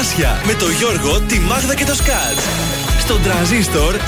[0.00, 2.67] Θαλάσσια με το Γιώργο, τη Μάγδα και το Σκάτ.
[3.08, 3.98] Στον τραζίστορ 100,3.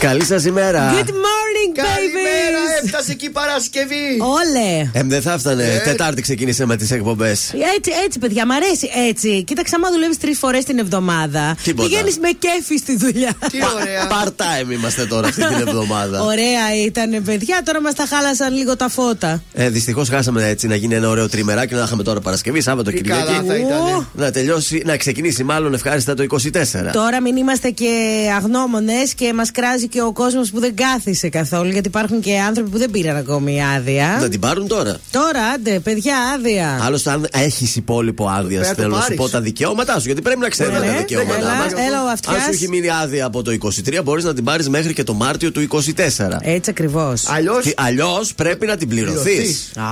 [0.00, 0.92] Καλή σας ημέρα.
[0.92, 1.82] Good morning, baby.
[1.82, 4.06] Καλημέρα, έφτασε και η Παρασκευή.
[4.20, 4.90] Όλε.
[4.92, 5.64] Ε, δεν θα έφτανε.
[5.64, 5.78] Ε.
[5.78, 7.52] Τετάρτη ξεκίνησε με τις εκπομπές.
[7.76, 8.90] Έτσι, έτσι, παιδιά, μ' αρέσει.
[9.08, 9.44] Έτσι.
[9.44, 11.88] Κοίταξε, άμα δουλεύεις τρεις φορές την εβδομάδα, Τίποτα.
[11.88, 13.32] πηγαίνεις με κέφι στη δουλειά.
[13.50, 14.08] Τι ωραία.
[14.10, 16.22] Part time είμαστε τώρα αυτή την εβδομάδα.
[16.32, 17.62] Ωραία ήταν, παιδιά.
[17.64, 19.42] Τώρα μας τα χάλασαν λίγο τα φώτα.
[19.52, 22.96] Ε, Δυστυχώς χάσαμε έτσι να γίνει ένα ωραίο τριμεράκι να είχαμε τώρα Παρασκευή, Σάββατο, Τι
[22.96, 23.22] Κυριακή.
[23.22, 24.06] καλά θα ήταν.
[24.12, 26.46] Να τελειώσει, να ξεκινήσει μάλλον ευχάριστα το 24.
[26.92, 27.90] Τώρα μην είμαστε και
[28.36, 31.70] αγνώμονες και μας κράζει και ο κόσμος που δεν κάθισε καθόλου.
[31.70, 34.18] Γιατί υπάρχουν και άνθρωποι που δεν πήραν ακόμη άδεια.
[34.20, 34.96] Να την πάρουν τώρα.
[35.10, 36.78] Τώρα, άντε, παιδιά, άδεια.
[36.82, 39.16] Άλλωστε, αν έχεις υπόλοιπο άδεια, Πρέπει να το θέλω να σου πάρεις.
[39.18, 40.06] πω τα δικαιώματά σου.
[40.06, 41.72] Γιατί πρέπει να ξέρει Ναι, τα ναι, δικαιώματά έλα, μας.
[41.86, 42.42] έλα ο Αν αυτιάς.
[42.42, 45.50] σου έχει μείνει άδεια από το 23, μπορείς να την πάρεις μέχρι και το Μάρτιο
[45.52, 46.38] του 24.
[46.40, 47.26] Έτσι ακριβώς.
[47.28, 49.22] Αλλιώς; Αλλιώς πρέπει να την πληρωθείς.
[49.22, 49.70] Πληρωθείς.
[49.76, 49.82] Α,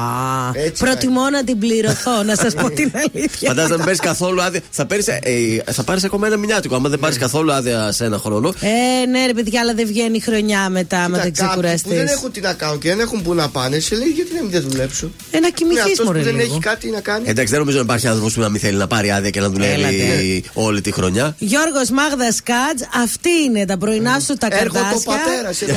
[0.54, 3.48] Έτσι προτιμώ να την πληρωθώ, να σας πω την αλήθεια.
[3.48, 4.60] Φαντάζομαι να μην παίρνεις καθόλου άδεια.
[4.70, 5.18] Θα, πάρεις, ε,
[5.66, 6.74] ε, θα πάρεις ακόμα ένα μηνιάτικο.
[6.74, 8.48] Άμα δεν πάρεις καθόλου άδεια σε ένα χρόνο.
[8.60, 11.60] Ε, ναι, ρε παιδιά, αλλά δεν βγαίνει η χρονιά μετά, άμα δεν Κοίτα, κάποιοι που
[11.68, 12.04] ξεκουραστείς.
[12.06, 14.40] δεν έχουν τι να κάνουν και δεν έχουν που να πάνε, σε λέει γιατί να
[14.42, 15.10] μην δεν δουλέψω.
[15.30, 16.46] Ε, να Ναι, κοιμηθείς, αυτός μωρέ που δεν λίγο.
[16.50, 17.24] έχει κάτι να κάνει.
[17.28, 19.48] Εντάξει, δεν νομίζω να υπάρχει άνθρωπος που να μην θέλει να πάρει άδεια και να
[19.50, 20.42] δουλεύει Έλατε.
[20.52, 21.34] όλη τη χρονιά.
[21.38, 25.12] Γιώργος Μάγδας Κάτζ, αυτή είναι τα πρωινά σου τα Έρχονται ο καρτάσια.
[25.12, 25.74] πατέρας εδώ.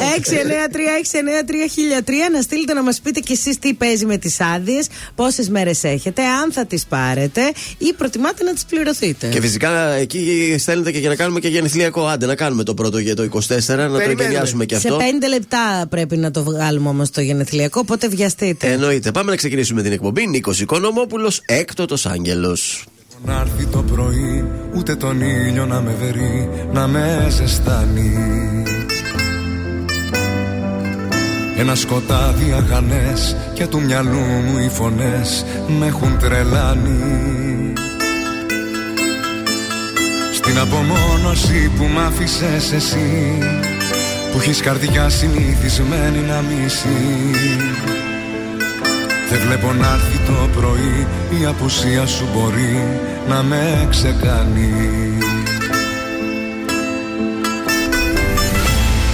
[1.11, 5.83] 693-693-1003 να στείλετε να μας πείτε κι εσείς τι παίζει με τις άδειες, πόσες μέρες
[5.83, 7.41] έχετε, αν θα τις πάρετε
[7.77, 9.27] ή προτιμάτε να τις πληρωθείτε.
[9.27, 12.05] Και φυσικά εκεί στέλνετε και για να κάνουμε και γενεθλιακό.
[12.07, 14.11] Άντε να κάνουμε το πρώτο για το 24, να το Περιμένουμε.
[14.11, 14.99] εγκαινιάσουμε και Σε αυτό.
[14.99, 18.71] πέντε λεπτά πρέπει να το βγάλουμε όμως το γενεθλιακό, οπότε βιαστείτε.
[18.71, 19.11] Εννοείται.
[19.11, 20.27] Πάμε να ξεκινήσουμε την εκπομπή.
[20.27, 22.85] Νίκος Οικονομόπουλος, έκτοτος Άγγελος.
[23.25, 28.11] Να έρθει το πρωί, ούτε τον ήλιο να με βερεί, να με ζεστάνει.
[31.57, 35.45] Ένα σκοτάδι αχανές και του μυαλού μου οι φωνές
[35.79, 36.99] με έχουν τρελάνει.
[40.43, 43.37] Στην απομόνωση που μ' άφησες εσύ,
[44.31, 47.31] που έχεις καρδιά συνηθισμένη να μισεί.
[49.29, 51.07] Δεν βλέπω να έρθει το πρωί
[51.41, 54.73] Η απουσία σου μπορεί να με ξεκάνει.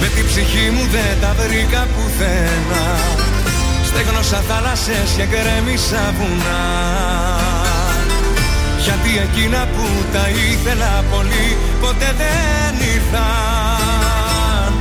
[0.00, 2.82] Με την ψυχή μου δεν τα βρήκα πουθένα.
[3.84, 7.57] Στέγνωσα θάλασσες και γκρέμισα βουνά
[8.88, 11.48] Γιατί εκείνα που τα ήθελα πολύ
[11.80, 14.72] Ποτέ δεν ήρθαν.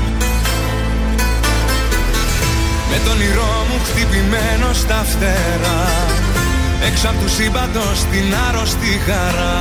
[2.90, 5.85] Με τον όνειρό μου χτυπημένο στα φτερά
[6.88, 9.59] Έξω απ' του σύμπαντος την άρρωστη χαρά.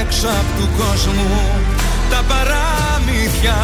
[0.00, 1.40] Έξω απ' του κόσμου
[2.10, 3.56] τα παραμύθια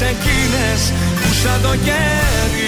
[0.00, 2.67] εκείνες που σαν το κέρι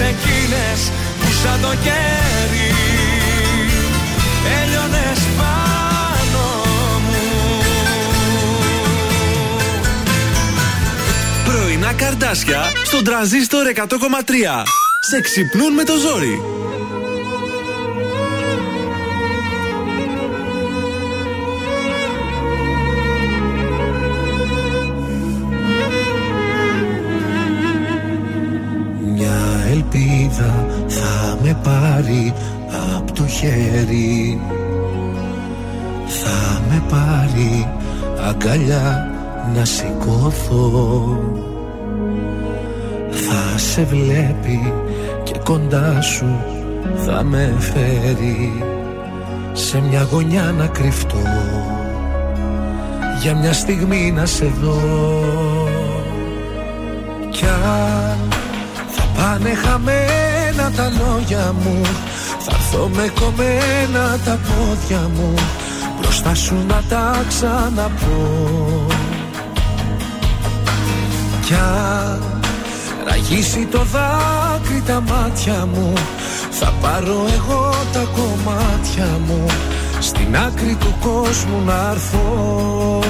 [0.00, 2.74] εκείνες που σαν το κέρι
[4.62, 6.44] έλειωνες πάνω
[7.06, 7.62] μου.
[11.44, 13.82] Πρωινά καρδάσια στον τρανζίστορ 100,3
[15.00, 16.40] Σε ξυπνούν με το ζόρι.
[32.00, 32.32] Πάρει
[32.96, 34.40] από το χέρι.
[36.06, 37.68] Θα με πάρει
[38.28, 39.10] αγκαλιά
[39.54, 41.18] να σηκώθω.
[43.10, 44.72] Θα σε βλέπει
[45.22, 46.44] και κοντά σου
[47.06, 48.64] θα με φέρει.
[49.52, 51.16] Σε μια γωνιά να κρυφτώ
[53.22, 54.80] Για μια στιγμή να σε δω.
[57.30, 58.28] Κι αν
[58.88, 60.29] θα πάνε χαμένα
[60.76, 61.80] τα λόγια μου.
[62.38, 65.34] Θα έρθω με κομμένα τα πόδια μου.
[66.00, 68.86] Μπροστά σου να τα ξαναπώ.
[71.44, 72.22] Κι αν
[73.06, 75.92] ραγίσει το δάκρυ τα μάτια μου
[76.50, 79.46] Θα πάρω εγώ τα κομμάτια μου.
[80.00, 83.00] Στην άκρη του κόσμου να έρθω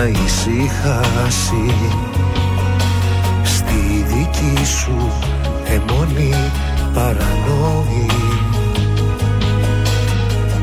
[0.00, 1.74] να ησυχάσει
[3.42, 5.12] Στη δική σου
[5.64, 6.34] αιμονή
[6.94, 8.06] παρανόη.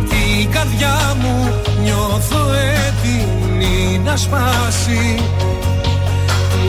[0.10, 1.54] Την καρδιά μου
[1.84, 2.52] νιώθω
[2.88, 5.16] έτοιμη να σπάσει.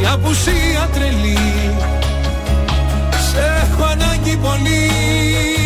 [0.03, 1.75] Η απουσία τρελή.
[3.31, 5.58] Σε έχω ανάγκη πολύ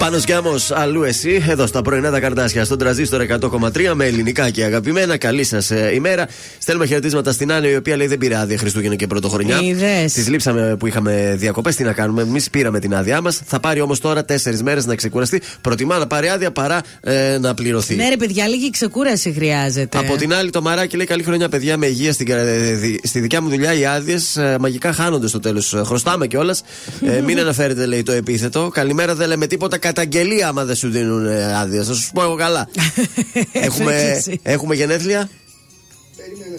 [0.00, 4.64] Πάνω Γιάμος, αλλού εσύ, εδώ στα πρωινά τα καρτάσια, στον τραζίστορ 100,3 με ελληνικά και
[4.64, 5.16] αγαπημένα.
[5.16, 6.28] Καλή σας ε, ημέρα.
[6.58, 9.58] Στέλνουμε χαιρετίσματα στην Άννα, η οποία λέει δεν πήρε άδεια Χριστούγεννα και Πρωτοχρονιά.
[9.62, 10.12] Είδες.
[10.12, 11.76] Τη λείψαμε που είχαμε διακοπές.
[11.76, 13.40] Τι να κάνουμε, εμείς πήραμε την άδειά μας.
[13.46, 15.42] Θα πάρει όμως τώρα τέσσερις μέρες να ξεκουραστεί.
[15.60, 17.94] Προτιμά να πάρει άδεια παρά ε, να πληρωθεί.
[17.94, 19.98] Ναι, ρε παιδιά, λίγη ξεκούραση χρειάζεται.
[19.98, 23.06] Από την άλλη, το μαράκι λέει: Καλή χρονιά, παιδιά, με υγεία στην, κα- ε, δι-
[23.06, 23.74] στη δικιά μου δουλειά.
[23.74, 25.74] Οι άδειες μαγικά χάνονται στο τέλος.
[25.84, 26.62] Χρωστάμε κιόλας.
[27.06, 28.70] ε, μην αναφέρετε, λέει, το επίθετο.
[28.74, 29.78] Καλημέρα, δεν λέμε τίποτα.
[29.92, 31.82] Καταγγελία άμα δεν σου δίνουν ε, άδεια.
[31.84, 32.68] Θα σου πω εγώ καλά.
[33.52, 34.40] έχουμε, εσύ.
[34.42, 35.28] έχουμε γενέθλια.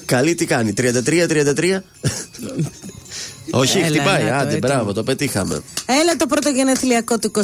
[0.06, 0.84] Καλή τι κάνει, 33-33.
[3.52, 4.24] Όχι, Έλα, χτυπάει.
[4.24, 4.60] να το, Άντε, έτοιμο.
[4.74, 5.62] μπράβο, το πετύχαμε.
[5.86, 7.42] Έλα το πρώτο γενεθλιακό του 24.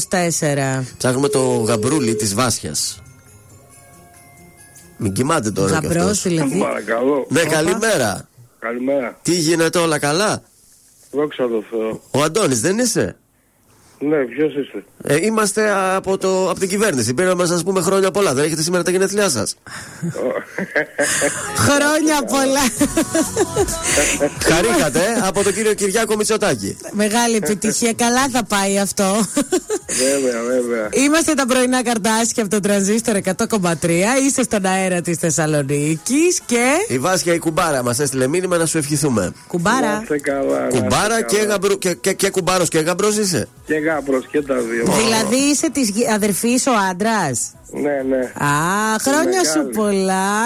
[0.97, 3.01] Ψάχνουμε το γαμπρούλι της Βάσιας.
[4.97, 5.67] Μην κοιμάται τώρα.
[5.67, 6.21] κι Γαμπρός αυτός.
[6.21, 6.57] δηλαδή.
[6.59, 7.25] Παρακαλώ.
[7.29, 8.27] Ναι, καλημέρα.
[8.59, 9.19] Καλημέρα.
[9.21, 10.41] Τι γίνεται όλα καλά;
[11.11, 12.01] Δόξα τω Θεώ.
[12.11, 13.15] Ο Αντώνης δεν είσαι;
[13.99, 14.83] Ναι, ποιος είστε.
[15.03, 17.13] Ε, είμαστε από, το, από την κυβέρνηση.
[17.13, 18.33] Πήραμε να σα πούμε χρόνια πολλά.
[18.33, 19.55] Δεν έχετε σήμερα τα γενέθλιά σας.
[21.67, 22.65] Χρόνια πολλά.
[24.43, 26.77] Χαρήκατε ε, από τον κύριο Κυριάκο Μητσοτάκη.
[26.91, 27.93] Μεγάλη επιτυχία.
[27.93, 29.25] Καλά θα πάει αυτό.
[29.87, 30.89] βέβαια, βέβαια.
[30.91, 33.89] Είμαστε τα πρωινά καρτάσια από το τρανζίστορ 100,3.
[34.25, 36.65] Είστε στον αέρα της Θεσσαλονίκης και.
[36.87, 39.21] Η Βάσια η κουμπάρα μας έστειλε μήνυμα να σου ευχηθούμε.
[39.23, 39.99] Να Κουμπάρα.
[40.01, 40.59] είστε καλά.
[40.59, 41.49] να Κουμπάρα είστε και, καλά.
[41.51, 43.47] γαμπρού, και, και, και κουμπάρος και γαμπρός είσαι.
[43.65, 44.86] Και γάμπρος και τα δύο.
[44.91, 48.45] Δηλαδή είσαι της αδερφής ο άντρας; Ναι, ναι.
[48.45, 48.49] Α,
[49.01, 49.75] χρόνια σου Μεγάλη.
[49.75, 50.41] πολλά.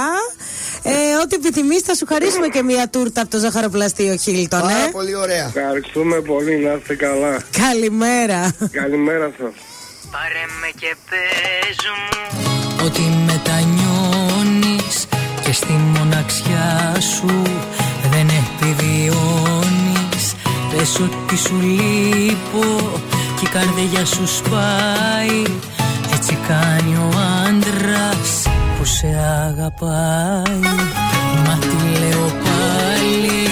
[0.84, 0.92] Ε,
[1.24, 4.90] ό,τι επιθυμείς, θα σου χαρίσουμε και μία τούρτα από το ζαχαροπλαστείο Χίλτον, Πάρα ε.
[4.92, 5.52] πολύ ωραία.
[5.56, 7.38] Ευχαριστούμε πολύ, να είστε καλά.
[7.68, 8.56] Καλημέρα.
[8.72, 9.54] Καλημέρα σας.
[10.12, 12.10] Πάρε με και πες μου
[12.86, 15.06] Ότι μετανιώνεις
[15.44, 17.42] Και στη μοναξιά σου
[18.12, 20.26] Δεν επιβιώνεις
[20.76, 22.92] Πες ότι σου λείπω
[23.42, 25.44] Και η καρδιά σου σπάει.
[26.14, 27.10] Έτσι κάνει ο
[27.48, 29.08] άντρας Που σε
[29.48, 30.60] αγαπάει.
[31.46, 33.44] Μα τι λέω πάλι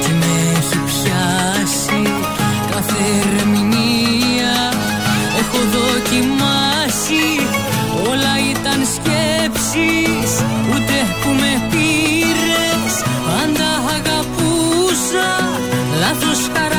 [0.00, 2.02] Τι με έχει πιάσει.
[2.70, 4.56] Κάθε ερμηνεία
[5.40, 7.26] Έχω δοκιμάσει.
[8.10, 10.32] Όλα ήταν σκέψεις
[10.70, 12.94] Ούτε που με πήρες.
[13.26, 15.28] Πάντα αγαπούσα
[16.00, 16.73] Λάθος χαρακτήρες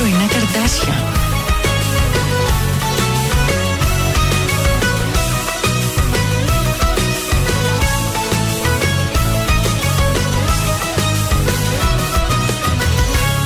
[0.00, 0.94] πρωινά καρδάσια.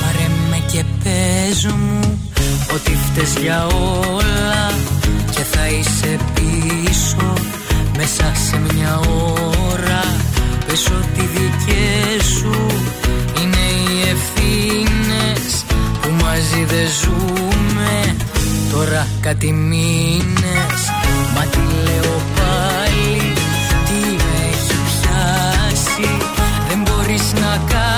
[0.01, 2.19] Πάρε με και πες μου
[2.73, 4.71] ότι φταίς για όλα
[5.31, 7.33] και θα είσαι πίσω
[7.97, 8.99] μέσα σε μια
[9.71, 10.03] ώρα
[10.67, 12.65] πες ότι δικές σου
[13.41, 14.84] είναι οι ευθύνες που
[16.35, 18.15] μαζί δεν ζούμε.
[18.71, 20.81] Τώρα κάτι μήνες.
[21.35, 23.33] Μα τι λέω πάλι
[23.85, 26.17] τι με έχει πιάσει.
[26.67, 27.94] Δεν μπορείς να κάνεις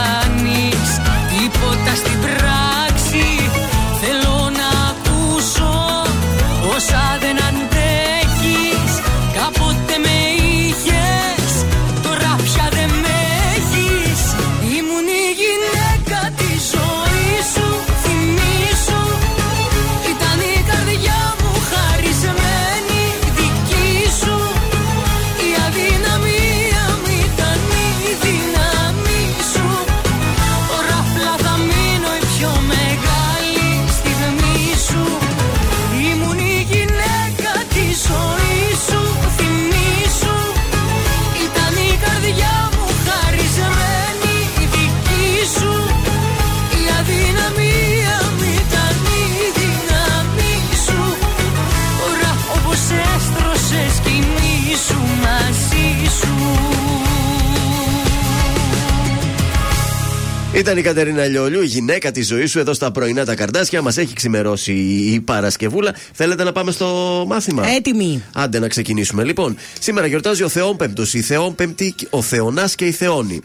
[60.67, 63.81] Ήταν η Κατερίνα Λιόλιου, η γυναίκα της ζωής σου εδώ στα πρωινά τα καρδάσια.
[63.81, 64.73] Μας έχει ξημερώσει
[65.13, 65.95] η Παρασκευούλα.
[66.13, 66.85] Θέλετε να πάμε στο
[67.27, 68.23] μάθημα; Έτοιμοι.
[68.33, 69.23] Άντε να ξεκινήσουμε.
[69.23, 73.41] Λοιπόν, σήμερα γιορτάζει ο Θεόμπεμπτο, η Θεόμπεμπτη, ο Θεονάς και η Θεόνη.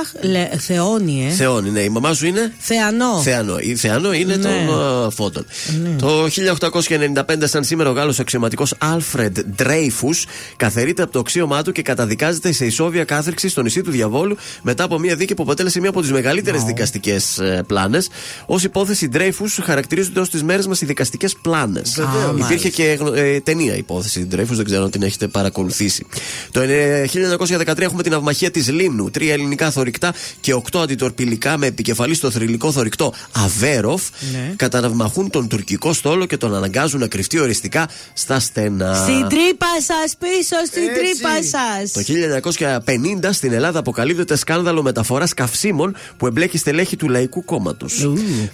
[0.00, 1.32] Αχ, λε, θεώνει, ε.
[1.34, 1.80] Θεώνη, ναι.
[1.80, 3.20] Η μαμά σου είναι; Θεανό.
[3.22, 3.58] Θεανό.
[3.58, 4.42] Η Θεανό είναι Ναι.
[4.42, 5.46] των α, φώτων.
[5.98, 11.82] Το 1895, σαν σήμερα, ο Γάλλος αξιωματικός Άλφρεντ Ντρέιφους καθερείται από το αξίωμά του και
[11.82, 15.88] καταδικάζεται σε ισόβια κάθριξη στο νησί του Διαβόλου μετά από μια δίκη που αποτέλεσε μία
[15.90, 18.08] από τις μεγαλύτερες δικαστικές πλάνες.
[18.46, 21.94] Ως υπόθεση Ντρέιφους χαρακτηρίζονται ως τις μέρες μας οι δικαστικές πλάνες.
[21.96, 22.40] Βεβαίως.
[22.40, 26.06] Υπήρχε και γνω- ε, ταινία υπόθεση Ντρέιφους, δεν ξέρω αν την έχετε παρακολουθήσει.
[26.50, 29.10] Το ε, 1913 έχουμε την ναυμαχία της Λήμνου.
[29.10, 34.02] Τρία ελληνικά θωρηκτά και οκτώ αντιτορπιλικά με επικεφαλής το θρυλικό θωρηκτό Αβέροφ
[34.32, 34.52] Ναι.
[34.56, 38.94] καταναυμαχούν τον τουρκικό στόλο και τον αναγκάζουν να κρυφτεί οριστικά στα στενά.
[38.94, 40.94] Στην τρύπα σας, πίσω στην Έτσι.
[41.00, 41.92] τρύπα σας.
[41.92, 48.10] Το 1950 στην Ελλάδα αποκαλύπτεται σκάνδαλο μεταφοράς καυσίμων που εμπλέκει στελέχη του Λαϊκού Κόμματος.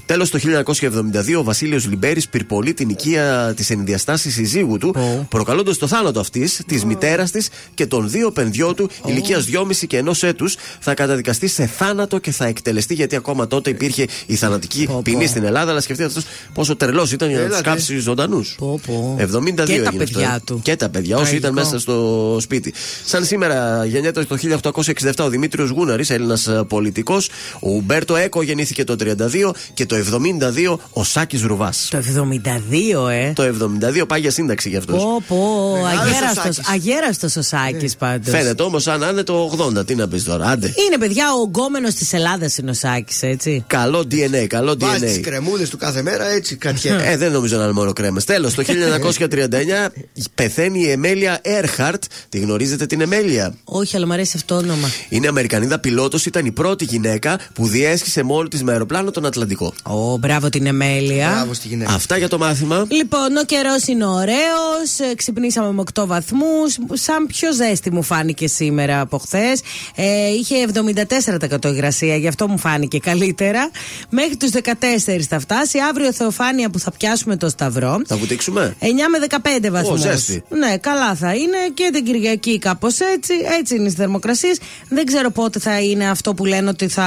[0.07, 4.95] Τέλος, το 1972 ο Βασίλειος Λιμπέρης πυρπολεί την οικία της ενδιαστάσης συζύγου του,
[5.29, 9.97] προκαλώντας το θάνατο αυτής, της μητέρας της και των δύο παιδιών του ηλικίας 2,5 και
[9.99, 14.85] 1 έτους, θα καταδικαστεί σε θάνατο και θα εκτελεστεί γιατί ακόμα τότε υπήρχε η θανατική
[14.87, 15.01] πω.
[15.05, 15.71] ποινή στην Ελλάδα.
[15.71, 16.25] Αλλά σκεφτείτε αυτός
[16.55, 17.69] πόσο τρελός ήταν για να τους Έλατε.
[17.71, 18.55] κάψει ζωντανούς.
[18.59, 19.17] Πω, πω.
[19.19, 20.41] 72 Και τα έγινε αυτό, παιδιά ε.
[20.47, 20.61] του.
[20.63, 21.65] Και τα παιδιά, όσοι ήταν Τραγικό.
[21.65, 22.75] μέσα στο σπίτι.
[23.05, 27.29] Σαν σήμερα γεννιέται το 1867 ο Δημήτριος Γούναρης, Έλληνας πολιτικός.
[27.61, 31.89] Ο Ουμπέρτο Έκο γεννήθηκε το 32 και το 72 ο Σάκης Ρουβάς.
[31.91, 33.33] Το 72, ε.
[33.33, 35.03] Το 72 πάει για σύνταξη για αυτός.
[35.03, 36.71] Πω, πω, Μεγάλος ο αγέραστος, Σάκης.
[36.73, 38.35] αγέραστος ο Σάκης πάντως.
[38.35, 39.85] Φαίνεται όμως αν είναι το 80.
[39.87, 40.73] Τι να πεις τώρα, άντε.
[40.87, 43.65] Είναι παιδιά ο γκόμενος της Ελλάδας είναι ο Σάκης, έτσι.
[43.67, 45.21] Καλό DNA, καλό Βάζεις τις DNA.
[45.21, 47.11] κρεμούλε του κάθε μέρα έτσι κατιέται.
[47.11, 48.25] Ε, δεν νομίζω να είναι μόνο κρέμες.
[48.25, 49.93] Τέλος, το 1939
[50.35, 52.05] πεθαίνει η Εμέλια Έρχαρτ.
[52.29, 53.55] Τη γνωρίζετε την Εμέλια.
[53.65, 54.89] Όχι, αλλά μου αρέσει αυτό το όνομα.
[55.09, 59.73] Είναι Αμερικανίδα πιλότος, ήταν η πρώτη γυναίκα που διέσχισε μόλι της με αεροπλάνο τον Ατλαντικό.
[59.83, 61.31] Ω, μπράβο την Εμέλεια.
[61.35, 61.93] Μπράβο στη γυναίκα.
[61.93, 62.87] Αυτά για το μάθημα.
[62.89, 65.15] Λοιπόν, ο καιρός είναι ωραίος.
[65.17, 66.77] Ξυπνήσαμε με 8 βαθμούς.
[66.93, 69.61] Σαν πιο ζέστη μου φάνηκε σήμερα από χθες.
[69.95, 73.71] Ε, είχε 74% υγρασία, γι' αυτό μου φάνηκε καλύτερα.
[74.11, 75.79] Μέχρι τους 14 θα φτάσει.
[75.91, 78.01] Αύριο Θεοφάνεια που θα πιάσουμε το Σταυρό.
[78.07, 78.75] Θα βουτήξουμε.
[78.81, 79.19] 9 με
[79.67, 80.01] 15 βαθμούς.
[80.01, 80.43] ζέστη.
[80.49, 83.33] Ναι, καλά θα είναι και την Κυριακή κάπως έτσι.
[83.59, 84.59] Έτσι είναι οι θερμοκρασίες.
[84.89, 87.05] Δεν ξέρω πότε θα είναι αυτό που λένε ότι θα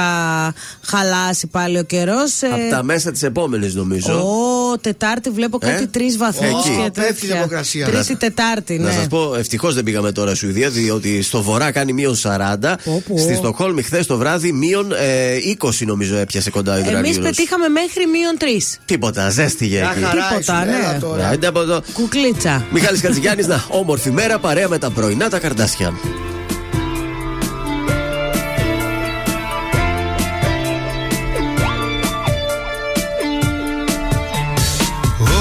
[0.82, 2.42] χαλάσει πάλι ο καιρός.
[2.42, 4.12] Από τα μέσα της επόμενης νομίζω.
[4.20, 6.82] Ω, Τετάρτη βλέπω κάτι Ε; τρεις βαθμούς Εκεί.
[6.84, 7.28] και Πέφτει η τέτοια.
[7.28, 7.86] θερμοκρασία.
[7.86, 8.84] Τρίτη Τετάρτη, ναι.
[8.84, 12.78] Να σας πω, ευτυχώς δεν πήγαμε τώρα Σουηδία, διότι στο βορρά κάνει μείον 40.
[12.84, 13.14] Πω, πω.
[13.50, 17.18] Στη Στοκχόλμη χθες το βράδυ μείον ε, 20 νομίζω έπιασε κοντά ο Εμείς υδραγύλος.
[17.24, 18.78] πετύχαμε μέχρι μείον τρεις.
[18.84, 20.02] Τίποτα, ζέστηκε Μια εκεί.
[20.02, 20.76] χαρά Τίποτα, ήσουν, ναι.
[20.76, 21.28] έλα τώρα.
[21.28, 21.82] Άντε από εδώ.
[21.92, 22.64] Κουκλίτσα.
[22.70, 25.92] Μιχάλης Κατζηγιάννης, να, όμορφη μέρα παρέα με τα πρωινά τα καρδάσια.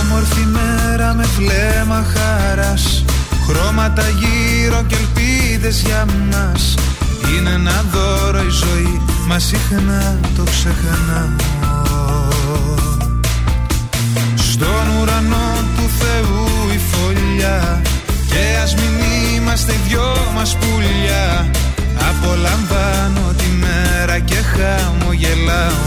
[0.01, 3.05] Όμορφη μέρα με βλέμμα χαράς
[3.47, 6.73] Χρώματα γύρω και ελπίδες για μας
[7.27, 12.27] Είναι ένα δώρο η ζωή Μας συχνά το ξεχνάω
[14.35, 17.81] Στον ουρανό του Θεού η φωλιά
[18.27, 18.99] Και ας μην
[19.49, 21.49] είμαστε οι δυο μας πουλιά.
[22.09, 25.79] Απολαμβάνω τη μέρα και χαμογελάω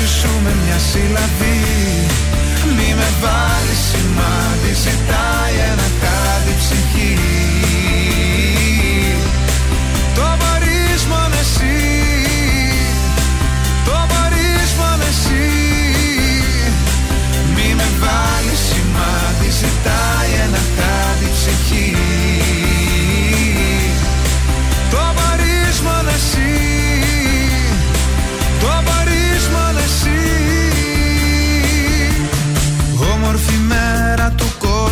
[0.00, 1.58] λέξη σου με μια σύλλαβη
[2.76, 6.09] Μη με βάλεις σημάδι Ζητάει ένα κάτι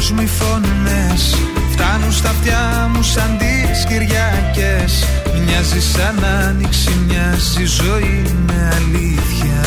[0.08, 1.34] του κόσμου οι φωνές
[1.70, 5.04] Φτάνουν στα αυτιά μου σαν τις Κυριακές.
[5.44, 9.60] Μοιάζει σαν άνοιξη, μοιάζει ζωή με αλήθεια.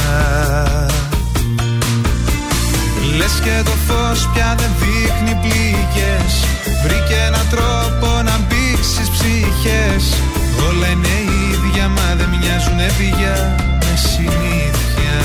[3.18, 6.34] Λες και το φως πια δεν δείχνει πληγές.
[6.84, 10.04] Βρήκε έναν τρόπο να μπει στις ψυχές.
[10.70, 11.16] Όλα είναι
[11.52, 15.20] ίδια μα δεν μοιάζουνε πια με συνήθεια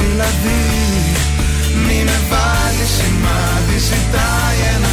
[0.00, 0.62] με μια σύλλαβη
[1.86, 4.89] Μη με βάλεις σημάδι Ζητάει ένα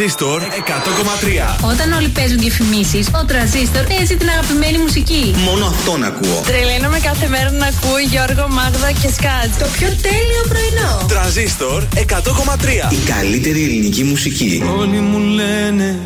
[0.00, 1.70] Τρανζίστορ 100,3.
[1.70, 5.34] Όταν όλοι παίζουν διαφημίσει, ο τραζίστορ παίζει την αγαπημένη μουσική.
[5.44, 6.42] Μόνο αυτόν ακούω.
[6.46, 9.50] Τρελαίνομαι κάθε μέρα να ακούω Γιώργο, Μάγδα και Σκάτ.
[9.58, 11.06] Το πιο τέλειο πρωινό.
[11.08, 12.92] Τρανζίστορ 100,3.
[12.92, 14.62] Η καλύτερη ελληνική μουσική.
[14.78, 15.98] Όλοι μου λένε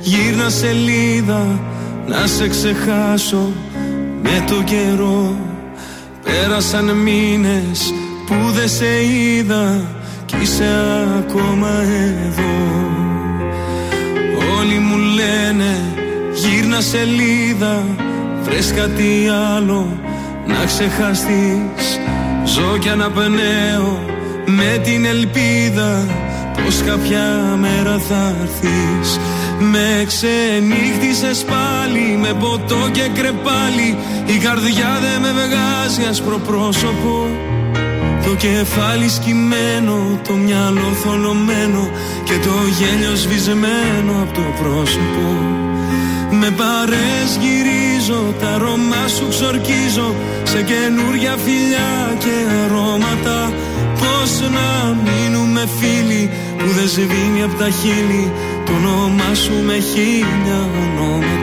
[0.00, 1.60] γύρνα σελίδα
[2.06, 3.52] να σε ξεχάσω
[4.22, 5.36] με το καιρό
[6.24, 7.94] Πέρασαν μήνες
[8.26, 9.84] που δεν σε είδα
[10.26, 10.70] κι είσαι
[11.18, 12.91] ακόμα εδώ Όλοι
[14.92, 15.80] μου λένε
[16.32, 17.84] γύρνα σελίδα
[18.42, 20.00] βρες κάτι άλλο
[20.46, 22.00] να ξεχαστείς.
[22.44, 23.98] Ζω κι αναπνέω
[24.46, 26.06] με την ελπίδα
[26.64, 29.18] πως κάποια μέρα θα έρθεις.
[29.58, 37.26] Με ξενύχτησες πάλι με ποτό και κρεπάλι Η καρδιά δεν με βγάζει άσπρο πρόσωπο
[38.32, 41.90] το κεφάλι σκυμμένο, το μυαλό θολωμένο
[42.24, 45.26] και το γέλιο σβησμένο από το πρόσωπο.
[46.40, 53.52] Με παρές γυρίζω, τα αρώμα σου ξορκίζω σε καινούρια φιλιά και αρώματα.
[54.00, 54.68] Πώς να
[55.04, 58.32] μείνουμε φίλοι που δεν σβήνει από τα χείλη
[58.64, 61.41] το όνομά σου με χίλια ονόματα.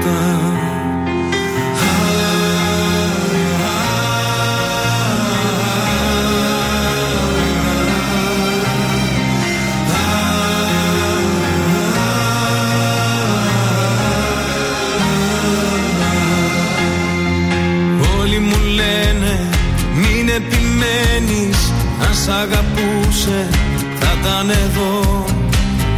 [24.39, 25.25] Θα ήταν εδώ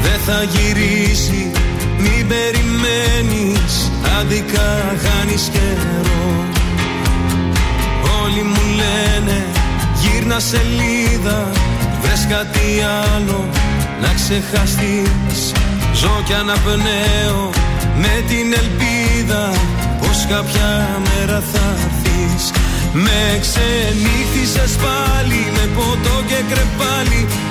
[0.01, 1.51] Δεν θα γυρίσει
[1.97, 6.45] μην περιμένεις Άδικα χάνεις καιρό.
[8.23, 9.45] Όλοι μου λένε
[10.01, 11.51] γύρνα σελίδα
[12.01, 12.67] Βρες κάτι
[13.13, 13.49] άλλο
[14.01, 15.51] να ξεχαστείς.
[15.93, 17.49] Ζω κι αναπνέω
[17.95, 19.49] με την ελπίδα
[19.99, 22.51] Πως κάποια μέρα θα έρθεις.
[22.93, 27.27] Με ξενύχτησες πάλι με ποτό και κρεπάλι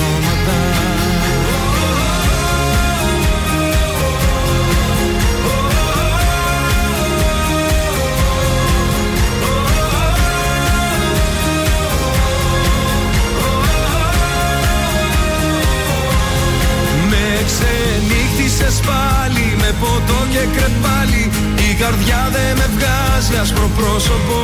[18.61, 21.23] ξενύχτησες πάλι με ποτό και κρεπάλι.
[21.67, 24.39] Η καρδιά δεν με βγάζει άσπρο πρόσωπο.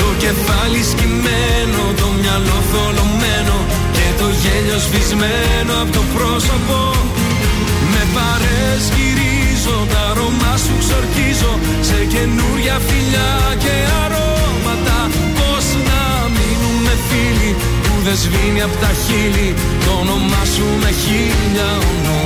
[0.00, 3.56] Το κεφάλι σκυμμένο, το μυαλό θολωμένο
[3.96, 6.78] Και το γέλιο σβησμένο από το πρόσωπο.
[7.92, 11.52] Με παρές γυρίζω, τα αρώμα σου ξορκίζω.
[11.88, 14.98] Σε καινούρια φιλιά και αρώματα
[15.38, 16.02] Πώς να
[16.36, 17.50] μείνουμε φίλοι
[17.84, 19.48] που δεν σβήνει από τα χείλη.
[19.84, 22.25] Το όνομά σου με χίλια ονόματα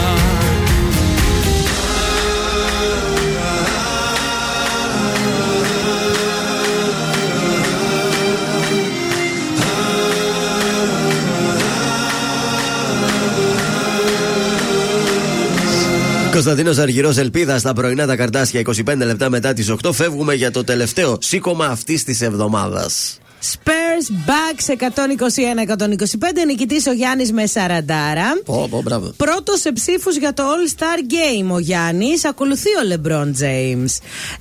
[16.31, 19.91] Κωνσταντίνος Αργυρός Ελπίδα στα πρωινά τα καρτάσια 25 λεπτά μετά τις 8.
[19.93, 23.19] Φεύγουμε για το τελευταίο σήκωμα αυτής της εβδομάδας.
[23.41, 26.45] Spurs Bucks 121-125.
[26.45, 28.41] Νικητής ο Γιάννης με 40.
[28.45, 29.13] Πω, πω, μπράβο.
[29.17, 32.25] Πρώτος σε ψήφους για το All Star Game ο Γιάννης.
[32.25, 33.89] Ακολουθεί ο LeBron James.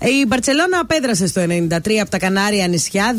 [0.09, 3.15] Η Μπαρσελόνα απέδρασε στο 93 από τα Κανάρια νησιά.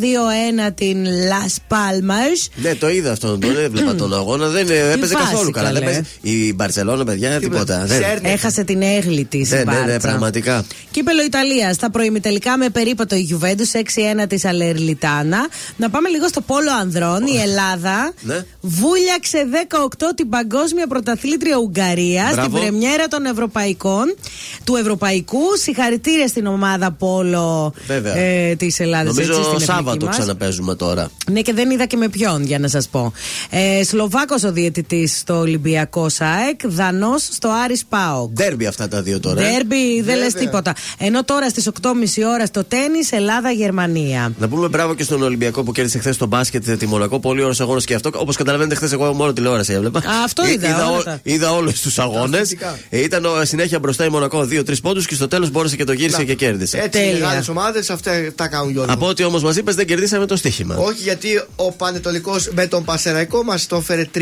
[0.67, 2.50] 2-1 την Las Palmas.
[2.56, 3.38] Ναι, το είδα αυτό.
[3.38, 4.48] Τον έβλεπα τον αγώνα.
[4.48, 5.72] Δεν ε, έπαιζε φάση, καθόλου καλά.
[5.72, 5.86] Δεν καλέ.
[6.22, 6.48] παίζει.
[6.48, 7.86] Η Μπαρσελόνα, παιδιά, τίποτα.
[7.86, 9.50] Δεν- Έχασε την έγλη της.
[9.52, 10.65] Ναι, ναι, ναι, πραγματικά.
[10.91, 11.76] Κύπελο Ιταλίας.
[11.76, 13.80] Στα προημιτελικά με περίπατο η Juventus
[14.24, 15.48] 6-1 της Αλερλιτάνα.
[15.77, 17.25] Να πάμε λίγο στο πόλο ανδρών.
[17.25, 18.45] Η Ελλάδα Ναι.
[18.62, 19.45] βούλιαξε
[19.88, 22.57] 18 την παγκόσμια πρωταθλήτρια Ουγγαρίας στην Μπράβο.
[22.60, 24.15] πρεμιέρα των Ευρωπαϊκών
[24.63, 25.39] του Ευρωπαϊκού.
[25.62, 28.15] Συγχαρητήρια στην ομάδα πόλο Βέβαια.
[28.15, 29.15] ε, της Ελλάδας.
[29.15, 31.10] Νομίζω Σάββατο ξαναπέζουμε τώρα.
[31.31, 33.13] Ναι, και δεν είδα και με ποιον, για να σας πω.
[33.49, 38.31] Ε, Σλοβάκος ο διαιτητής στο Ολυμπιακό ΣΑΕΚ, Δανός στο Άρης Πάοκ.
[38.31, 39.41] Ντέρμπι αυτά τα δύο τώρα.
[39.41, 39.51] ε.
[39.51, 40.41] Ντέρμπι, δεν λες Βέβαια.
[40.47, 40.73] τίποτα.
[40.97, 44.34] Ενώ τώρα στις 8.30 ώρα στο τέννη Ελλάδα-Γερμανία.
[44.39, 47.19] Να πούμε μπράβο και στον Ολυμπιακό που κέρδισε χθες στο μπάσκετ ε, τη Μονακό.
[47.19, 48.10] Πολύ ωραίος αγώνας και αυτό.
[48.13, 50.00] Όπως καταλαβαίνετε, χθες εγώ μόνο τηλεόραση έβλεπα.
[50.00, 51.19] Α, αυτό είδα, είδα, όλα ό- τα.
[51.24, 52.39] είδα όλους τους αγώνες.
[52.41, 52.80] Αθλητικά.
[52.89, 56.24] Ήταν ο, συνέχεια μπροστά η Μονακό 2-3 πόντους και στο τέλος μπόρεσε και το γύρισε
[56.24, 56.78] και κέρδισε.
[56.78, 57.13] Έτσι, Τέλεια.
[57.19, 58.93] μεγάλες ομάδες αυτά τα κάνουν Γιώργο.
[58.93, 60.76] Από ό,τι όμως μας είπες, δεν κερδίσαμε το στοίχημα.
[60.76, 64.17] Όχι, γιατί ο Πανετολικός με τον Πασεραϊκό μας το έφερε 3-2.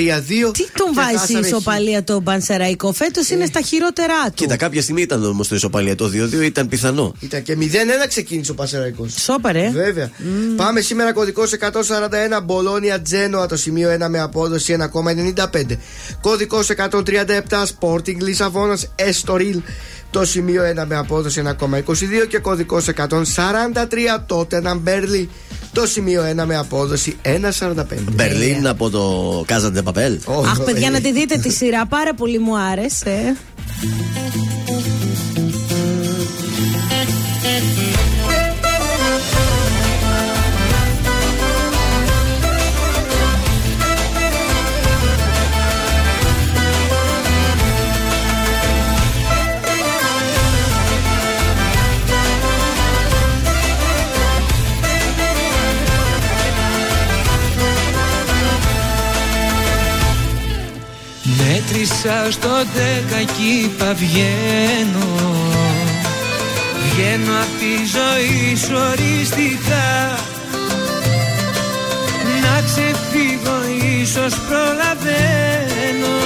[0.53, 4.31] Τι τον και βάζει χάσαμε η ισοπαλία το Πανσεραϊκό; Φέτος είναι στα χειρότερά του.
[4.33, 7.13] Κοίτα, κάποια στιγμή ήταν όμως το ισοπαλία το 2-2, ήταν πιθανό.
[7.19, 9.07] Ήταν και 0-1 ξεκίνησε ο Πασεραϊκό.
[9.19, 9.69] Σόπαρε.
[9.73, 10.09] Βέβαια.
[10.55, 11.43] Πάμε σήμερα κωδικό
[12.39, 15.77] 141 Μπολόνια Τζένοα το σημείο 1 με απόδοση 1,95.
[16.21, 16.91] Κωδικός 137
[17.79, 19.61] Sporting Λισαβόνας Εστορίλ
[20.11, 23.05] το σημείο 1 με απόδοση 1,22 και κωδικός 143
[24.27, 25.29] Tottenham Μπέρλι
[25.73, 27.83] το σημείο 1 με απόδοση 1,45.
[28.11, 30.19] Μπερλίν από το Κάζαντε Παπέλ.
[30.25, 31.85] Όχι, Αχ, παιδιά, ε, να τη δείτε τη σειρά.
[31.85, 33.35] Πάρα πολύ μου άρεσε.
[62.03, 65.09] Μέτρησα στο δέκα κι είπα βγαίνω.
[66.83, 70.17] Βγαίνω απ' τη ζωή σου οριστικά.
[72.43, 73.57] Να ξεφύγω
[74.01, 76.17] ίσως προλαβαίνω.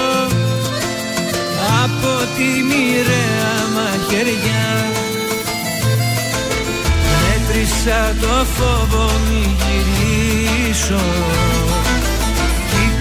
[1.84, 4.86] Από τη μοιραία μαχαιριά.
[7.22, 11.02] Μέτρησα το φόβο μη γυρίσω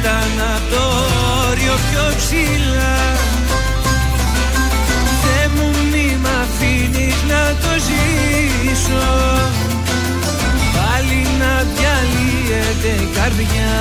[0.03, 0.85] Κοίτα να το
[1.49, 2.97] όριο πιο ψηλά.
[5.23, 9.07] Θε μου μη μ' αφήνεις να το ζήσω.
[10.77, 13.75] Πάλι να διαλύεται η καρδιά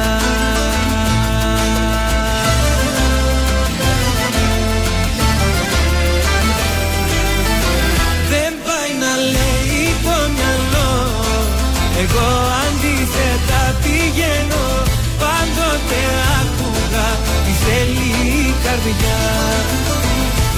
[18.91, 19.23] η καρδιά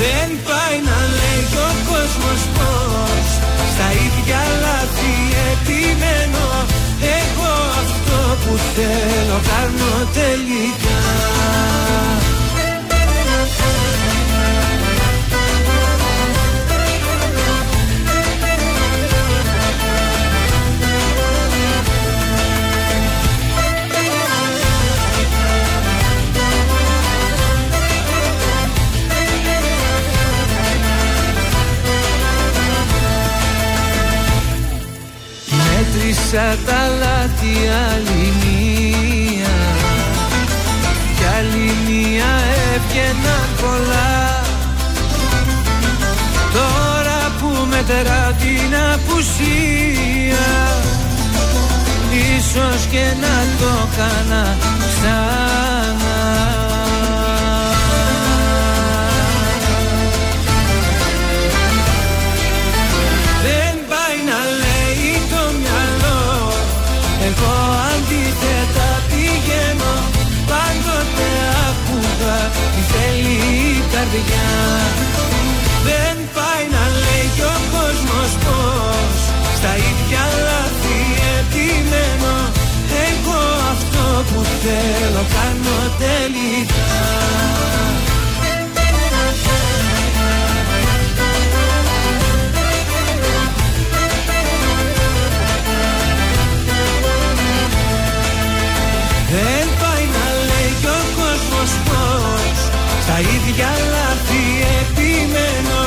[0.02, 3.26] Δεν πάει να λέει ο κόσμος πως
[3.74, 5.16] Στα ίδια λάθη
[5.52, 6.48] επιμένω.
[7.22, 11.02] Εγώ αυτό που θέλω κάνω τελικά
[36.34, 37.56] Μέτρησα τα λάθη
[37.90, 39.56] άλλη μία.
[41.18, 42.32] Κι άλλη μία
[42.74, 44.42] έβγαιναν πολλά.
[46.54, 50.48] Τώρα που μετρά την απουσία
[52.12, 55.73] Ίσως και να το κάνα ξανά
[85.36, 86.92] κάνω τελικά.
[99.32, 102.58] Δεν πάει να λέει κι ο κόσμος πως
[103.04, 104.46] Στα ίδια λάθη
[104.82, 105.82] επιμένω.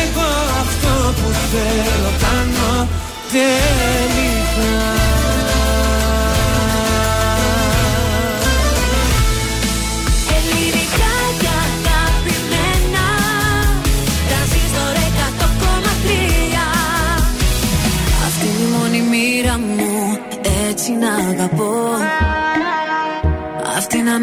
[0.00, 0.30] Εγώ
[0.62, 2.88] αυτό που θέλω κάνω
[3.32, 4.97] τελικά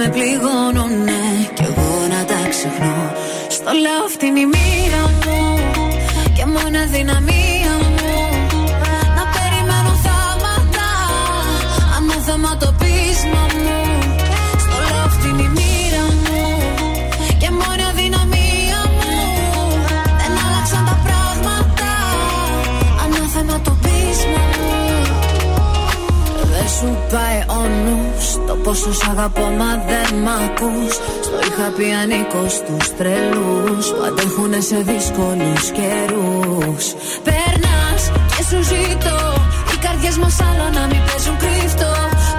[0.05, 1.21] με πληγώνουνε
[1.53, 3.13] κι εγώ να τα ξεχνώ.
[3.47, 5.59] Στο λέω αυτή είναι η μοίρα μου.
[6.33, 7.54] Και μόνο αδυναμία
[28.65, 30.93] πόσο σ' αγαπώ μα δεν μ' ακούς.
[31.25, 33.85] Στο είχα πει ανήκως στους τρελούς.
[33.95, 36.85] Που αντέχουνε σε δύσκολους καιρούς.
[37.27, 38.01] Περνάς
[38.33, 39.19] και σου ζητώ
[39.71, 41.91] Οι καρδιές μας άλλο να μην παίζουν κρύφτο.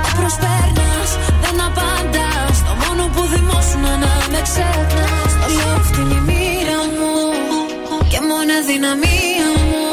[0.02, 1.08] Μα προσπέρνας,
[1.42, 2.56] δεν απαντάς.
[2.68, 5.30] Το μόνο που δημόσουν να με ξεχνάς.
[5.40, 7.14] Το λέω αυτή είναι η μοίρα μου
[8.10, 9.86] Και μόνο αδυναμία μου.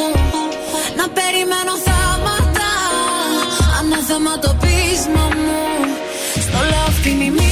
[1.00, 2.72] Να περιμένω θαύματα
[3.80, 5.72] Ανάθεμα το πείσμα μου
[7.03, 7.42] Στο λέω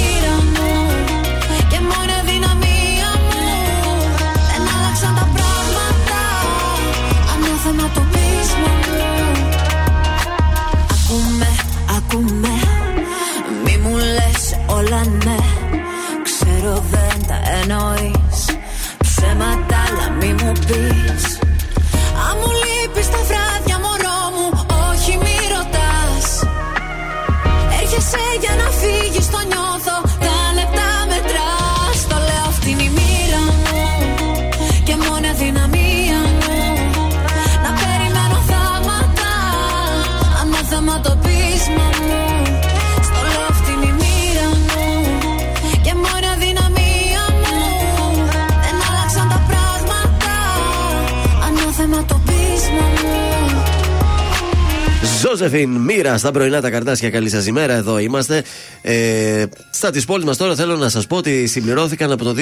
[55.41, 57.09] Ζώζεφιν, μοίρα στα πρωινά τα καρτάσια.
[57.09, 58.43] Καλή σας ημέρα, εδώ είμαστε.
[58.81, 59.45] Ε,
[59.81, 62.35] στα της πόλης μας τώρα θέλω να σας πω ότι συμπληρώθηκαν από το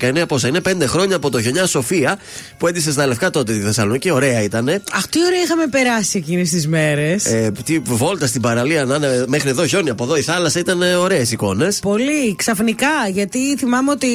[0.00, 2.18] 2019 πόσα είναι, πέντε χρόνια από το χιονιά Σοφία
[2.58, 4.10] που έντυσε στα λευκά τότε τη Θεσσαλονίκη.
[4.10, 4.68] Ωραία ήταν.
[4.68, 7.24] Αχ, τι ωραία είχαμε περάσει εκείνες τις μέρες.
[7.24, 10.82] Ε, τι βόλτα στην παραλία να είναι μέχρι εδώ χιόνι, από εδώ η θάλασσα ήταν
[10.82, 11.78] ωραίες εικόνες.
[11.78, 14.06] Πολύ ξαφνικά, γιατί θυμάμαι ότι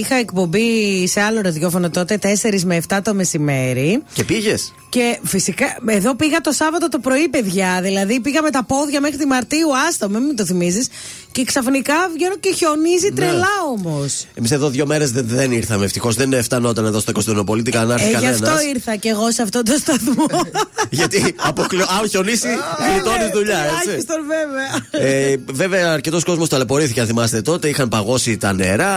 [0.00, 4.02] είχα εκπομπή σε άλλο ραδιόφωνο τότε 4 με 7 το μεσημέρι.
[4.12, 7.80] Και πήγες; Και φυσικά εδώ πήγα το Σάββατο το πρωί, παιδιά.
[7.82, 10.88] Δηλαδή πήγα με τα πόδια μέχρι τη Μαρτίου, άστο, μην μου το θυμίζεις.
[11.32, 14.24] Και ξαφνικά βγαίνω και χιονίζει τρελά όμως.
[14.34, 16.14] Εμείς εδώ δύο μέρες δεν, δεν ήρθαμε ευτυχώς.
[16.14, 18.40] Δεν φτανόταν εδώ στο Κωνσταντινοπολίτη να έρθει Ε, γι' κανένας.
[18.40, 20.26] αυτό ήρθα κι εγώ σε αυτό το σταθμό.
[20.98, 21.80] Γιατί αποκλει...
[21.80, 22.46] αν χιονίσει,
[22.92, 23.82] γλιτώνεις δουλειά, έτσι.
[23.82, 25.08] Τουλάχιστον βέβαια.
[25.08, 27.68] Ε, βέβαια, αρκετός κόσμος ταλαιπωρήθηκε, αν θυμάστε τότε.
[27.68, 28.94] Είχαν παγώσει τα νερά,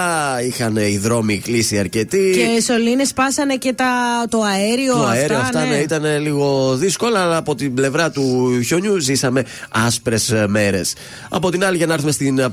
[0.48, 2.32] είχαν οι δρόμοι κλείσει αρκετοί.
[2.36, 3.86] Και σωλήνες σπάσανε και τα,
[4.30, 4.94] το αέριο.
[4.94, 5.70] Το αέριο αυτά ναι.
[5.70, 10.94] ναι, ήταν λίγο δύσκολα, αλλά από την πλευρά του χιονιού ζήσαμε άσπρες μέρες.
[11.30, 12.50] Από την άλλη, για να έρθουμε στην ε,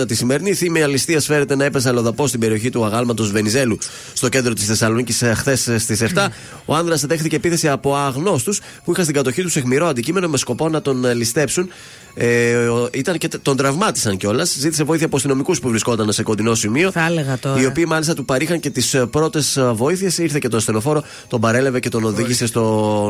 [0.00, 3.78] πραγματικότητα τη σημερινή, θύμη αληστίας φέρεται να έπεσε αλλοδαπό στην περιοχή του αγάλματος Βενιζέλου,
[4.12, 6.28] στο κέντρο της Θεσσαλονίκης, χθες στις 7.
[6.64, 10.68] Ο άνδρας δέχθηκε επίθεση από αγνώστους που είχαν στην κατοχή τους αιχμηρό αντικείμενο με σκοπό
[10.68, 11.68] να τον ε, ληστέψουν.
[12.14, 14.56] Ε, ο- ήταν και τε- τον τραυμάτισαν κιόλας.
[14.58, 16.90] Ζήτησε βοήθεια από αστυνομικούς που βρισκόταν σε κοντινό σημείο.
[16.90, 17.60] Θα έλεγα τώρα.
[17.60, 20.18] Οι οποίοι μάλιστα του παρήχαν και τις πρώτες βοήθειες.
[20.18, 22.62] Ήρθε και το ασθενοφόρο, τον παρέλευε και τον οδήγησε στο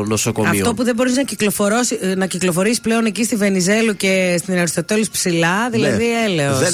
[0.07, 0.51] νοσοκομείο.
[0.51, 4.57] Αυτό που δεν μπορείς να, κυκλοφορώσει- ε, να κυκλοφορείς πλέον εκεί στη Βενιζέλου και στην
[4.57, 6.31] Αριστοτέλους ψηλά, δηλαδή Ναι.
[6.31, 6.59] έλεος.
[6.59, 6.73] Δεν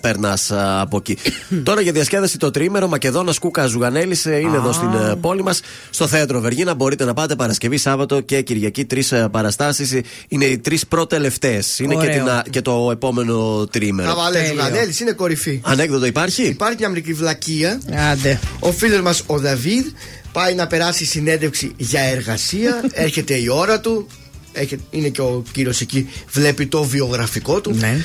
[0.00, 1.16] περνάς από εκεί.
[1.62, 5.60] Τώρα για διασκέδαση το τρίμερο, Μακεδόνας Κούκα Ζουγανέλης είναι εδώ στην ε, πόλη μας.
[5.90, 8.84] Στο θέατρο Βεργίνα μπορείτε να πάτε Παρασκευή, Σάββατο και Κυριακή.
[8.84, 10.00] Τρεις παραστάσεις.
[10.28, 11.59] Είναι οι τρεις προτελευταίες.
[11.78, 12.12] Είναι και, Ωραίο.
[12.18, 14.08] την, α- και το επόμενο τρίμερο.
[14.08, 15.60] Καβαλέ Ζουγανέλη είναι κορυφή.
[15.64, 17.80] Ανέκδοτο υπάρχει; Υπάρχει μια μικρή βλακεία.
[18.10, 18.40] Άντε.
[18.60, 19.86] Ο φίλος μας ο Δαβίδ
[20.32, 22.84] πάει να περάσει συνέντευξη για εργασία.
[22.92, 24.06] Έρχεται η ώρα του.
[24.52, 27.74] Έρχεται- είναι και ο κύριος εκεί, βλέπει το βιογραφικό του.
[27.74, 28.00] Ναι.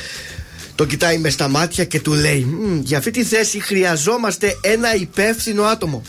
[0.76, 4.96] Το κοιτάει με στα μάτια και του λέει: «Μμ, Για αυτή τη θέση χρειαζόμαστε ένα
[4.96, 6.02] υπεύθυνο άτομο.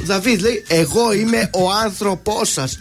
[0.00, 2.78] Ο Δαβίδ λέει: Εγώ είμαι ο άνθρωπός σας.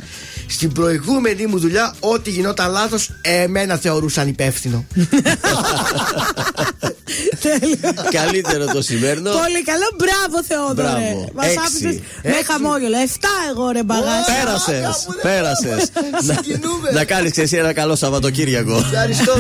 [0.48, 4.86] Στην προηγούμενη μου δουλειά, ό,τι γινόταν λάθος, εμένα θεωρούσαν υπεύθυνο.
[8.12, 9.32] Καλύτερο το σημερινό.
[9.32, 10.88] Πολύ καλό, μπράβο Θεόδωρε.
[10.90, 11.30] Μπράβο.
[11.34, 11.58] Μας Έξι.
[11.66, 12.44] άφησε με Έξι.
[12.46, 12.98] χαμόγελο.
[12.98, 14.26] Εφτά εγώ ρε μπαγάζι.
[14.40, 15.08] Πέρασες.
[15.22, 15.92] Πέρασες.
[16.94, 18.78] να κάνεις και εσύ ένα καλό Σαββατοκύριακο.
[18.78, 19.34] Ευχαριστώ.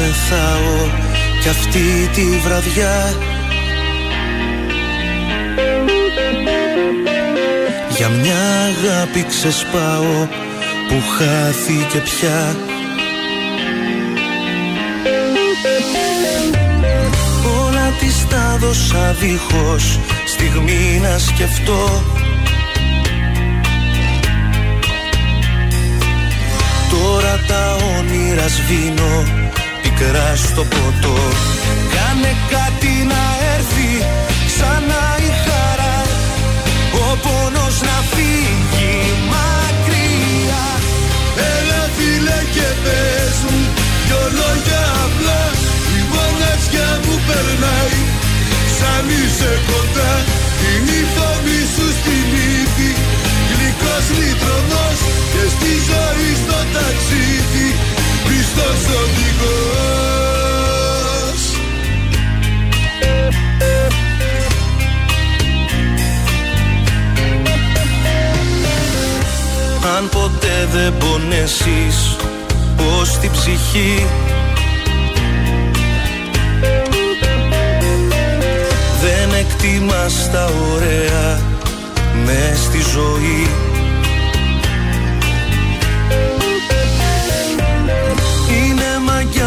[0.00, 0.88] Μεθάω
[1.42, 3.14] κι αυτή τη βραδιά.
[7.96, 8.40] Για μια
[8.70, 10.26] αγάπη ξεσπάω
[10.88, 12.56] που χάθηκε πια.
[17.62, 22.02] Όλα της τα δώσα δίχως στιγμή να σκεφτώ.
[26.90, 29.49] Τώρα τα όνειρα σβήνω
[30.00, 31.16] πικρά στο ποτό.
[31.94, 33.22] Κάνε κάτι να
[33.54, 33.90] έρθει
[34.48, 35.98] ξανά η χαρά.
[37.04, 38.96] Ο πόνος να φύγει
[39.32, 40.66] μακριά.
[41.54, 43.60] Έλα φίλε και πες μου
[44.06, 45.42] δυο λόγια απλά.
[45.98, 48.00] Η μοναξιά μου περνάει
[48.76, 50.12] σαν είσαι κοντά.
[50.68, 52.28] Είναι η φωνή σου στην
[52.60, 52.90] ύφη
[53.50, 54.98] Γλυκός λιτρονός
[55.32, 57.68] και στη ζωή στο ταξίδι
[58.24, 60.20] Πιστός οδηγός
[69.96, 72.16] Αν ποτέ δεν πονέσεις
[72.76, 74.06] πως την ψυχή;
[79.00, 81.40] Δεν εκτιμάς τα ωραία
[82.24, 83.69] μες στη ζωή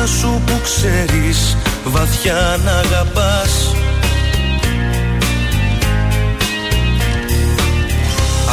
[0.03, 3.75] μαγιά σου που ξέρεις βαθιά να αγαπάς.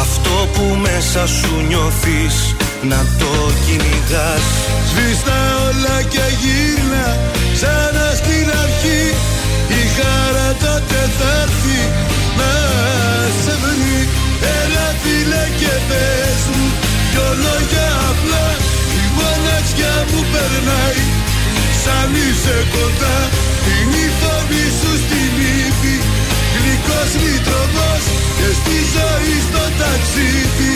[0.00, 3.32] Αυτό που μέσα σου νιώθεις να το
[3.64, 4.46] κυνηγάς.
[4.88, 7.06] Σβήστα όλα και γύρνα
[7.54, 9.02] ξανά στην αρχή
[9.80, 11.80] Η χαρά τότε θα έρθει
[12.38, 12.52] να
[13.42, 14.08] σε βρει.
[14.58, 16.66] Έλα φίλε και πες μου
[17.10, 18.46] δυο λόγια απλά
[19.00, 21.19] Η μοναξιά μου περνάει
[21.84, 23.16] σαν είσαι κοντά
[23.72, 25.32] Είναι η φωνή σου στην
[25.66, 25.96] ύφη.
[26.54, 28.04] Γλυκός λιτροδός
[28.38, 30.72] και στη ζωή στο ταξίδι.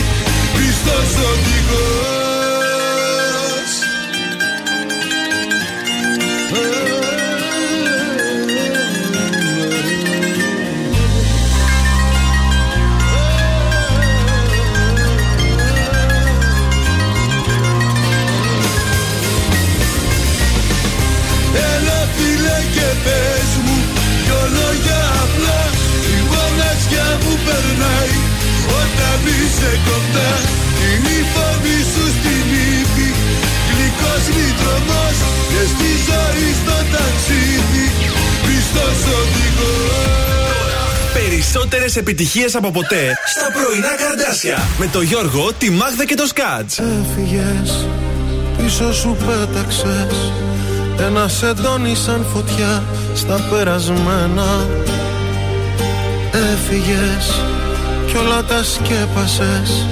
[0.55, 2.34] Πιστός οδηγός
[29.45, 30.31] είσαι κοντά
[30.87, 32.47] Είναι η φωνή σου στην
[32.79, 33.09] ύφη
[33.71, 35.17] Γλυκός λιτρονός
[35.51, 37.87] και στη ζωή στο ταξίδι.
[38.45, 40.15] Πιστός οδηγός
[41.15, 44.59] Περισσότερες επιτυχίες από ποτέ στα πρωινά καρδάσια.
[44.79, 46.79] Με το Γιώργο, τη Μάγδα και το Σκάτς.
[46.79, 47.87] Έφυγες,
[48.57, 50.33] πίσω σου πέταξες.
[50.99, 52.83] Ένα σεντόνι σαν φωτιά
[53.15, 54.67] στα περασμένα.
[56.33, 57.54] Έφυγες
[58.15, 59.87] κι όλα τα σκέπασες.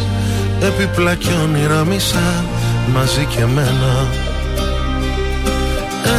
[0.61, 2.45] Επιπλά κι όνειρα μισά
[2.95, 4.07] μαζί και μένα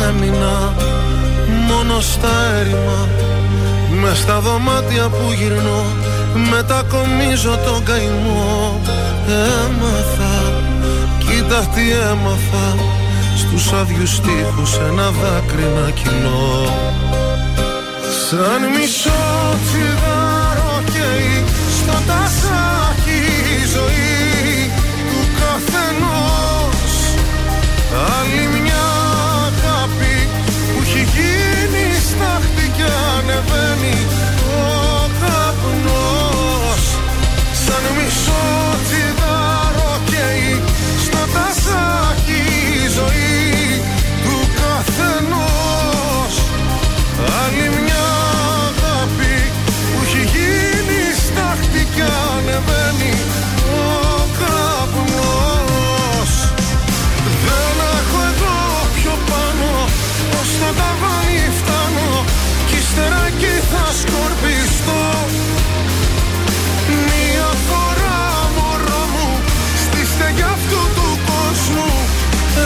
[0.08, 0.74] Έμεινα
[1.68, 3.08] μόνο στα έρημα.
[4.02, 5.86] Μες στα δωμάτια που γυρνώ.
[6.52, 8.80] Μετακομίζω τον καημό.
[9.28, 10.36] Έμαθα
[11.18, 12.68] Κοίτα τι έμαθα.
[13.38, 16.74] Στους άδειους τείχους ένα δάκρυ να κυλώ.
[18.30, 19.10] Σαν μισό
[19.64, 20.23] τσιγάρο καίει
[22.04, 23.22] Στο τασάκι
[23.56, 24.72] η ζωή
[25.10, 26.96] του καθενός.
[28.16, 28.86] Άλλη μια
[29.48, 30.16] αγάπη
[30.74, 32.88] που έχει γίνει στάχτη και
[33.18, 33.98] ανεβαίνει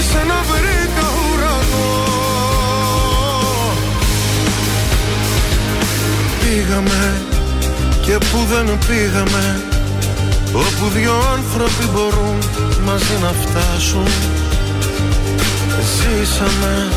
[0.10, 2.04] Εσένα βρήκα ουρανό.
[6.40, 7.22] Πήγαμε
[8.02, 9.62] και που δεν πήγαμε
[10.54, 12.38] Όπου δυο άνθρωποι μπορούν
[12.86, 14.08] μαζί να φτάσουν.
[15.96, 16.88] Ζήσαμε,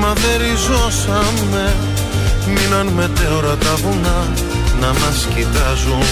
[0.00, 1.74] μα δεν ριζώσαμε.
[2.46, 4.28] Μείναν μετέωρα τα βουνά
[4.80, 6.06] να μας κοιτάζουν.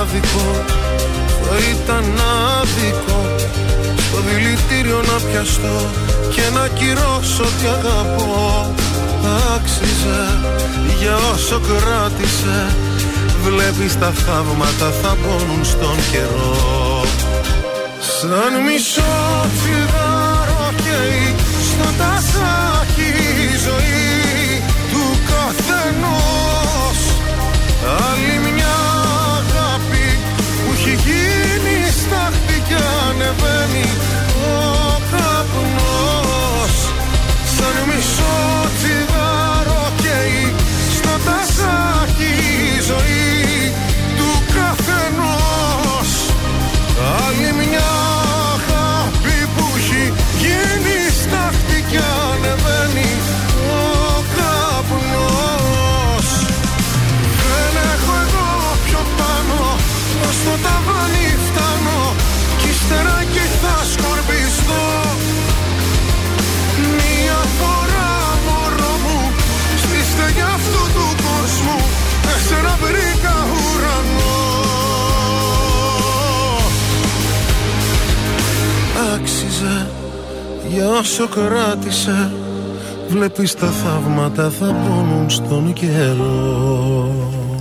[0.00, 0.64] Άδικο,
[1.42, 2.04] θα ήταν
[2.60, 3.33] άδικο
[4.14, 5.90] Το δηλητήριο να πιαστώ
[6.34, 8.74] Και να κυρώσω ότι αγαπώ.
[9.54, 10.22] Άξιζε
[10.98, 12.76] για όσο κράτησε.
[13.42, 17.04] Βλέπεις τα θαύματα θα πόνουν στον καιρό.
[18.00, 21.34] Σαν μισό τσιγάρο καίει
[21.68, 23.08] στο τασάκι
[23.44, 24.03] η ζωή
[81.34, 82.32] για όσο κράτησε.
[83.08, 87.08] Βλέπεις τα θαύματα θα πόνουν στον καιρό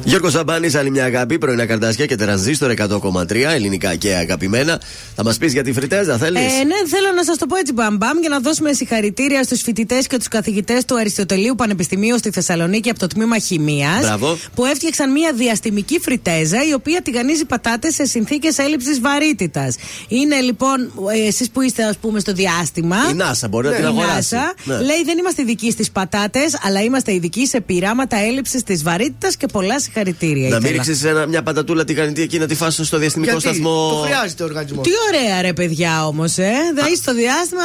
[0.05, 4.81] Γιώργος Ζαμπάνης, άλλη μια αγάπη, πρωινά καρτάσια και τεραζίστορ 100,3 ελληνικά και αγαπημένα.
[5.15, 7.73] Θα μας πεις για τη φριτέζα, θέλεις; Ε, ναι, θέλω να σας το πω έτσι
[7.73, 12.89] μπαμπαμ για να δώσουμε συγχαρητήρια στους φοιτητές και τους καθηγητές του Αριστοτελείου Πανεπιστημίου στη Θεσσαλονίκη
[12.89, 13.99] από το τμήμα Χημίας.
[13.99, 14.37] Μπράβο.
[14.55, 19.75] Που έφτιαξαν μια διαστημική φριτέζα η οποία τηγανίζει πατάτες σε συνθήκες έλλειψης βαρύτητας.
[20.07, 20.91] Είναι λοιπόν,
[21.27, 22.95] εσείς που είστε, ας πούμε, στο διάστημα.
[22.95, 24.35] Η NASA μπορεί να την η αγοράσει.
[24.35, 24.75] NASA Ναι.
[24.75, 29.47] Λέει δεν είμαστε ειδικοί στις πατάτες, αλλά είμαστε ειδικοί σε πειράματα έλλειψης της βαρύτητας και
[29.47, 30.49] πολλά συγχαρητήρια.
[30.49, 30.83] Να μην ήθελα.
[30.83, 33.89] ρίξεις μια πατατούλα τηγανιτή εκεί να τη φάσω στο διαστημικό Γιατί; σταθμό.
[33.89, 34.83] το χρειάζεται ο οργανισμός.
[34.87, 36.51] Τι ωραία ρε παιδιά όμως, ε.
[36.75, 37.63] Δηλαδή στο διάστημα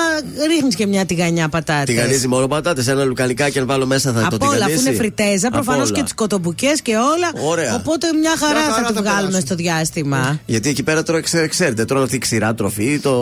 [0.54, 1.84] ρίχνεις και μια τηγανιά πατάτες.
[1.84, 2.86] Τηγανίζει μόνο πατάτες.
[2.88, 4.78] Ένα λουκανικάκι, αν βάλω μέσα θα το Από όλα, τηγανίσει.
[4.78, 5.96] αφού είναι φριτέζα, Από προφανώς όλα.
[5.98, 7.48] και τις κοτομπουκές και όλα.
[7.48, 7.74] Ωραία.
[7.74, 9.46] Οπότε μια χαρά Μια θα χαρά τη θα βγάλουμε περάσουν.
[9.46, 10.40] στο διάστημα.
[10.46, 13.12] Γιατί εκεί πέρα τώρα ξέ- ξέρετε, τρώνε αυτή ξηρά τροφή, το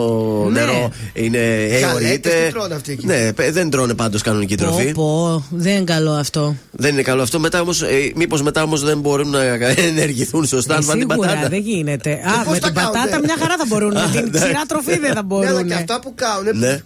[0.51, 0.59] Ναι.
[0.59, 2.29] νερό είναι Γαλέτες, αιωρείται.
[2.47, 3.05] τι τρώνε αυτοί εκεί.
[3.05, 4.91] Ναι, πε- δεν τρώνε πάντως κανονική Πω, τροφή.
[4.91, 6.55] πω, δεν είναι καλό αυτό.
[6.71, 7.39] Δεν είναι καλό αυτό.
[7.39, 9.41] Μετά όμως, ε, μήπως μετά όμως δεν μπορούν να
[9.77, 11.49] ενεργηθούν σωστά Ε, αν φάνε την σίγουρα πατάτα.
[11.49, 12.11] δεν γίνεται.
[12.11, 13.93] Α, πώς με τα την κάνουν, πατάτα ε; μια χαρά θα μπορούν.
[14.01, 14.43] Με την εντάξει.
[14.45, 15.67] ξηρά τροφή δεν θα Ναι, αλλά μπορούν.
[15.67, 16.81] και αυτά που κάνουν.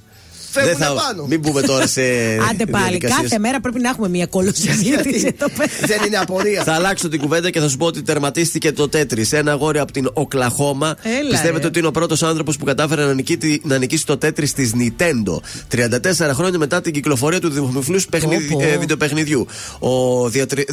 [0.54, 0.62] Ναι.
[0.62, 1.26] Φεύγουν Δεν θα- πάνω.
[1.26, 2.02] Μην μπούμε τώρα σε.
[2.52, 3.22] Άντε πάλι, διαδικασίες.
[3.22, 5.72] κάθε μέρα πρέπει να έχουμε μια κολοσυζήτηση εδώ πέρα.
[5.86, 6.64] Δεν είναι απορία.
[6.64, 9.26] Θα αλλάξω την κουβέντα και θα σου πω ότι τερματίστηκε το τέτρι.
[9.32, 10.96] Ένα αγόρι από την Οκλαχώμα.
[11.04, 11.68] Έλα, Πιστεύετε ρε.
[11.68, 15.40] ότι είναι ο πρώτος άνθρωπος που κατάφερε να νικήσει, να νικήσει το τέτρι της Nintendo.
[15.76, 18.18] 34 χρόνια μετά την κυκλοφορία του δημοφιλούς Πω,
[18.52, 18.60] πω.
[18.62, 19.48] ε, βιντεοπαιχνιδιού.
[19.80, 20.26] Ο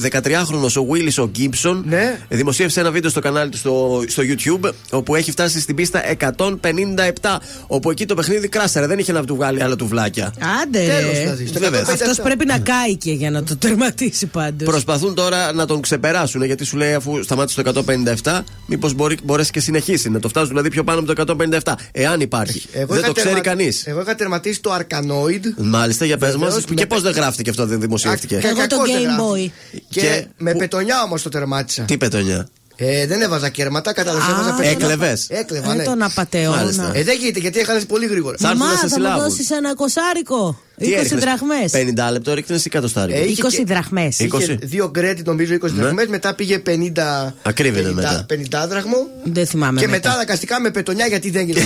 [0.03, 2.18] 13χρονο ο Willis ο Gibson Ναι.
[2.29, 7.39] δημοσίευσε ένα βίντεο στο κανάλι του στο, στο YouTube όπου έχει φτάσει στην πίστα 157.
[7.66, 8.87] Όπου εκεί το παιχνίδι κράσαρε.
[8.87, 10.34] Δεν είχε να του βγάλει άλλα τουβλάκια.
[10.62, 11.18] Άντε Τέλος ρε.
[11.18, 11.46] δηλαδή.
[11.46, 11.80] Στο Βέβαια.
[11.80, 11.90] 157.
[11.92, 14.68] Αυτός πρέπει να κάηκε για να το τερματίσει πάντως.
[14.68, 17.84] Προσπαθούν τώρα να τον ξεπεράσουν γιατί σου λέει αφού σταμάτησε το
[18.22, 18.94] 157, μήπως
[19.24, 21.72] μπορέσει και συνεχίσει να το φτάσουν δηλαδή πιο πάνω από το 157.
[21.92, 22.62] Εάν υπάρχει.
[22.72, 23.86] Εγώ δεν είχα το ξέρει τερμα- κανείς.
[23.86, 25.44] Εγώ είχα τερματίσει το Arcanoid.
[25.56, 26.38] Μάλιστα, για πες μας.
[26.44, 29.00] Βεβαίως, Και με πώς πε- δεν γράφτηκε αυτό, δεν δημοσιεύτηκε; Α, Εγώ το κακώς δεν
[29.00, 29.52] Game γράφει.
[29.72, 29.78] Boy.
[29.88, 31.82] Και, Και με που- πετονιά όμως το τερμάτισα.
[31.82, 32.48] Τι πετονιά;
[32.81, 34.24] Ε, δεν έβαζα κέρματα, κατάλαβε.
[34.24, 34.70] Α, Έβαζα πετονιά.
[34.70, 35.26] Έκλεβες.
[35.31, 35.83] Έκλεβα, Δεν ναι.
[35.85, 36.57] τον απαταιώνα.
[36.57, 36.91] Μάλιστα.
[36.95, 38.37] Ε, δεν γίνεται γιατί έχανε πολύ γρήγορα.
[38.39, 39.29] Θα έρθουν Μαμά, να σε θα μου συλλάβουν.
[39.29, 40.61] δώσεις ένα κοσάρικο.
[40.81, 41.72] 20 έριχνες; δραχμές.
[41.72, 43.12] 50 λεπτό ρίχνε ή κατοστάρι.
[43.14, 44.20] Ε, είχε 20 και- δραχμές.
[44.20, 44.41] Ε, 20.
[44.41, 45.83] Είχε δύο γκρέτι νομίζω 20 Ναι.
[45.83, 47.35] δραχμές, μετά πήγε 50.
[47.43, 48.26] Ακρίβαινε 50 μετά.
[48.29, 48.97] 50 δραχμό.
[49.24, 49.81] Δεν θυμάμαι.
[49.81, 51.61] Και μετά αναγκαστικά με πετονιά γιατί δεν έγινε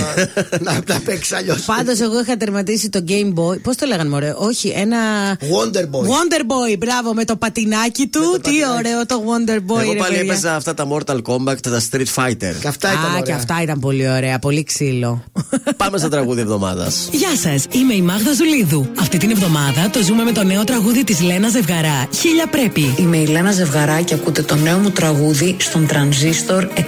[0.59, 1.61] να, να τα παίξει αλλιώς.
[1.61, 3.61] Πάντως, εγώ είχα τερματίσει το Game Boy.
[3.61, 4.97] Πώς το λέγανε, Μωρέ, Όχι, ένα.
[5.39, 6.03] Wonder Boy.
[6.03, 8.19] Wonder Boy, μπράβο, με το πατινάκι του.
[8.21, 8.71] το Τι πατινάκι.
[8.77, 10.31] ωραίο το Wonder Boy, Εγώ ρε πάλι παιδιά.
[10.31, 12.53] έπαιζα αυτά τα Mortal Kombat, τα Street Fighter.
[12.61, 13.21] Και αυτά ήταν Α, ωραία.
[13.21, 14.39] και αυτά ήταν πολύ ωραία.
[14.39, 15.23] Πολύ ξύλο.
[15.77, 17.07] Πάμε στα τραγούδια εβδομάδας.
[17.11, 18.87] Γεια σας, είμαι η Μάγδα Ζουλίδου.
[19.03, 22.07] Αυτή την εβδομάδα το ζούμε με το νέο τραγούδι της Λένα Ζευγαρά.
[22.13, 22.95] Χίλια πρέπει.
[22.97, 26.81] Είμαι η Λένα Ζευγαρά και ακούτε το νέο μου τραγούδι στον τρανζίστορ 100,3.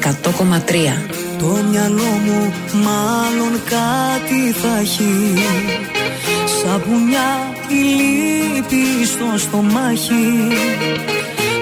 [1.40, 5.34] Το μυαλό μου μάλλον κάτι θα έχει
[6.62, 7.30] Σαπουνιά
[7.68, 10.48] η λύπη στο στομάχι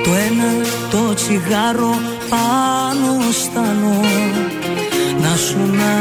[0.04, 0.52] Το ένα
[0.92, 2.00] το τσιγάρο
[2.30, 4.02] πάνω στάνω
[5.22, 5.94] Να σου να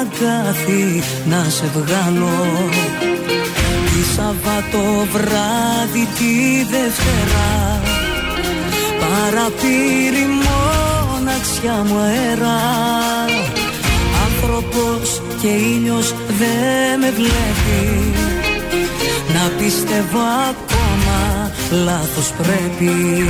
[0.00, 2.32] αγκάθι να σε βγάλω
[3.56, 3.63] Τη
[4.16, 7.80] Σαββατό βράδυ τη Δευτέρα.
[9.00, 12.60] Παραπήρη μοναξιά μου αέρα.
[14.26, 17.82] Άνθρωπος και ήλιος δεν με βλέπει.
[19.34, 21.50] Να πιστεύω ακόμα
[21.84, 23.26] λάθος πρέπει.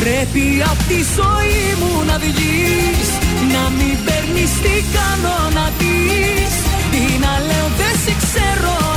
[0.00, 3.08] Πρέπει απ' τη ζωή μου να βγεις
[3.52, 6.52] Να μην παίρνεις τι κάνω να δεις
[6.90, 8.87] Τι να λέω δεν σε ξέρω απλά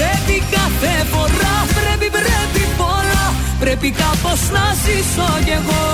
[0.00, 3.26] Πρέπει κάθε φορά, πρέπει πρέπει πολλά.
[3.62, 5.86] Πρέπει κάπως να ζήσω κι εγώ.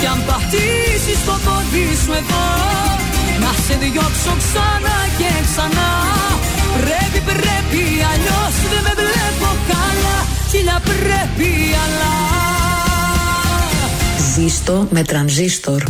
[0.00, 2.46] Κι αν πατήσεις το πόδι σου εδώ
[3.42, 5.90] Να σε διώξω ξανά και ξανά.
[6.84, 10.16] Πρέπει πρέπει αλλιώς δεν με βλέπω καλά.
[10.50, 11.50] Χίλια πρέπει
[11.84, 12.14] αλλά.
[14.34, 15.82] Ζήστο με τρανζίστορ.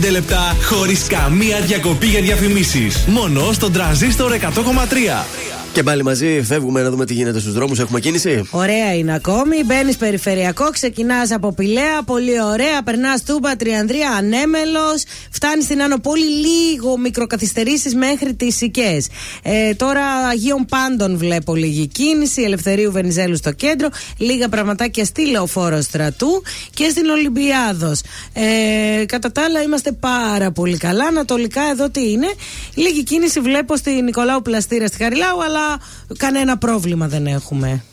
[0.08, 3.06] 55 λεπτά χωρίς καμία διακοπή για διαφημίσεις.
[3.08, 5.26] Μόνο στον τραζίστορ 100,3.
[5.74, 7.80] Και πάλι μαζί φεύγουμε να δούμε τι γίνεται στους δρόμους.
[7.80, 9.64] Έχουμε κίνηση; Ωραία είναι ακόμη.
[9.66, 12.84] Μπαίνεις περιφερειακό, ξεκινάς από Πηλαία, πολύ ωραία.
[12.84, 15.04] Περνάς Τούμπα, Τριανδρία, Ανέμελος.
[15.30, 18.98] Φτάνεις στην Άνω Πόλη, λίγο μικροκαθυστερήσεις μέχρι τις Οικέ.
[19.44, 20.02] Ε, τώρα
[20.32, 22.42] Αγίων Πάντων βλέπω λίγη κίνηση.
[22.42, 23.90] Ελευθερίου Βενιζέλου στο κέντρο.
[24.18, 26.44] Λίγα πραγματάκια στη Λεωφόρο Στρατού
[26.74, 28.02] και στην Ολυμπιάδος.
[28.34, 31.06] Ε, κατά τα άλλα είμαστε πάρα πολύ καλά.
[31.06, 32.28] Ανατολικά εδώ τι είναι.
[32.74, 35.69] Λίγη κίνηση βλέπω στη Νικολάου Πλαστήρα στη Χαριλάου, αλλά
[36.18, 37.84] κανένα πρόβλημα δεν έχουμε.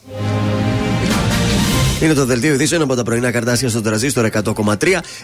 [2.00, 4.74] Είναι το δελτίο ειδήσεων από τα πρωινά καρτάσια στον τραζίστορ 100,3.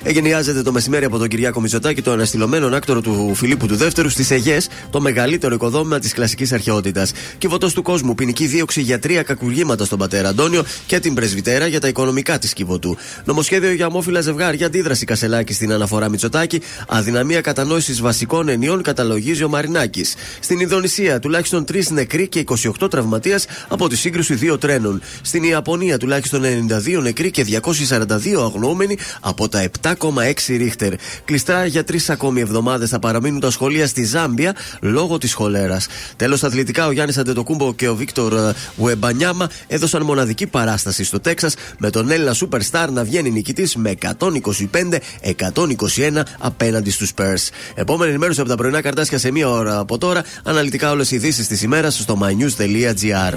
[0.03, 4.31] Εγκαινιάζεται το μεσημέρι από τον Κυριάκο Μητσοτάκη το αναστηλωμένο άκτορο του Φιλίππου του Δεύτερου στις
[4.31, 7.13] Αιγές, το μεγαλύτερο οικοδόμημα της κλασικής αρχαιότητας.
[7.39, 11.81] Κυβωτό του κόσμου, ποινική δίωξη για τρία κακουργήματα στον πατέρα Αντώνιο και την πρεσβυτέρα για
[11.81, 12.97] τα οικονομικά της Κυβωτού.
[13.25, 19.49] Νομοσχέδιο για ομόφυλα ζευγάρια, αντίδραση Κασελάκη στην αναφορά Μητσοτάκη, αδυναμία κατανόησης βασικών ενιών καταλογίζει ο
[19.49, 20.15] Μαρινάκης.
[20.41, 22.45] Στην Ινδονησία, τουλάχιστον τρεις νεκροί και
[22.81, 25.01] 28 τραυματία από τη σύγκρουση δύο τρένων.
[25.23, 29.93] Στην Ιαπωνία, τουλάχιστον 92 νεκροί και 242 αγνοούμενοι από τα 7,6
[30.47, 30.93] ρίχτερ.
[31.25, 35.87] Κλειστά για τρεις ακόμη εβδομάδες θα παραμείνουν τα σχολεία στη Ζάμπια λόγω της χολέρας.
[36.17, 41.21] Τέλος, στα αθλητικά, ο Γιάννης Αντετοκούμπο και ο Βίκτορ ε, Ουεμπανιάμα έδωσαν μοναδική παράσταση στο
[41.21, 47.49] Τέξας με τον Έλληνα Superstar να βγαίνει νικητής με 125-121 απέναντι στους Spurs.
[47.75, 50.25] Επόμενη ενημέρωση από τα πρωινά καρτάσια σε μία ώρα από τώρα.
[50.45, 53.35] Αναλυτικά όλες οι ειδήσεις της ημέρας στο mynews.gr.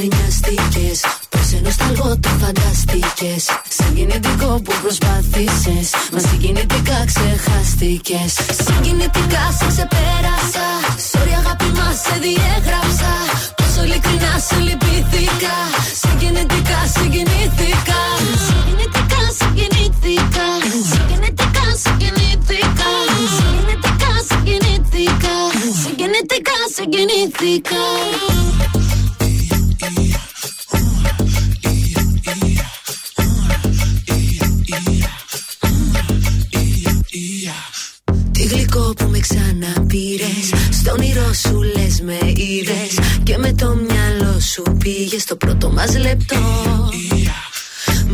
[0.00, 3.44] με νοιαστήκες Πως ενώ σταλγό το φανταστήκες
[3.78, 5.86] Συγκινητικό που προσπάθησες.
[6.12, 8.32] Μα συγκινητικά ξεχάστηκες.
[8.66, 10.66] Συγκινητικά σε ξεπέρασα.
[11.10, 13.12] Sorry αγάπη μας σε διέγραψα.
[13.58, 15.56] Πόσο ειλικρινά σε λυπήθηκα.
[16.02, 18.00] Συγκινητικά συγκινήθηκα.
[18.46, 20.46] Συγκινητικά συγκινήθηκα.
[20.92, 22.90] Συγκινητικά συγκινήθηκα.
[23.36, 25.34] Συγκινητικά συγκινήθηκα.
[25.82, 27.84] Συγκινητικά συγκινήθηκα
[38.32, 44.40] Τι γλυκό που με ξαναπήρες Στον όνειρό σου λες με είδες Και με το μυαλό
[44.40, 46.36] σου πήγες Στο πρώτο μας λεπτό.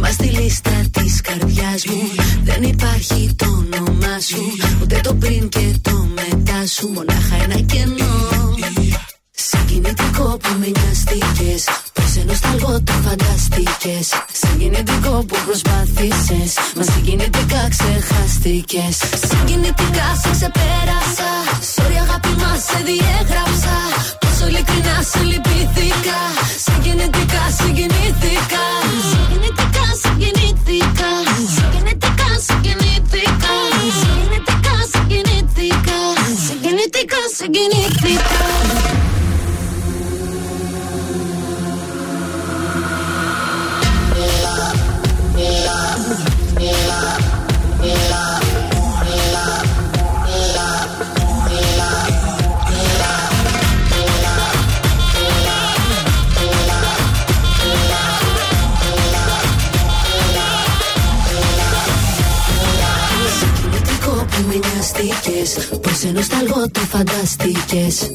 [0.00, 2.02] Μα στη λίστα της καρδιάς μου
[2.42, 4.42] Δεν υπάρχει το όνομά σου
[4.82, 8.54] Ούτε το πριν και το μετά σου Μονάχα ένα κενό
[9.56, 11.62] Συγκινητικό που με νοιαστήκες.
[11.94, 14.06] Πως ενώ σταλγό το φανταστήκες.
[14.42, 16.50] Συγκινητικό που προσπάθησες.
[16.76, 18.96] Μας συγκινητικά ξεχάστηκες.
[19.30, 21.30] Συγκινητικά σε ξεπέρασα.
[21.74, 23.76] Sorry αγάπη μας σε διέγραψα.
[24.22, 26.20] Πόσο ειλικρινά σε λυπήθηκα.
[26.66, 28.64] Συγκινητικά συγκινήθηκα.
[29.10, 31.10] Συγκινητικά συγκινήθηκα.
[31.56, 33.54] Συγκινητικά συγκινήθηκα.
[34.00, 35.98] Συγκινητικά συγκινήθηκα.
[36.46, 39.25] Συγκινητικά συγκινήθηκα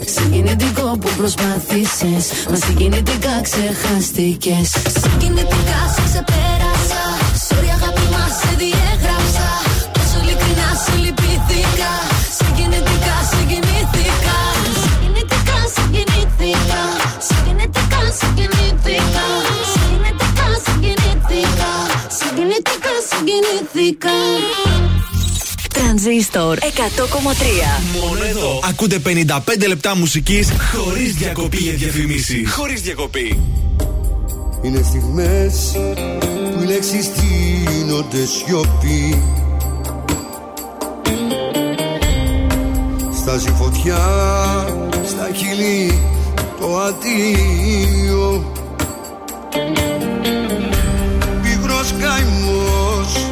[0.06, 2.48] Συγκινητικό που προσπάθησες.
[2.50, 4.70] Μα συγκινητικά ξεχάστηκες.
[5.02, 7.04] Συγκινητικά σε ξεπέρασα.
[7.48, 9.11] Sorry αγάπη μας σε διέγραψα.
[11.12, 11.94] Τόσο ειλικρινά
[12.32, 12.40] σε λυπήθηκα.
[12.40, 14.38] Συγκινητικά, συγκινήθηκα.
[14.84, 16.82] Συγκινητικά, συγκινήθηκα.
[17.28, 19.26] Συγκινητικά, συγκινήθηκα.
[19.74, 21.72] Συγκινητικά, συγκινήθηκα.
[22.20, 24.18] Συγκινητικά, συγκινήθηκα.
[25.74, 32.52] Τρανζίστορ 100,3 Μόνο εδώ ακούτε 55 λεπτά μουσικής χωρίς διακοπή για διαφημίσεις.
[32.52, 33.40] Χωρίς διακοπή.
[34.62, 35.54] Είναι στιγμές
[36.56, 39.22] που οι λέξεις γίνονται σιωπή
[43.32, 43.98] Στάζει φωτιά
[45.08, 46.02] στα χείλη
[46.60, 48.52] το αντίο.
[51.42, 53.28] Πίγρος καημός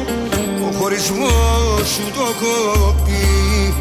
[0.68, 3.74] ο χωρισμός σου το κόπει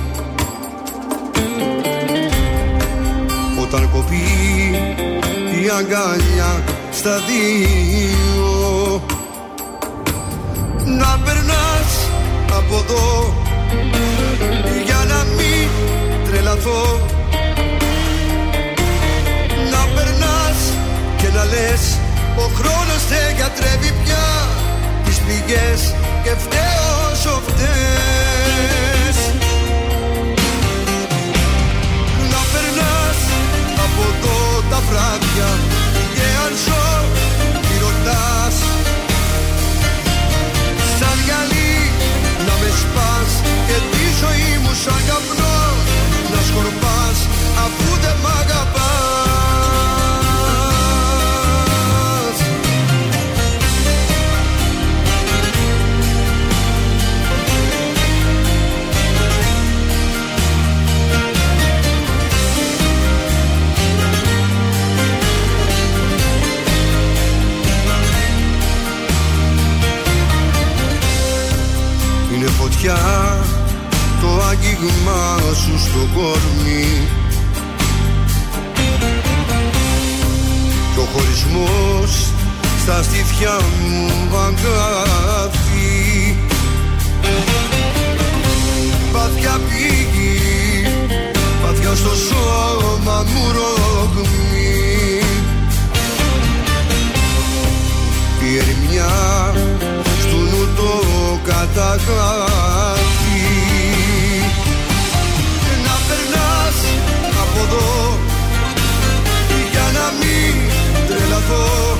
[3.61, 4.27] Όταν κοπεί
[5.63, 9.01] η αγκάλια στα δύο.
[10.85, 12.09] Να περνάς
[12.57, 13.39] από εδώ
[13.73, 14.18] για να μην
[16.49, 16.99] τρελαθώ
[19.71, 20.59] Να περνάς
[21.17, 21.83] και να λες
[22.35, 24.27] ο χρόνος δεν γιατρεύει πια.
[25.05, 25.81] Τις πληγές
[26.23, 29.17] και φταίω όσο φταίς.
[32.31, 33.19] Να περνάς
[33.85, 34.39] από εδώ
[34.69, 35.49] τα βράδια
[36.15, 36.87] και αν ζω
[37.67, 38.55] μη ρωτάς.
[40.97, 41.75] Σαν γυαλί
[42.47, 43.31] να με σπάς
[43.67, 45.48] και τη ζωή μου σαν καπνό να
[46.49, 47.19] σκορπάς
[47.65, 48.69] αφού δεν μ' αγαπάς.
[72.33, 73.28] Είναι φωτιά
[74.79, 77.07] το άγγιγμα σου στο κορμί
[80.93, 82.31] Και ο χωρισμός
[82.81, 86.37] στα στήθια μου αγκάθι
[89.13, 90.41] Πάθια πήγη,
[91.61, 95.19] πάθια στο σώμα μου ρογμή
[98.43, 99.53] Η ερημιά
[100.19, 100.91] στου νου το
[101.43, 102.48] καταγράφει
[111.49, 111.97] τρελαθώ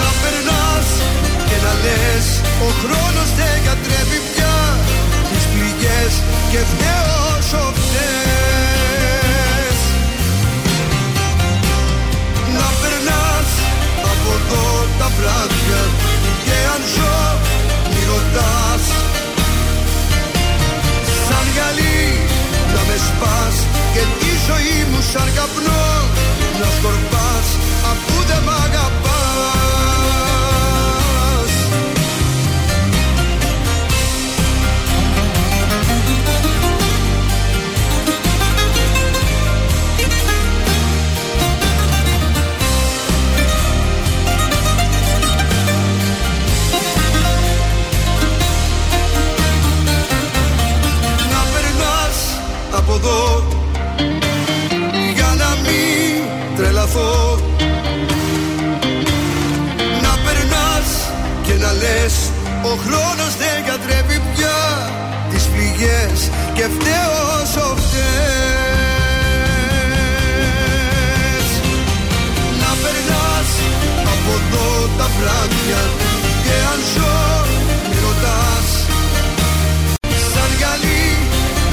[0.00, 0.88] Να περνάς
[1.48, 2.26] και να λες
[2.66, 4.56] ο χρόνος δεν γιατρεύει πια
[5.30, 6.12] τις πληγές
[6.50, 8.18] και φταίω όσο φταίς
[12.56, 13.50] Να περνάς
[14.12, 14.66] από εδώ
[14.98, 15.82] τα βράδια
[16.44, 17.18] και αν ζω
[17.92, 18.84] μη ρωτάς
[21.26, 22.02] Σαν γυαλί
[22.74, 23.56] να με σπάς
[23.94, 25.86] και τη ζωή μου σαν καπνό
[26.60, 27.48] να σκορπάς
[27.90, 28.92] αφού δεν μ' αγαπάς.
[51.30, 52.18] Να περνάς
[52.78, 53.53] από εδώ
[62.74, 64.58] ο χρόνος δεν γιατρεύει πια
[65.30, 66.18] τις πληγές
[66.56, 69.08] και φταίω όσο φταίς
[72.60, 73.50] να περνάς
[74.12, 74.68] από εδώ
[74.98, 75.82] τα βράδια
[76.44, 77.18] και αν ζω
[77.88, 78.68] μη ρωτάς.
[80.32, 81.06] Σαν γυαλί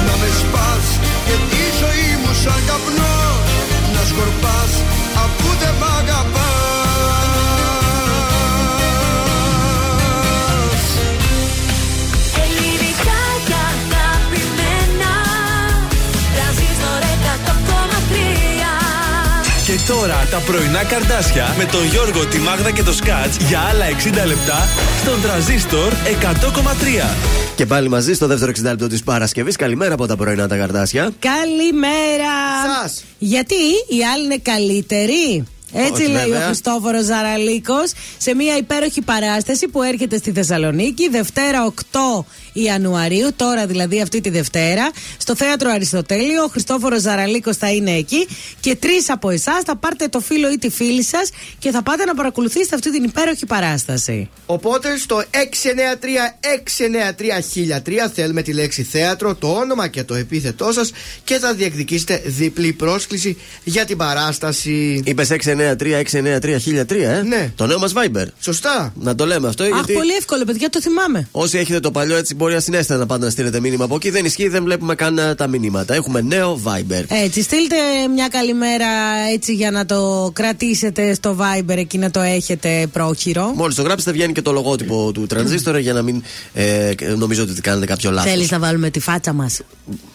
[0.05, 0.85] να με σπάς
[1.27, 3.19] και τη ζωή μου σαν καπνό
[3.93, 4.50] να σκορπάς
[19.99, 24.27] τώρα τα πρωινά καρδάσια με τον Γιώργο, τη Μάγδα και το Σκάτς για άλλα 60
[24.27, 24.67] λεπτά
[25.01, 27.15] στον τραζίστορ 100,3.
[27.55, 29.55] Και πάλι μαζί στο δεύτερο 60 λεπτό της Παρασκευής.
[29.55, 31.11] Καλημέρα από τα πρωινά τα καρδάσια.
[31.19, 32.33] Καλημέρα!
[32.81, 33.03] Σας.
[33.17, 33.55] Γιατί
[33.87, 35.45] οι άλλοι είναι καλύτεροι.
[35.73, 36.43] Έτσι Όχι, λέει βέβαια.
[36.43, 43.65] ο Χριστόφορος Ζαραλίκος σε μια υπέροχη παράσταση που έρχεται στη Θεσσαλονίκη Δευτέρα 8 Ιανουαρίου, τώρα
[43.65, 46.43] δηλαδή αυτή τη Δευτέρα, στο θέατρο Αριστοτέλειο.
[46.43, 48.27] Ο Χριστόφορος Ζαραλίκος θα είναι εκεί
[48.59, 51.29] και τρεις από εσάς θα πάρετε το φίλο ή τη φίλη σας
[51.59, 54.29] και θα πάτε να παρακολουθήσετε αυτή την υπέροχη παράσταση.
[54.45, 60.91] Οπότε στο 693-693-1003 θέλουμε τη λέξη θέατρο, το όνομα και το επίθετό σας
[61.23, 65.01] και θα διεκδικήσετε διπλή πρόσκληση για την παράσταση.
[65.05, 67.51] Είπες 693-693-1003, ε; Ναι.
[67.55, 68.25] Το νέο μας Viber.
[68.41, 68.93] Σωστά.
[68.95, 69.93] Να το λέμε αυτό Αχ, γιατί.
[69.93, 71.27] πολύ εύκολο, παιδιά, το θυμάμαι.
[71.31, 74.09] Όσοι έχετε το παλιό έτσι μπορεί ασυνέστητα να πάτε να στείλετε μήνυμα από εκεί.
[74.09, 75.93] Δεν ισχύει, δεν βλέπουμε καν ε, τα μηνύματα.
[75.93, 77.03] Έχουμε νέο Viber.
[77.07, 77.75] Έτσι, στείλτε
[78.13, 78.87] μια καλημέρα
[79.33, 83.53] έτσι για να το κρατήσετε στο Viber εκεί να το έχετε πρόχειρο.
[83.55, 86.23] Μόλις το γράψετε, βγαίνει και το λογότυπο του τρανζίστορα για να μην
[86.53, 88.31] ε, νομίζω ότι κάνετε κάποιο λάθος.
[88.31, 89.61] Θέλεις να βάλουμε τη φάτσα μας;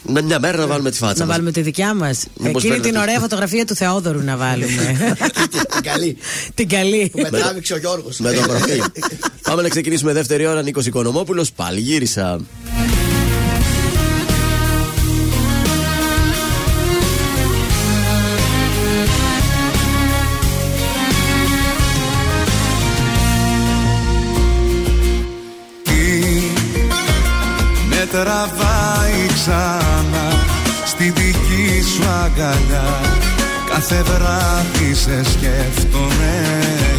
[0.02, 1.18] Με μια μέρα να βάλουμε τη φάτσα.
[1.18, 1.34] Να μας.
[1.34, 3.10] βάλουμε τη δικιά μας; Μήπως Εκείνη την παίρνετε.
[3.10, 5.16] ωραία φωτογραφία του Θεόδωρου να βάλουμε.
[5.74, 6.16] την καλή.
[6.54, 7.10] την καλή.
[7.12, 8.18] Που μετράβηξε ο Γιώργος.
[8.18, 8.82] Με το προφίλ.
[9.42, 10.62] Πάμε να ξεκινήσουμε δεύτερη ώρα.
[10.62, 11.52] Νίκος Οικονομόπουλος.
[11.52, 12.15] Πάλι γύρισα.
[12.16, 12.22] Τι
[27.88, 30.44] με τραβάει ξανά
[30.86, 33.00] στη δική σου αγκαλιά
[33.70, 36.95] Κάθε βράδυ σε σκέφτομαι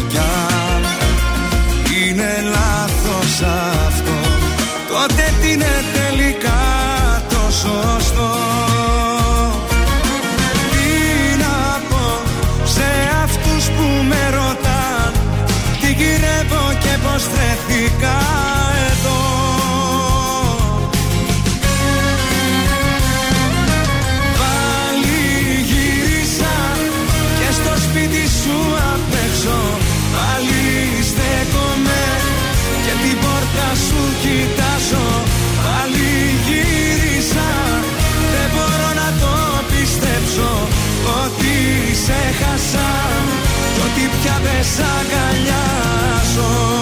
[44.74, 46.77] σ' αγκαλιάζω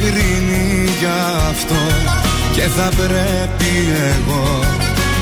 [0.00, 0.66] κρίνει
[1.00, 1.20] για
[1.50, 1.82] αυτό.
[2.52, 3.72] Και θα πρέπει
[4.12, 4.46] εγώ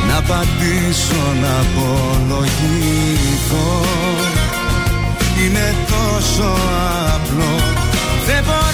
[0.08, 2.90] να απαντήσω να απολογηθώ.
[5.44, 6.48] Είναι τόσο
[7.14, 7.52] απλό
[8.28, 8.67] δεν μπορώ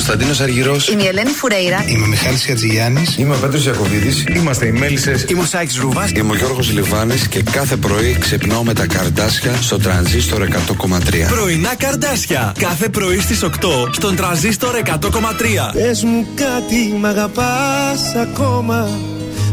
[0.00, 0.88] Κωνσταντίνος Αργυρός.
[0.88, 1.84] Είμαι η Ελένη Φουρέιρα.
[1.86, 3.02] Είμαι ο Μιχάλης Ατζηγιάννη.
[3.16, 4.24] Είμαι ο Πέτρος Ιακοβίδη.
[4.36, 5.24] Είμαστε οι Μέλισσες.
[5.28, 6.10] Είμαι ο Σάκη Ρούβας.
[6.10, 11.28] Είμαι ο Γιώργος Λιβάνης και κάθε πρωί ξυπνάω με τα καρδάσια στο τρανζίστορ 100,3.
[11.28, 12.52] Πρωινά καρδάσια.
[12.58, 15.70] Κάθε πρωί στις 8 στον τραζίστορ 100,3.
[15.72, 18.88] Πες μου κάτι μ' αγαπάς ακόμα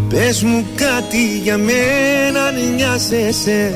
[0.10, 3.76] Πες μου κάτι για μένα αν νοιάζεσαι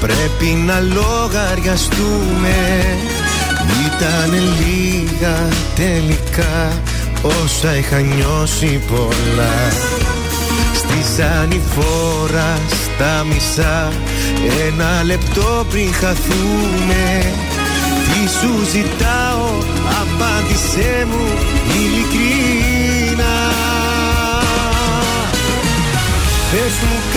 [0.00, 2.56] Πρέπει να λογαριαστούμε.
[3.86, 6.72] Ήταν λίγα τελικά.
[7.22, 9.70] Όσα είχα νιώσει πολλά.
[10.74, 13.92] Στη ανηφόρα στα μισά.
[14.68, 17.32] Ένα λεπτό πριν χαθούμε.
[18.14, 19.48] Τι σου ζητάω
[20.02, 21.26] Απάντησέ μου
[21.76, 23.34] ειλικρίνα
[26.50, 26.98] Πες μου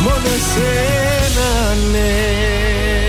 [0.00, 3.01] μόνο εσένα ναι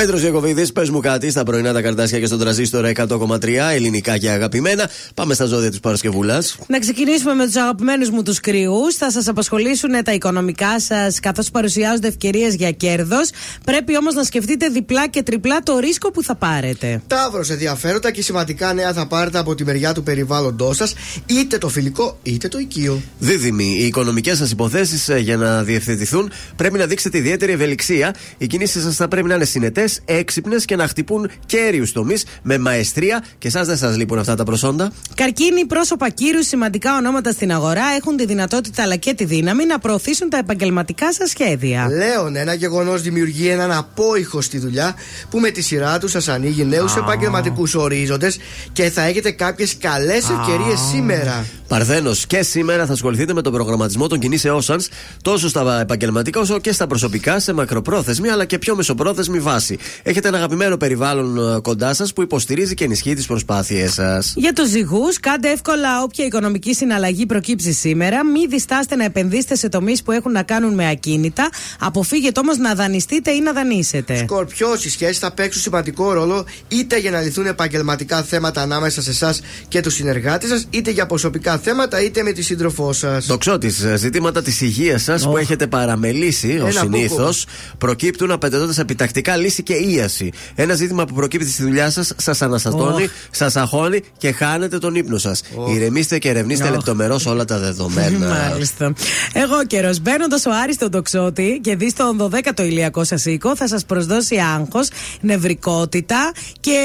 [0.00, 4.30] Πέτρος Ιακοβίδη, πες μου κάτι στα πρωινά τα καρτάσια και στον τραζίστορ 100,3 ελληνικά και
[4.30, 4.90] αγαπημένα.
[5.14, 6.56] Πάμε στα ζώδια της Παρασκευούλας.
[6.66, 8.94] Να ξεκινήσουμε με τους αγαπημένους μου τους κρυούς.
[8.94, 13.30] Θα σας απασχολήσουν τα οικονομικά σας καθώς παρουσιάζονται ευκαιρίες για κέρδος.
[13.64, 17.02] Πρέπει όμως να σκεφτείτε διπλά και τριπλά το ρίσκο που θα πάρετε.
[17.06, 20.94] Ταύρος, ενδιαφέροντα και σημαντικά νέα θα πάρετε από τη μεριά του περιβάλλοντός σας,
[21.26, 23.02] είτε το φιλικό είτε το οικείο.
[23.18, 28.14] Δίδυμοι, οι οικονομικές σας υποθέσεις για να διευθετηθούν πρέπει να δείξετε ιδιαίτερη ευελιξία.
[28.38, 32.58] Οι κινήσεις σας θα πρέπει να είναι συνετές, έξυπνες και να χτυπούν κέριους τομείς με
[32.58, 34.92] μαεστρία και εσάς δεν σας λείπουν αυτά τα προσόντα.
[35.14, 39.78] Καρκίνοι, πρόσωπα κύρους, σημαντικά ονόματα στην αγορά έχουν τη δυνατότητα αλλά και τη δύναμη να
[39.78, 41.88] προωθήσουν τα επαγγελματικά σας σχέδια.
[41.90, 44.94] Λέων, ένα γεγονός δημιουργεί έναν απόϊχο στη δουλειά
[45.30, 48.38] που με τη σειρά του σας ανοίγει νέους επαγγελματικούς ορίζοντες
[48.72, 51.44] και θα έχετε κάποιες καλές ευκαιρίες σήμερα.
[51.68, 54.76] Παρθένος, και σήμερα θα ασχοληθείτε με τον προγραμματισμό των κινήσεών σα
[55.22, 59.77] τόσο στα επαγγελματικά όσο και στα προσωπικά σε μακροπρόθεσμη αλλά και πιο μεσοπρόθεσμη βάση.
[60.02, 64.32] Έχετε ένα αγαπημένο περιβάλλον ε, κοντά σας που υποστηρίζει και ενισχύει τις προσπάθειές σας.
[64.36, 68.24] Για τους ζυγούς, κάντε εύκολα όποια οικονομική συναλλαγή προκύψει σήμερα.
[68.26, 71.48] Μην διστάστε να επενδύσετε σε τομείς που έχουν να κάνουν με ακίνητα.
[71.78, 74.16] Αποφύγετε όμως να δανειστείτε ή να δανείσετε.
[74.16, 79.10] Σκορπιό, οι σχέσεις θα παίξουν σημαντικό ρόλο είτε για να λυθούν επαγγελματικά θέματα ανάμεσα σε
[79.10, 83.26] εσάς και τους συνεργάτες σας, είτε για προσωπικά θέματα, είτε με τη σύντροφό σας.
[83.26, 87.46] Τοξότη, ζητήματα της υγείας σας που έχετε παραμελήσει ως συνήθως
[87.78, 90.30] προκύπτουν απαιτώντας επιτακτικά λύση και ίαση.
[90.54, 95.18] Ένα ζήτημα που προκύπτει στη δουλειά σας, σας αναστατώνει, σας αγχώνει και χάνετε τον ύπνο
[95.18, 95.42] σας.
[95.74, 96.70] Ηρεμήστε και ερευνήστε Oh.
[96.70, 98.26] λεπτομερώς όλα τα δεδομένα.
[98.50, 98.92] Μάλιστα.
[99.32, 100.00] Εγώ καιρός.
[100.00, 104.88] Μπαίνοντας ο Άριστο τοξότη και δεις τον 12ο ηλιακό σας οίκο, θα σας προσδώσει άγχος,
[105.20, 106.78] νευρικότητα και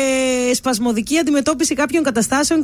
[0.56, 2.64] σπασμωδική αντιμετώπιση κάποιων καταστάσεων,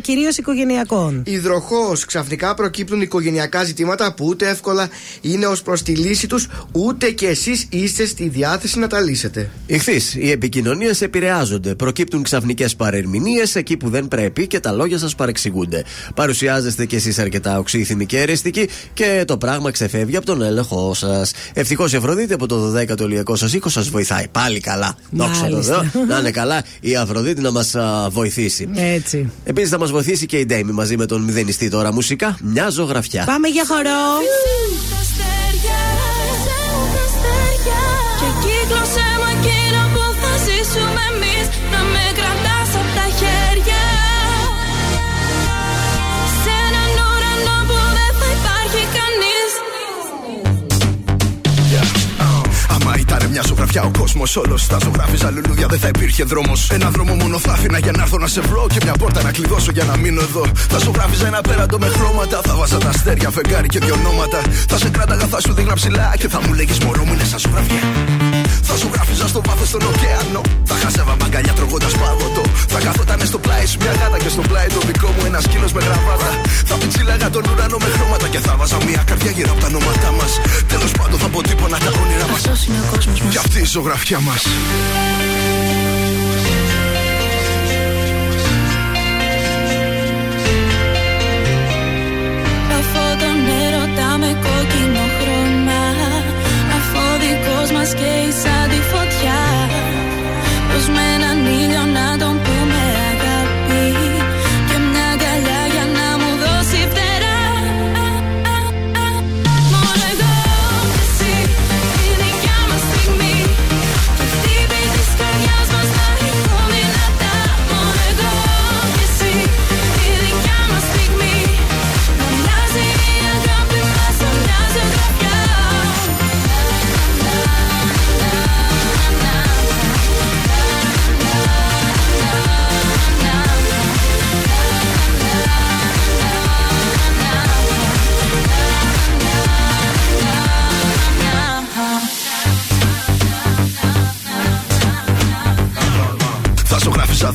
[0.00, 1.22] κυρίως οικογενειακών.
[1.26, 4.88] Υδροχός, ξαφνικά προκύπτουν οικογενειακά ζητήματα που ούτε εύκολα
[5.20, 9.29] είναι ως προς τη λύση τους, ούτε και εσείς είστε στη διάθεση να τα λύσετε.
[9.30, 9.50] Απαντήσετε.
[9.66, 10.14] Ηχθείς.
[10.14, 11.74] Οι επικοινωνίες επηρεάζονται.
[11.74, 15.84] Προκύπτουν ξαφνικές παρερμηνίες εκεί που δεν πρέπει και τα λόγια σας παρεξηγούνται.
[16.14, 21.32] Παρουσιάζεστε κι εσείς αρκετά οξύθυμοι και αιρεστικοί και το πράγμα ξεφεύγει από τον έλεγχό σας.
[21.54, 24.28] Ευτυχώς η Αφροδίτη από το 12ο ηλιακό σας οίκο σας βοηθάει.
[24.28, 24.94] Πάλι καλά.
[25.10, 25.90] Δόξα τω Μάλιστα.
[25.92, 26.04] Θεώ.
[26.04, 27.76] Να είναι καλά η Αφροδίτη να μας
[28.10, 28.68] βοηθήσει.
[28.74, 29.30] Έτσι.
[29.44, 32.36] Επίσης θα μας βοηθήσει και η Ντέιμι μαζί με τον μηδενιστή τώρα μουσικά.
[32.42, 33.24] Μια ζωγραφιά.
[33.24, 33.90] Πάμε για χορό.
[40.72, 43.84] Θα ζήσουμε εμείς Να με κρατάς απ' τα χέρια
[46.42, 49.50] Σε έναν ουρανό που δεν θα υπάρχει κανείς
[52.74, 56.70] Άμα ήταν μια ζωγραφιά ο κόσμος όλος θα ζωγράφιζα λουλούδια, δεν θα υπήρχε δρόμος.
[56.70, 59.30] Ένα δρόμο μόνο θα άφηνα για να έρθω να σε βρω και μια πόρτα να
[59.32, 60.44] κλειδώσω για να μείνω εδώ.
[60.54, 62.40] Θα ζωγράφιζα ένα πέραντο με χρώματα.
[62.44, 64.38] Θα βάζα τα αστέρια, φεγγάρι και δυο ονόματα.
[64.68, 67.38] Θα σε κράταγα, θα σου δείχνα ψηλά και θα μου λέγεις μωρό μου είναι σαν
[67.38, 68.09] ζωγραφιά.
[68.70, 70.40] Θα ζωγράφιζα στο βάθος στον ωκεανό.
[70.64, 72.42] Θα χάζευα μαγκαλιά τρώγοντας παγωτό.
[72.72, 75.72] Θα καθότανε στο πλάι σου μια γάτα και στο πλάι το δικό μου ένα σκύλος
[75.72, 76.30] με γραβάτα.
[76.68, 80.10] Θα πιτσίλαγα τον ουρανό με χρώματα και θα βάζα μια καρδιά γύρω από τα ονόματά
[80.18, 80.32] μας.
[80.72, 82.42] Τέλος πάντων θα αποτύπωνα τα όνειρά μας.
[83.30, 84.42] Κι αυτή η ζωγραφιά μας.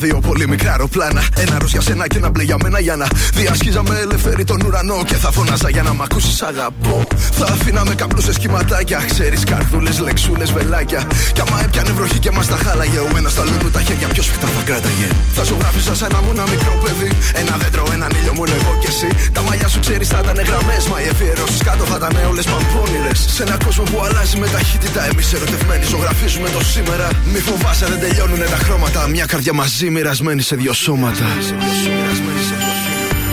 [0.06, 1.22] Δύο πολύ μικρά αεροπλάνα.
[1.36, 5.02] Ένα ροζ για σένα και ένα μπλε για μένα για να διασχίζαμε ελευθερή τον ουρανό.
[5.06, 7.06] Και θα φωνάζα για να μ' ακούσεις αγαπώ.
[7.38, 8.98] Θα αφήναμε καπνούσε σχηματάκια.
[9.12, 11.00] Ξέρεις καρδούλες, λεξούλες, βελάκια.
[11.34, 12.98] Κι άμα έπιανε βροχή και μας τα χάλαγε.
[12.98, 15.08] Ο ένας στα λούνου τα χέρια, ποιος φυκτά θα κράταγε.
[15.36, 17.10] Θα ζωγράφιζα σαν να μου ένα μικρό παιδί.
[17.40, 19.08] Ένα δέντρο, έναν ήλιο μόνο εγώ κι εσύ.
[19.36, 20.82] Τα μαλλιά σου ξέρεις θα ήταν γραμμές.
[20.90, 23.12] Μα οι εφιερώσει κάτω θα ήταν όλες παμπώνυρε.
[23.36, 25.00] Σε ένα κόσμο που αλλάζει με ταχύτητα.
[25.10, 27.06] Εμείς ερωτευμένοι ζωγραφίζουμε το σήμερα.
[27.32, 29.00] Μη φοβάσαι, δεν τελειώνουν τα χρώματα.
[29.14, 31.26] Μια καρδιά μαζί μοιρασμένη σε δύο σώματα.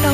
[0.03, 0.11] Το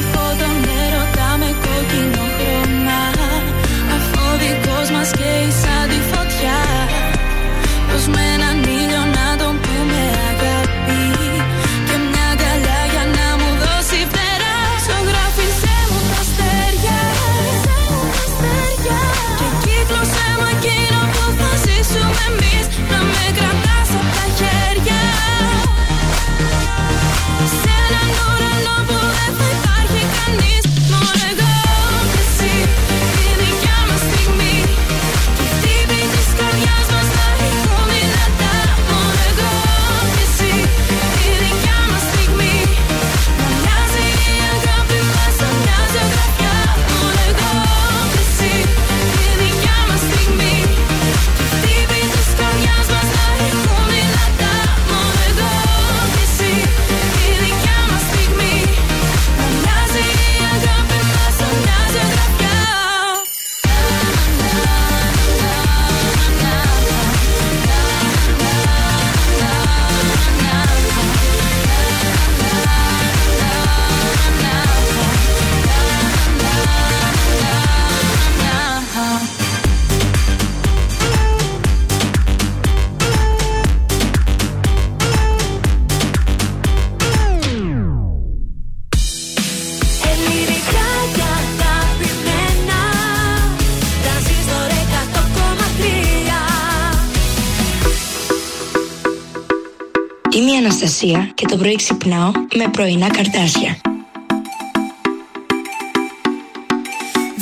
[101.02, 103.72] Είμαι η Αναστασία και το πρωί ξυπνάω με πρωινά καρτάσια.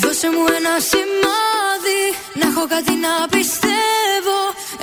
[0.01, 2.03] Δώσε μου ένα σημάδι
[2.39, 4.39] Να έχω κάτι να πιστεύω.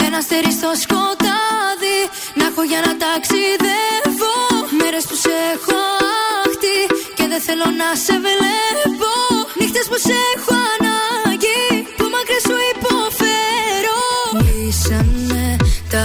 [0.06, 1.98] Ένα αστέρι στο σκοτάδι
[2.38, 4.36] Να έχω για να ταξιδεύω.
[4.78, 5.78] Μέρες που σε έχω
[6.44, 6.78] άχτη
[7.16, 9.12] Και δεν θέλω να σε βλέπω.
[9.58, 11.62] Νύχτες που σε έχω ανάγκη
[11.96, 14.00] Που μακριά σου υποφέρω.
[14.46, 15.56] Λύσανε
[15.92, 16.04] τα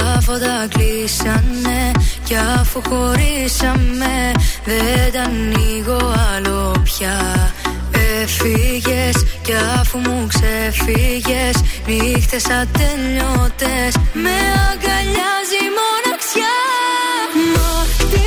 [2.29, 4.31] Κι αφού χωρίσαμε
[4.65, 7.51] δεν τα ανοίγω άλλο πια.
[8.21, 14.37] Έφυγες κι αφού μου ξεφύγες Νύχτες ατελειώτες Με
[14.69, 16.57] αγκαλιάζει η μοναξιά.
[17.53, 18.25] Μα τι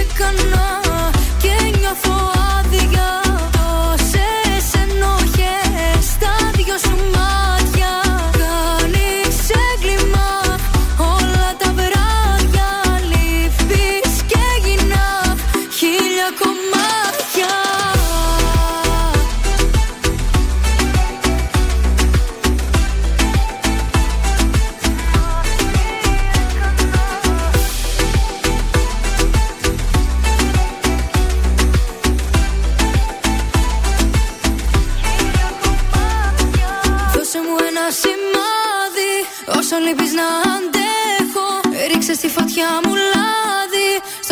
[0.00, 0.80] έκανα
[1.42, 2.37] και νιώθω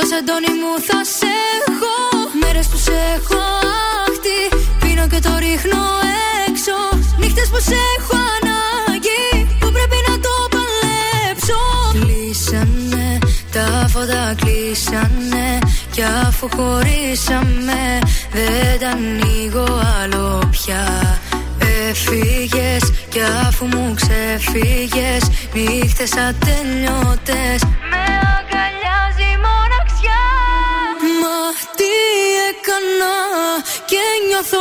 [0.06, 1.32] λάδι Στο σεντόνι μου θα σε
[1.66, 1.94] έχω.
[2.40, 3.40] Μέρες που σε έχω
[4.06, 4.40] άχτη
[4.80, 5.82] Πίνω και το ρίχνω
[6.48, 6.76] έξω.
[7.18, 9.24] Νύχτες που σε έχω ανάγκη
[9.60, 11.60] Που πρέπει να το παλέψω.
[11.92, 13.18] Κλείσανε
[13.52, 15.58] τα φώτα κλείσανε.
[15.90, 17.82] Κι αφού χωρίσαμε
[18.32, 19.68] Δεν τα ανοίγω
[20.02, 21.18] άλλο πια.
[21.88, 25.22] Έφυγες κι αφού μου ξεφύγες
[25.52, 27.60] Νύχτες ατελειώτες.
[27.90, 28.45] Με αγκαλιάζει
[32.76, 34.58] έκανα και νιώθω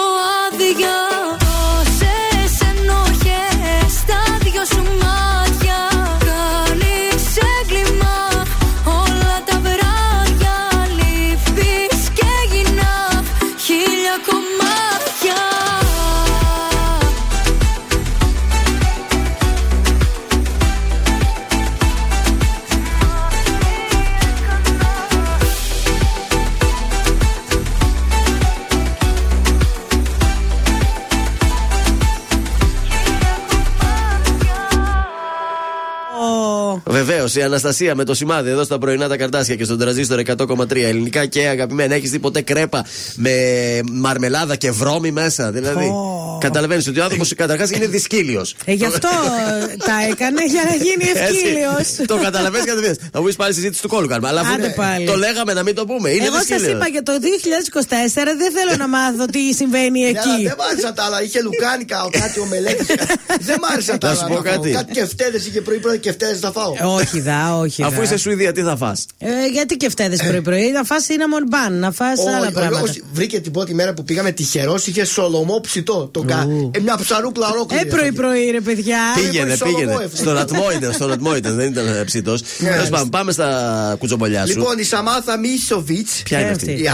[0.48, 1.45] άδεια
[37.40, 41.26] η Αναστασία με το σημάδι εδώ στα πρωινά τα καρτάσια και στον τραζίστορ 100,3 ελληνικά
[41.26, 41.96] και αγαπημένα.
[41.96, 42.86] Έχεις δει ποτέ κρέπα
[43.16, 43.32] με
[43.92, 45.52] μαρμελάδα και βρώμη μέσα.
[45.52, 45.92] Δηλαδή,
[46.40, 48.56] καταλαβαίνεις ότι ο άνθρωπος καταρχάς είναι δυσκύλιος.
[48.66, 49.08] Ε, γι' αυτό
[49.78, 52.08] τα έκανε για να γίνει ευκύλιος.
[52.08, 52.98] Το καταλαβαίνεις κατευθείαν.
[53.12, 54.28] Θα μου πει πάλι συζήτηση του κόλλου κάνουμε.
[54.28, 55.06] Αλλά αφού Άντε πάλι.
[55.06, 56.10] το λέγαμε να μην το πούμε.
[56.10, 56.72] Είναι Εγώ σας δυσκύλιος.
[56.76, 60.44] είπα για το 2024 δεν θέλω να μάθω τι συμβαίνει Ναι, αλλά εκεί.
[60.48, 61.24] Δεν μ' άρεσαν τα άλλα.
[61.24, 62.86] Είχε λουκάνικα, ο κάτι ο μελέτης.
[63.50, 64.20] Δεν μ' άρεσαν τα Να άλλα.
[64.22, 64.52] σου πω να φάω.
[64.54, 64.70] κάτι.
[64.72, 66.72] Κάτι κεφτέδε είχε πρωί-πρωί κεφτέδε θα φάω.
[67.00, 68.04] όχι δα, όχι Αφού δα.
[68.04, 71.92] είσαι Σουηδία, τι θα φας; Ε, γιατί και φταίδε πρωί-πρωί, να φας cinnamon bun, να
[71.92, 72.94] φας Ο άλλα Γιώργος πράγματα.
[73.14, 76.10] βρήκε την πρώτη μέρα που πήγαμε τυχερός, είχε σολομό ψητό.
[76.14, 76.48] Το κα...
[76.72, 77.84] ε, μια ψαρούκλα ολόκληρη.
[77.88, 78.98] Ε, πρωί-πρωί, ρε παιδιά.
[79.16, 79.94] Πήγαινε, Σολομό πήγαινε.
[80.04, 80.22] έφυγε.
[80.22, 82.42] Στον ατμό ήταν, στον ατμό ήταν, δεν ήταν ψητός.
[82.58, 83.50] Τέλος πάντων, πάμε στα
[84.00, 84.58] κουτσομπολιά σου.
[84.58, 86.22] Λοιπόν, η Σαμάθα Μίσοβιτς.
[86.24, 86.94] Ποια είναι αυτή; Για,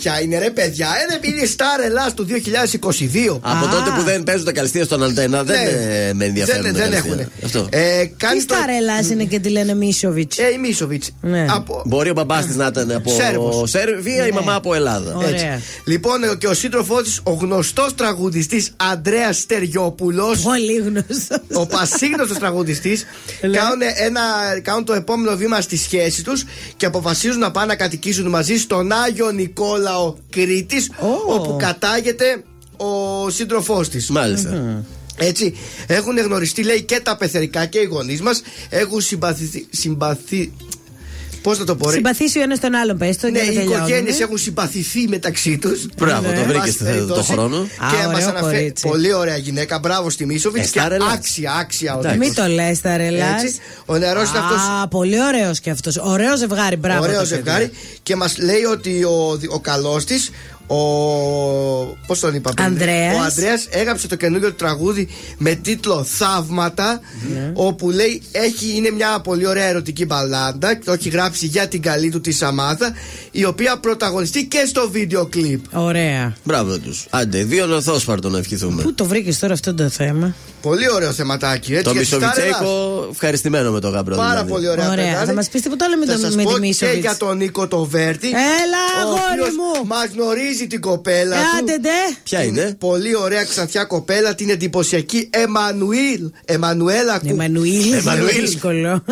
[0.00, 0.88] ποια είναι ρε παιδιά.
[1.22, 3.38] Ε, είναι η Star Ελλάς του 2022.
[3.40, 5.70] Από τότε που δεν παίζουν τα καλυστία στον αντένα, δεν Ναι.
[6.08, 6.62] ε, με ενδιαφέρουν.
[6.62, 7.12] Δεν, τα δεν καλυστία.
[7.12, 7.32] έχουν.
[7.44, 7.66] Αυτό.
[7.70, 8.54] Ε, Τι κάνει το...
[8.54, 10.38] σταρελά είναι και τη λένε Μίσοβιτς.
[10.38, 11.10] Ε, η Μίσοβιτς.
[11.20, 11.46] Ναι.
[11.50, 11.82] Από...
[11.86, 13.70] Μπορεί ο μπαμπάς της να ήταν από Σέρβος.
[13.70, 15.14] Σέρβια, η μαμά από Ελλάδα.
[15.16, 15.28] Ωραία.
[15.28, 15.46] Έτσι.
[15.86, 20.40] Λοιπόν, ε, και ο σύντροφός της, ο γνωστός τραγουδιστής Αντρέα Στεριόπουλος.
[20.40, 21.38] Πολύ γνωστός.
[21.52, 23.04] Ο πασίγνωστος τραγουδιστής
[23.40, 26.44] κάνουν, ένα- κάνουν το επόμενο βήμα στη σχέση τους
[26.76, 30.90] και αποφασίζουν να πάνε να κατοικήσουν μαζί στον Άγιο Νικόλαο Κρήτης,
[31.26, 32.42] όπου κατάγεται
[32.76, 34.10] ο σύντροφός της.
[34.10, 34.82] Μάλιστα.
[35.16, 35.56] Έτσι,
[35.86, 38.42] έχουν γνωριστεί λέει και τα πεθερικά και οι γονείς μας.
[38.68, 39.66] Έχουν συμπαθηθεί.
[39.70, 40.52] Συμπαθη...
[41.42, 43.52] Πώς να το πω, ρε; Συμπαθήσει ο ένας τον άλλον, πες το Ναι, για να
[43.52, 43.76] οι τελειώνουμε.
[43.86, 45.86] οικογένειες έχουν συμπαθηθεί μεταξύ τους.
[45.96, 46.76] Μπράβο, το βρήκες
[47.08, 47.56] το χρόνο.
[47.56, 48.56] Α, Και μας ωραίο αναφέρει.
[48.58, 48.88] κορίτσι.
[48.88, 49.78] Πολύ ωραία γυναίκα.
[49.78, 50.68] Μπράβο στη Μίσοβιτς.
[50.68, 51.12] Ε, και Star Ελλάς.
[51.12, 52.18] άξια, άξια ο Εντάξει.
[52.18, 53.42] Μην το λες, τα ρελάς.
[53.42, 53.56] Έτσι.
[53.86, 54.54] Ο νερό είναι αυτό.
[54.54, 55.96] Α, πολύ ωραίος και αυτός.
[55.96, 57.02] Ωραίο ζευγάρι, μπράβο.
[57.02, 57.34] Ωραίο το παιδί.
[57.34, 57.70] ζευγάρι.
[58.02, 60.30] Και μας λέει ότι ο, ο καλός της,
[60.72, 61.96] ο.
[62.06, 63.16] Πώς τον είπα πριν, Ανδρέας.
[63.16, 65.08] Ο Ανδρέας έγραψε το καινούριο του τραγούδι
[65.38, 67.00] με τίτλο Θαύματα.
[67.32, 67.52] Ναι.
[67.54, 70.74] Όπου λέει έχει, είναι μια πολύ ωραία ερωτική μπαλάντα.
[70.74, 72.92] Και το έχει γράψει για την καλή του τη Σαμάθα.
[73.30, 75.64] Η οποία πρωταγωνιστεί και στο βίντεο κλιπ.
[75.72, 76.36] Ωραία.
[76.44, 77.06] Μπράβο τους.
[77.10, 78.82] Άντε, δύο νοθόσπαρτο να ευχηθούμε.
[78.82, 81.72] Πού το βρήκες τώρα αυτό το θέμα; Πολύ ωραίο θεματάκι.
[81.72, 82.36] Έτσι, Το για τη Star Ελλάς.
[82.36, 84.16] Μισοβιτσέικο, ευχαριστημένο με το γάμπρο.
[84.16, 84.50] Πάρα δηλαδή.
[84.50, 84.90] πολύ ωραία.
[84.90, 85.04] Ωραία.
[85.04, 85.26] παιδάκι.
[85.26, 87.00] Θα μας πεις τίποτα άλλο με, Θα το, σας με πω τη και Μίσοβιτ.
[87.00, 88.26] για τον Νίκο το Βέρτη.
[88.28, 89.86] Έλα, αγόρι μου.
[89.86, 91.42] Μας γνωρίζει την κοπέλα του.
[91.58, 91.88] Άντε, ντε.
[92.22, 96.30] Ποια είναι; Πολύ ωραία ξανθιά κοπέλα, την εντυπωσιακή Εμμανουήλ.
[96.44, 97.28] Εμμανουέλα Κου...
[97.28, 97.92] Εμμανουήλ.
[98.00, 98.40] Εμμανουήλ.
[98.40, 99.04] Δύσκολο.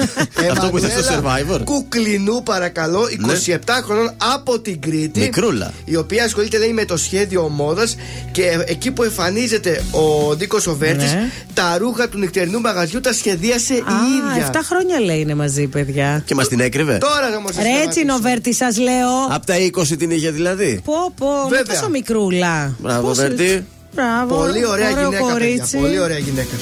[0.50, 1.64] Αυτό που ήταν στο Εμμανουέλα Survivor.
[1.64, 3.00] Κουκλινού, παρακαλώ,
[3.46, 5.20] 27 χρονών από την Κρήτη.
[5.20, 5.72] Μικρούλα.
[5.84, 7.86] Η οποία ασχολείται λέει, με το σχέδιο μόδα
[8.32, 11.30] και εκεί που εμφανίζεται ο Νίκος Οβέρτη, Ναι.
[11.54, 14.50] Τα ρούχα του νυχτερινού μαγαζιού τα σχεδίασε η Α, ίδια.
[14.52, 16.22] 7 χρόνια λέει είναι μαζί, παιδιά.
[16.26, 16.98] Και μας την έκρυβε.
[16.98, 17.48] Τώρα όμω.
[17.62, 19.08] Ρε έτσι Νοβέρτη, σας λέω.
[19.30, 20.80] Από τα 20 την είχε δηλαδή.
[20.84, 21.74] Πω, πω, με Βέβαια.
[21.74, 22.74] τόσο μικρούλα.
[22.78, 23.66] Μπράβο, Πώς- Βέρτη.
[23.94, 24.36] Μπράβο.
[24.36, 25.32] Πολύ ωραία ωραίο γυναίκα, παιδιά.
[25.32, 25.76] κορίτσι.
[25.76, 26.54] Πολύ ωραία γυναίκα.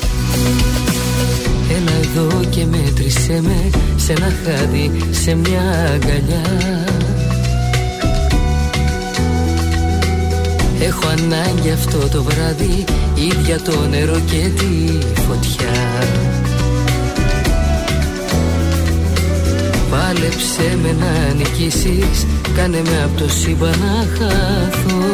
[1.71, 5.61] Έλα εδώ και μέτρησέ με σε ένα χάδι, σε μια
[5.95, 6.87] αγκαλιά
[10.81, 12.85] Έχω ανάγκη αυτό το βράδυ,
[13.27, 16.07] ίδια το νερό και τη φωτιά.
[19.91, 22.27] Πάλεψε με να νικήσεις,
[22.57, 25.07] κάνε με από το σύμπαν να χαθώ.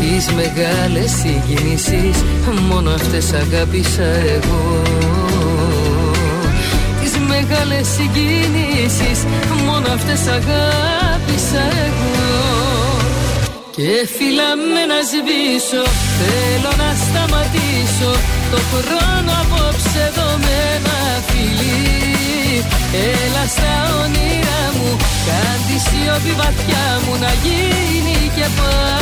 [0.00, 2.22] Τις μεγάλες συγκινήσεις
[2.68, 4.82] Μόνο αυτές αγάπησα εγώ.
[7.02, 9.24] Τις μεγάλες συγκινήσεις
[9.66, 12.15] Μόνο αυτές αγάπησα εγώ
[13.76, 15.82] Και φυλάμε να σβήσω
[16.18, 18.12] Θέλω να σταματήσω.
[18.52, 22.64] Το χρόνο απόψε εδώ με ένα φιλί
[23.10, 24.90] Έλα στα όνειρά μου
[25.26, 28.95] Κάν τη σιωπή βαθιά μου Να γίνει και πάλι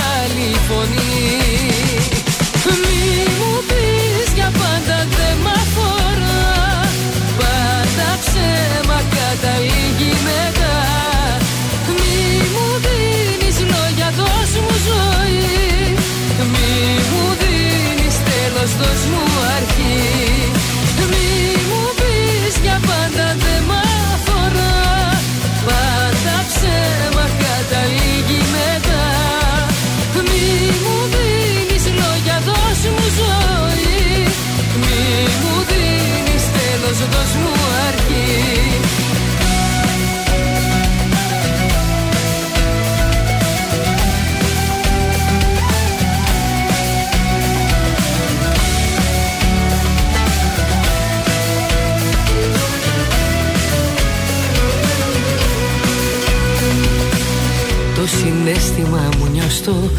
[59.71, 59.91] μου νιώστο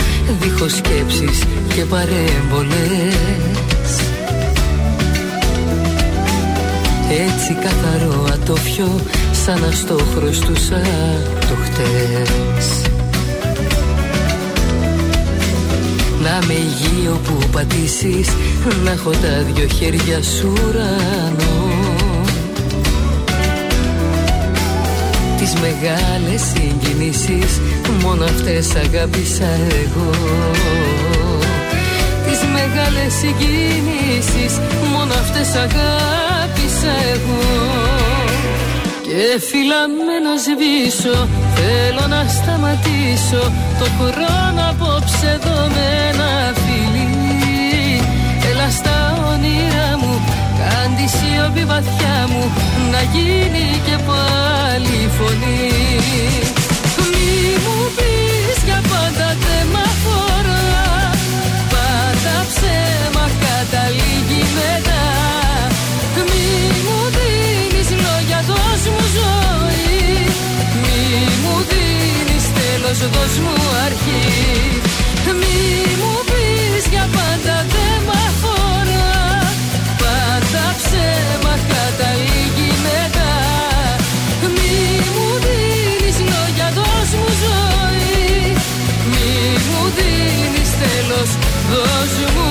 [0.41, 1.43] δίχως σκέψεις
[1.75, 3.15] και παρέμβολες.
[7.09, 8.99] Έτσι καθαρό ατόφιο
[9.45, 10.81] σαν να στο χρωστούσα
[11.39, 12.81] το χτες
[16.21, 18.27] Να με υγείο που πατήσεις
[18.83, 21.84] να έχω τα δυο χέρια σου ουρανό
[25.61, 27.51] μεγάλες συγκινήσεις
[28.01, 29.49] Μόνο αυτές αγάπησα
[29.83, 30.09] εγώ.
[32.25, 34.53] Τις μεγάλες συγκινήσεις
[34.93, 37.43] Μόνο αυτές αγάπησα εγώ.
[39.05, 43.51] Και φυλάμε να σβήσω Θέλω να σταματήσω.
[43.79, 47.07] Το χρόνο απόψε εδώ με ένα φιλί.
[48.49, 48.97] Έλα στα
[49.31, 49.94] όνειρά
[51.05, 52.51] μου Κάν τη σιωπή βαθιά μου
[52.91, 55.71] Να γίνει και πάλι φωνή.
[57.11, 60.65] Μη μου πεις για πάντα δεν μ' αφορά.
[61.73, 65.05] Πάντα ψέμα καταλήγει μετά.
[66.29, 66.45] Μη
[66.85, 70.27] μου δίνεις λόγια δώσ' μου ζωή.
[70.81, 71.01] Μη
[71.41, 73.55] μου δίνεις τέλος δώσ' μου
[73.85, 74.84] αρχή
[81.73, 83.33] καταλήγει μετά.
[84.55, 84.77] Μη
[85.13, 88.55] μου δίνεις λόγια δώσ' μου ζωή.
[89.11, 89.31] Μη
[89.67, 91.29] μου δίνεις τέλος
[91.71, 92.49] δώσ' μου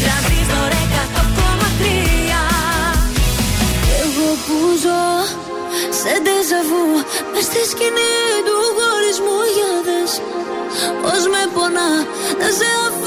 [0.00, 1.84] Τρανζίστορ 100,3
[4.02, 5.04] Εγώ που ζω
[5.98, 6.84] σε ντεζαβού
[7.32, 8.03] Μες στη σκηνή
[12.36, 13.03] πονά να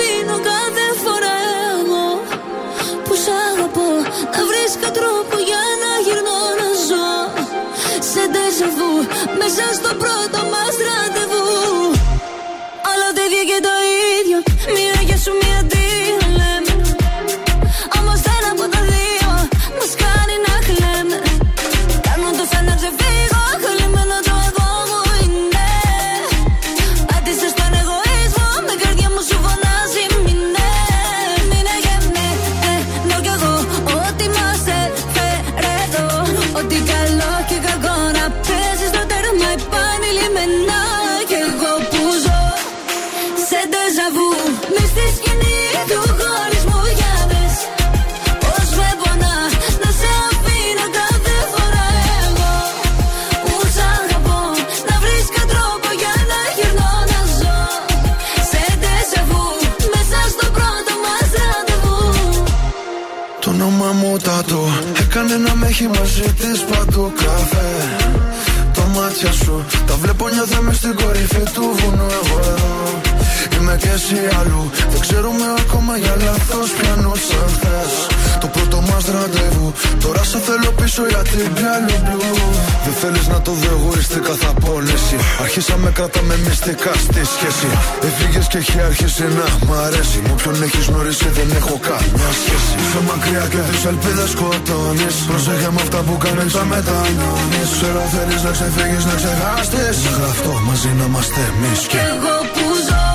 [83.47, 87.69] το δω εγωιστικά θα πόνεση Αρχίσαμε κρατάμε μυστικά στη σχέση.
[88.07, 90.17] Έφυγες και έχει αρχίσει να μ' αρέσει.
[90.27, 92.71] Μου ποιον έχεις γνωρίσει δεν έχω καμιά σχέση.
[92.81, 95.15] Είσαι μακριά και τις ελπίδες σκοτώνεις.
[95.29, 97.69] Προσέχε με αυτά που κάνεις θα μετανιώνεις.
[97.75, 99.95] Ξέρω θέλεις να ξεφύγεις να ξεχάσεις.
[100.05, 103.05] Μέχρι αυτό μαζί να είμαστε εμείς και Εγώ που ζω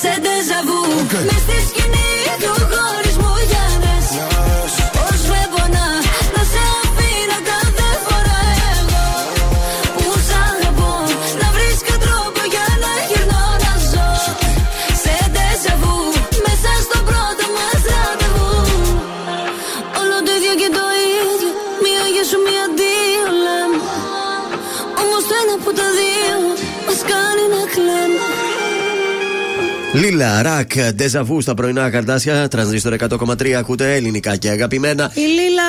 [0.00, 0.80] σε ντεζαβού
[1.28, 2.15] Μες στη σκηνή
[25.56, 26.38] Όμως το ένα από τα δύο
[26.86, 28.26] μας κάνει να κλαίμε
[29.92, 32.48] Λίλα, ρακ, ντεζαβού στα πρωινά καρτάσια.
[32.48, 35.10] Τρανζίστορ 100,3 ακούτε ελληνικά και αγαπημένα.
[35.14, 35.62] Η Λίλα,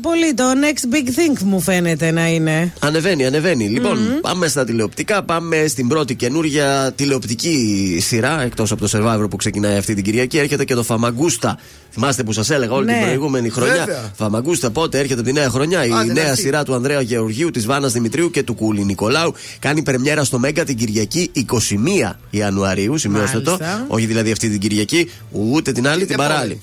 [0.00, 2.72] πολύ το next big thing μου φαίνεται να είναι.
[2.78, 3.68] Ανεβαίνει, ανεβαίνει.
[3.68, 5.22] Λοιπόν, πάμε στα τηλεοπτικά.
[5.22, 8.42] Πάμε στην πρώτη καινούργια τηλεοπτική σειρά.
[8.42, 11.58] Εκτός από το Survivor που ξεκινάει αυτή την Κυριακή, έρχεται και το Φαμαγκούστα.
[11.90, 12.92] Θυμάστε που σας έλεγα όλη Ναι.
[12.92, 14.12] την προηγούμενη χρονιά; Βέβαια.
[14.16, 15.84] Φαμαγκούστα πότε έρχεται από τη νέα χρονιά.
[15.86, 16.40] Η Α, δεν νέα αυτή.
[16.40, 20.64] σειρά του Ανδρέα Γεωργίου, της Βάνας Δημητρίου και του Κούλη Νικολάου κάνει πρεμιέρα στο Μέγκα
[20.64, 22.96] την Κυριακή 21 Ιανουαρίου.
[22.98, 23.50] Σημειώστε το.
[23.50, 23.84] Μάλιστα.
[23.88, 26.60] Όχι δηλαδή αυτή την Κυριακή, ούτε την άλλη, την παράλληλη.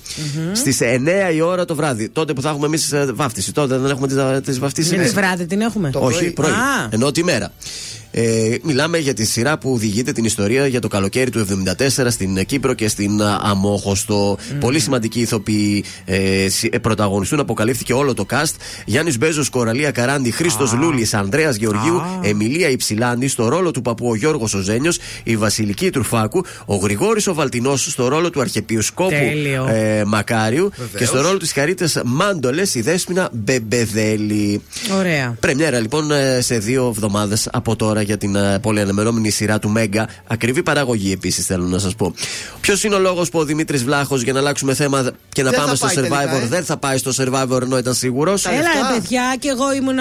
[0.52, 2.08] Στις 9 η ώρα το βράδυ.
[2.08, 3.52] Τότε που θα έχουμε εμείς βάφτιση.
[3.52, 4.92] Τότε δεν έχουμε τις βαφτίσεις.
[4.92, 5.90] Γιατί βράδυ την έχουμε.
[5.94, 6.50] Όχι, πρωί.
[6.50, 6.88] Α.
[6.90, 7.52] Ενώ τη μέρα.
[8.20, 11.46] Ε, μιλάμε για τη σειρά που διηγείται την ιστορία για το καλοκαίρι του
[11.88, 14.38] 74 στην Κύπρο και στην α, Αμόχωστο.
[14.60, 17.40] Πολύ σημαντικοί ηθοποιοί ε, συ- ε, πρωταγωνιστούν.
[17.40, 18.54] Αποκαλύφθηκε όλο το cast.
[18.84, 24.14] Γιάννης Μπέζος, Κοραλία Καράντη, Χρήστος Λούλης, Ανδρέας Γεωργίου, Εμιλία Υψηλάνη στο ρόλο του παππού ο
[24.14, 29.66] Γιώργος Οζένιος, η Βασιλική Τρουφάκου, ο Γρηγόρης ο Βαλτινός στο ρόλο του Αρχιεπισκόπου Τέλειο.
[29.68, 30.90] ε, Μακάριου Βεβαίως.
[30.98, 34.62] και στο ρόλο της Χαρίτε Μάντολες η Δέσποινα Μπεμπεδέλη.
[34.98, 35.36] Ωραία.
[35.40, 39.68] Πρεμιέρα λοιπόν ε, σε δύο εβδομάδες από τώρα για την ε, πολύ αναμενόμενη σειρά του
[39.68, 40.08] Μέγκα.
[40.26, 42.14] Ακριβή παραγωγή επίσης θέλω να σας πω.
[42.60, 45.58] Ποιος είναι ο λόγος που ο Δημήτρης Βλάχος για να αλλάξουμε θέμα και να Δεν
[45.58, 46.48] πάμε θα στο πάει Survivor; τελικά, ε.
[46.48, 48.46] δεν θα πάει στο Survivor ενώ ήταν σίγουρος.
[48.46, 49.98] Έλα, ρε παιδιά, και εγώ ήμουν.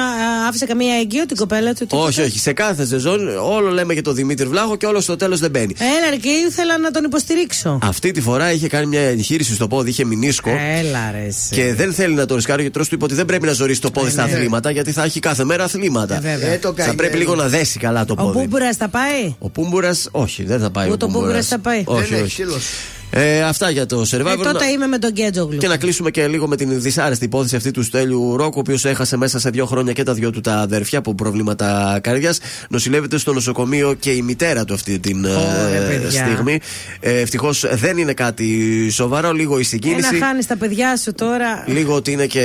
[0.47, 1.85] Άφησα καμία έγκυο την κοπέλα του.
[1.85, 2.39] τι Όχι, είπε; όχι.
[2.39, 5.75] Σε κάθε σεζόν όλο λέμε για τον Δημήτρη Βλάχο και όλο στο τέλος δεν μπαίνει.
[5.77, 7.79] Έλα, ρε, και ήθελα να τον υποστηρίξω.
[7.81, 10.49] Αυτή τη φορά είχε κάνει μια εγχείρηση στο πόδι, είχε μηνίσκο.
[10.49, 11.25] Έλα, ρε.
[11.27, 11.49] εσύ.
[11.51, 12.59] Και δεν θέλει να το ρισκάρει.
[12.59, 15.03] Ο γιατρός του είπε ότι δεν πρέπει να ζωρίσει το πόδι στα αθλήματα γιατί θα
[15.03, 16.15] έχει κάθε μέρα αθλήματα.
[16.15, 16.51] Ε, βέβαια.
[16.51, 16.97] Ε, το θα καημένο.
[16.97, 18.39] πρέπει λίγο να δέσει καλά το Ο πόδι.
[18.39, 20.89] Μπούμπουρας θα πάει; Ο Πούμπουρα, όχι, δεν θα πάει.
[20.91, 21.83] Ούτε ο Μπούμπουρας θα πάει.
[21.85, 22.31] Όχι, Δεν έχει, όχι.
[22.31, 22.65] σύλλος.
[23.11, 24.25] Ε, αυτά για το Survivor.
[24.39, 25.57] Ε, τότε Να- είμαι με τον Γκέτζογλου.
[25.57, 28.85] Και να κλείσουμε και λίγο με την δυσάρεστη υπόθεση αυτή του Στέλιου Ρόκου, ο οποίος
[28.85, 32.39] έχασε μέσα σε δύο χρόνια και τα δυο του τα αδέρφια από προβλήματα καρδιάς.
[32.69, 36.09] Νοσηλεύεται στο νοσοκομείο και η μητέρα του αυτή την ε, Ωραία, παιδιά.
[36.25, 36.59] στιγμή.
[36.99, 40.15] Ε, Ευτυχώς δεν είναι κάτι σοβαρό, λίγο η συγκίνηση.
[40.15, 41.63] Ένα χάνεις τα παιδιά σου τώρα.
[41.67, 42.43] Λίγο ότι είναι και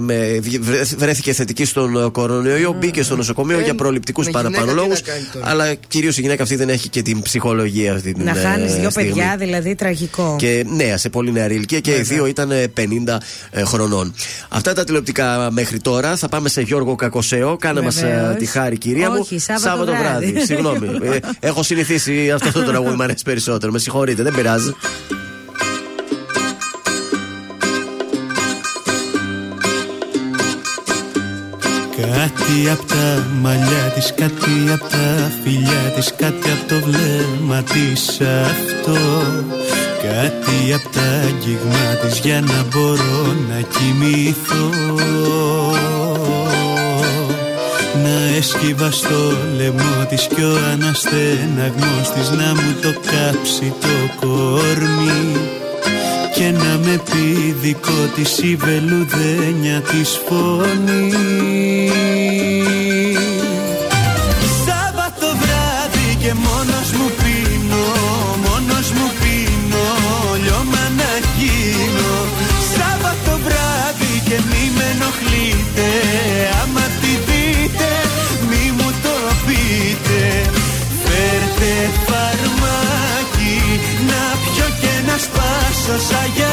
[0.00, 4.72] με, βρε- βρέθηκε θετική στον κορονοϊό, μπήκε στο νοσοκομείο Ε, για προληπτικούς με παραπάνω γυναίκα
[4.82, 4.92] τι λόγου.
[5.06, 5.48] να κάνει τώρα.
[5.50, 8.66] Αλλά κυρίως η γυναίκα αυτή δεν έχει και την ψυχολογία αυτή την Να ε, χάνει
[8.66, 9.10] δύο στιγμή.
[9.10, 9.74] παιδιά, δηλαδή
[10.06, 10.36] τραγικό.
[10.38, 12.82] Και νέα, σε πολύ νεαρή ηλικία και οι δύο ήταν ε, 50
[13.50, 14.14] ε, χρονών.
[14.48, 16.16] Αυτά τα τηλεοπτικά μέχρι τώρα.
[16.16, 17.56] Θα πάμε σε Γιώργο Κακοσέο.
[17.56, 18.36] Κάνε μας Βεβαίως.
[18.36, 19.18] τη χάρη, κυρία μου.
[19.20, 20.44] Όχι, Σάββατο βράδυ.
[20.44, 20.88] Συγγνώμη.
[21.02, 23.72] Ε, έχω συνηθίσει αυτό το τραγούδι, μου αρέσει περισσότερο.
[23.72, 24.74] Με συγχωρείτε, δεν πειράζει.
[32.02, 38.20] Κάτι απ' τα μαλλιά της, κάτι απ' τα φιλιά της Κάτι απ' το βλέμμα της
[38.20, 38.98] αυτό.
[40.02, 44.70] Κάτι απ' τα αγγίγμα της για να μπορώ να κοιμηθώ.
[48.04, 55.61] Να έσκυβα στο λαιμό της κι ο αναστεναγμός της Να μου το κάψει το κορμί
[56.34, 61.92] και να με πει δικό της η βελουδένια της φωνής
[85.82, 86.51] σπάσω σαν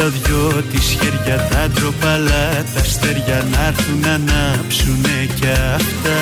[0.00, 6.20] τα δυο της χέρια τα ντροπαλά Τα αστέρια να έρθουν να ανάψουνε κι αυτά.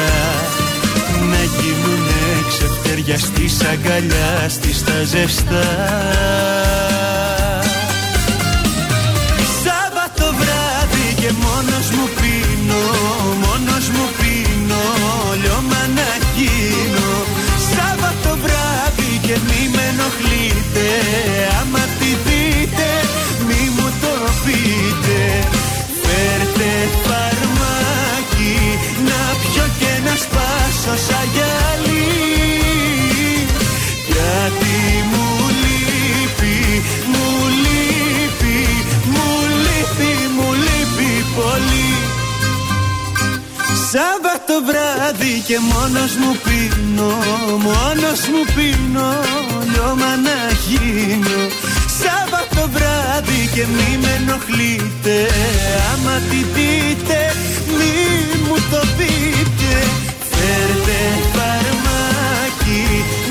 [1.31, 5.67] Να γίνουνε ξεφτέρια στις αγκαλιά στις τα ζεστά
[30.89, 32.07] σπάσω σαν γυαλί.
[34.07, 34.77] Γιατί
[35.11, 35.27] μου
[35.63, 36.83] λείπει,
[37.13, 37.27] μου
[37.63, 38.59] λείπει,
[39.13, 39.29] μου
[39.65, 41.91] λείπει, μου λείπει πολύ.
[43.93, 47.13] Σάββατο βράδυ και μόνος μου πίνω
[47.67, 49.11] Μόνος μου πίνω
[49.73, 51.41] λιώμα να γίνω.
[52.01, 55.17] Σάββατο βράδυ και μη με ενοχλείτε
[55.93, 57.19] Άμα τη δείτε
[57.77, 57.93] μη
[58.47, 60.08] μου το πείτε
[60.39, 61.01] Φέρτε
[61.35, 62.85] φαρμάκι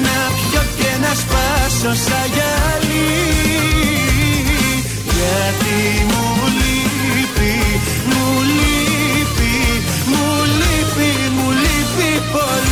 [0.05, 3.15] να πιω και να σπάσω σαν γυαλί.
[5.17, 5.79] Γιατί
[6.09, 6.25] μου
[6.59, 7.55] λείπει,
[8.09, 8.25] μου
[8.57, 9.55] λείπει,
[10.11, 10.25] μου
[10.59, 12.66] λείπει, μου λείπει πολύ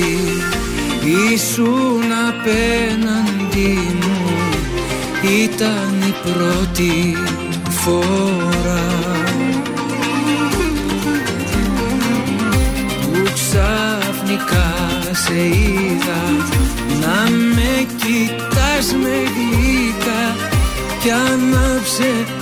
[0.00, 0.42] βράδυ
[1.32, 4.30] Ήσουν απέναντι μου.
[5.42, 7.16] Ήταν η πρώτη
[7.70, 8.88] φορά.
[13.02, 14.72] Που ξαφνικά
[15.12, 16.22] σε είδα
[17.00, 20.36] Να με κοιτάς με γλυκά
[21.02, 22.39] Κι άναψε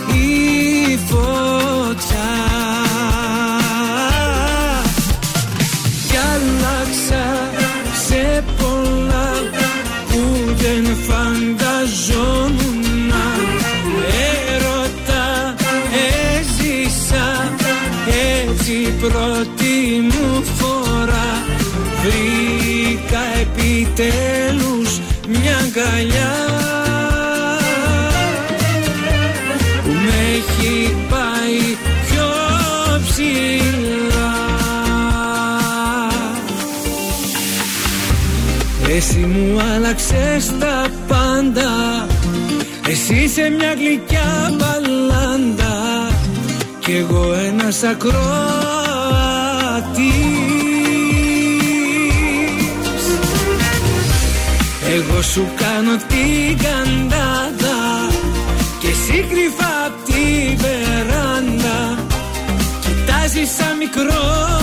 [39.39, 42.07] μου άλλαξες τα πάντα.
[42.89, 46.07] Εσύ είσαι μια γλυκιά μπαλάντα
[46.79, 48.19] Κι εγώ ένας ακροατής.
[54.97, 57.79] Εγώ σου κάνω την καντάδα
[58.79, 61.99] Και εσύ κρυφά απ' τη βεράντα
[62.81, 64.58] Κοιτάζεις σαν μικρό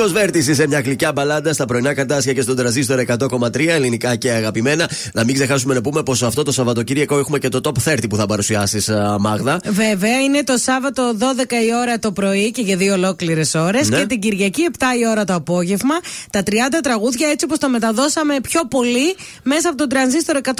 [0.00, 4.30] Νίκο Βέρτη σε μια γλυκιά μπαλάντα στα πρωινά καρτάσια και στον τραζίστορ 100,3 ελληνικά και
[4.30, 4.90] αγαπημένα.
[5.12, 8.16] Να μην ξεχάσουμε να πούμε πως αυτό το Σαββατοκύριακο έχουμε και το top 30 που
[8.16, 9.60] θα παρουσιάσεις, Μάγδα.
[9.64, 11.22] Βέβαια, είναι το Σάββατο 12
[11.52, 13.88] η ώρα το πρωί και για δύο ολόκληρες ώρες.
[13.88, 13.98] Ναι.
[13.98, 15.94] Και την Κυριακή 7 η ώρα το απόγευμα.
[16.30, 16.52] Τα 30
[16.82, 20.52] τραγούδια έτσι όπως τα μεταδώσαμε πιο πολύ μέσα από τον τρανζίστορ 100,3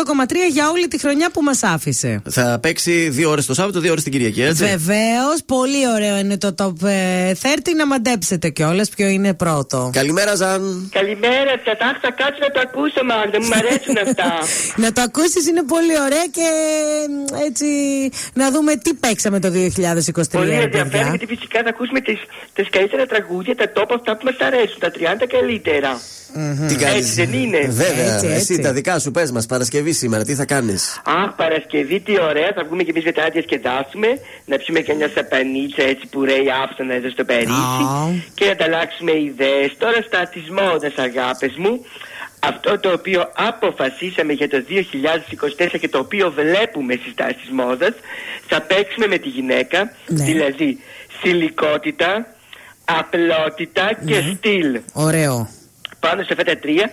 [0.52, 2.22] για όλη τη χρονιά που μας άφησε.
[2.30, 6.38] Θα παίξει δύο ώρες το Σάββατο, δύο ώρες την Κυριακή, έτσι; Βεβαίως, πολύ ωραίο είναι
[6.38, 7.46] το top ε, 30
[7.76, 9.90] να μαντέψετε κιόλας ποιο είναι είναι πρώτο.
[9.92, 10.90] Καλημέρα, Ζαν.
[10.92, 11.72] Καλημέρα σα.
[11.88, 13.38] Αχ, θα κάτσω να το ακούσω, Μάγδα.
[13.44, 14.30] Μου αρέσουν αυτά.
[14.84, 16.48] να το ακούσεις είναι πολύ ωραία και
[17.12, 17.68] μ, έτσι
[18.34, 19.52] να δούμε τι παίξαμε το 2023.
[20.32, 21.06] Πολύ ρε ενδιαφέρον παιδιά.
[21.08, 22.18] γιατί φυσικά θα ακούσουμε τις,
[22.52, 26.00] τις καλύτερα τραγούδια, τα top αυτά που μας αρέσουν, τα 30 καλύτερα.
[26.68, 27.58] Τι κάνεις; Έτσι δεν είναι.
[27.68, 28.60] Βέβαια, Έτσι, εσύ έτσι.
[28.60, 32.52] τα δικά σου πες μας, Παρασκευή σήμερα, τι θα κάνεις; Αχ, Παρασκευή, τι ωραία.
[32.54, 34.08] Θα βγούμε και εμείς μετά να διασκεδάσουμε.
[34.44, 37.84] Να πιούμε και μια σαπανίτσα έτσι που ρέει άφθονα εδώ στο Παρίσι.
[38.34, 39.70] Και να ανταλλάξουμε ιδέες.
[39.78, 41.84] Τώρα στα της μόδας, αγάπες μου.
[42.42, 47.92] Αυτό το οποίο αποφασίσαμε για το 2024 και το οποίο βλέπουμε στις τάσεις της μόδας
[48.46, 50.24] θα παίξουμε με τη γυναίκα Ναι.
[50.24, 50.78] δηλαδή
[51.22, 52.26] σιλικότητα,
[52.84, 54.34] απλότητα και Ναι.
[54.36, 55.48] στυλ Ωραίο.
[56.00, 56.90] Πάνω σε αυτά τα τρία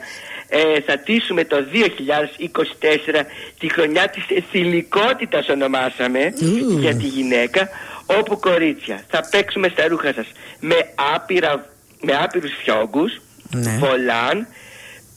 [0.50, 3.24] ε, θα τήσουμε το 2024
[3.60, 6.80] τη χρονιά της θηλυκότητας ονομάσαμε Ου.
[6.80, 7.70] για τη γυναίκα
[8.06, 10.28] όπου κορίτσια θα παίξουμε στα ρούχα σας
[10.60, 10.76] με,
[11.14, 11.66] άπειρα,
[12.02, 13.22] με άπειρους φιόγκους
[13.52, 13.78] Ναι.
[13.80, 14.48] βολάν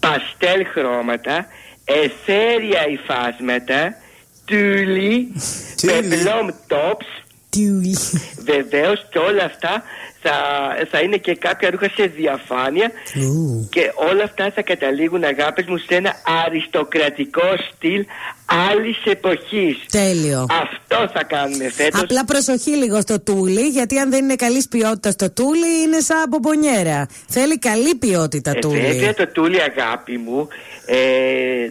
[0.00, 1.46] παστέλ χρώματα
[1.84, 3.94] εθέρια υφάσματα
[4.44, 5.32] τούλι
[5.86, 7.22] πεπλόμ tops
[8.44, 9.82] Βεβαίως και όλα αυτά
[10.22, 10.36] θα,
[10.90, 12.90] θα είναι και κάποια ρούχα σε διαφάνεια
[13.70, 16.14] και όλα αυτά θα καταλήγουν αγάπες μου σε ένα
[16.44, 18.06] αριστοκρατικό στυλ
[18.70, 19.76] άλλης εποχής.
[19.90, 20.46] Τέλειο.
[20.62, 22.00] Αυτό θα κάνουμε φέτος.
[22.02, 26.24] Απλά προσοχή λίγο στο τούλι, γιατί αν δεν είναι καλής ποιότητας το τούλι, είναι σαν
[26.28, 27.08] μπομπονιέρα.
[27.28, 28.80] Θέλει καλή ποιότητα Ε, τούλι.
[28.80, 30.48] βέβαια το τούλι αγάπη μου
[30.86, 30.96] ε,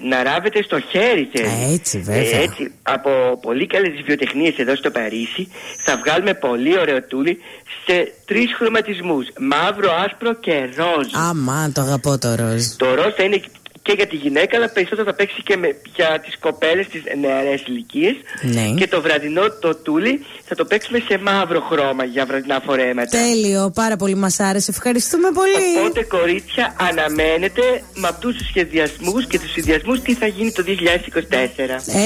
[0.10, 1.74] να ράβεται στο χέρι θέλει.
[1.74, 2.40] Έτσι, βέβαια.
[2.40, 3.10] Ε, έτσι, από
[3.42, 5.48] πολύ καλές βιοτεχνίες εδώ στο Παρίσι
[5.86, 7.38] θα βγάλουμε πολύ ωραίο τούλι
[7.86, 9.28] σε τρεις χρωματισμούς.
[9.40, 11.08] Μαύρο, άσπρο και ροζ.
[11.30, 12.64] Αμά, το αγαπώ το ροζ.
[12.78, 13.42] Το ροζ θα είναι
[13.90, 17.62] και για τη γυναίκα, αλλά περισσότερο θα παίξει και με, για τις κοπέλες τις νεαρές
[17.68, 18.16] ηλικίες.
[18.42, 18.74] Ναι.
[18.78, 23.18] Και το βραδινό το τούλι θα το παίξουμε σε μαύρο χρώμα για βραδινά φορέματα.
[23.18, 24.72] Τέλειο, πάρα πολύ μας άρεσε.
[24.72, 25.78] Ευχαριστούμε πολύ.
[25.80, 27.62] Οπότε κορίτσια αναμένετε
[27.94, 30.72] με αυτούς τους σχεδιασμούς και τους συνδυασμούς τι θα γίνει το 2024.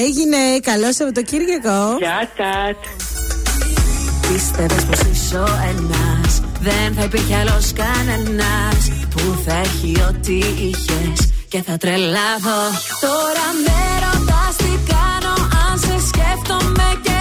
[0.04, 1.96] Έγινε, καλό Σαββατοκύριακο.
[1.98, 2.76] Γεια σας.
[4.32, 11.33] Πίστευες πως είσαι ο ένας Δεν θα υπήρχε άλλος κανένας Που θα έχει ό,τι είχες
[11.54, 12.60] Και θα τρελαθώ
[13.00, 15.34] Τώρα με ρωτάς τι κάνω
[15.68, 17.13] Αν σε σκέφτομαι κι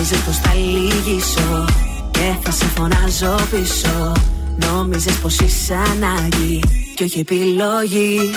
[0.00, 1.64] Νόμιζες πως θα λύγησω
[2.10, 4.12] Και θα σε φωνάζω πίσω.
[4.56, 6.62] Νόμιζες πως είσαι ανάγκη
[6.94, 8.30] Και όχι επιλογή.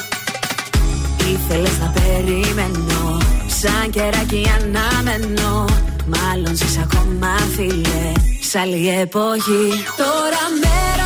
[1.31, 3.17] Ήθελες να περιμένω
[3.47, 5.65] Σαν κεράκι αναμένω.
[6.05, 8.11] Μάλλον ζεις ακόμα φίλε
[8.49, 9.69] Σ' άλλη εποχή.
[9.97, 11.02] Τώρα με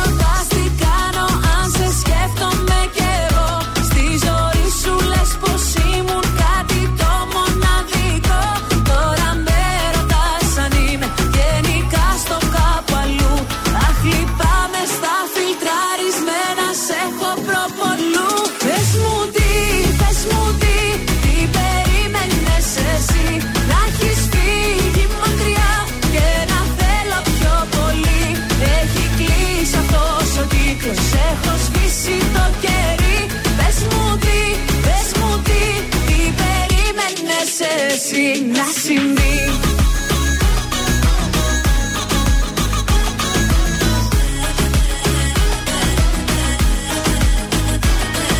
[38.40, 39.36] να συμβεί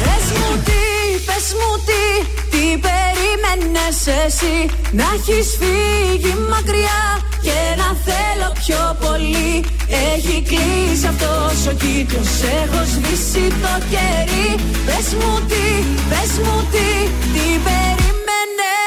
[0.03, 0.83] Πες μου τι,
[1.27, 4.57] πες μου τι, τι περίμενες εσύ.
[4.93, 7.03] Να έχεις φύγει μακριά
[7.43, 9.65] και να θέλω πιο πολύ.
[10.15, 14.49] Έχει κλείσει αυτός ο κύκλος, έχω σβήσει το κερί.
[14.87, 15.67] Πες μου τι,
[16.09, 16.89] πες μου τι,
[17.33, 18.09] τι περίμενες
[18.59, 18.78] Πες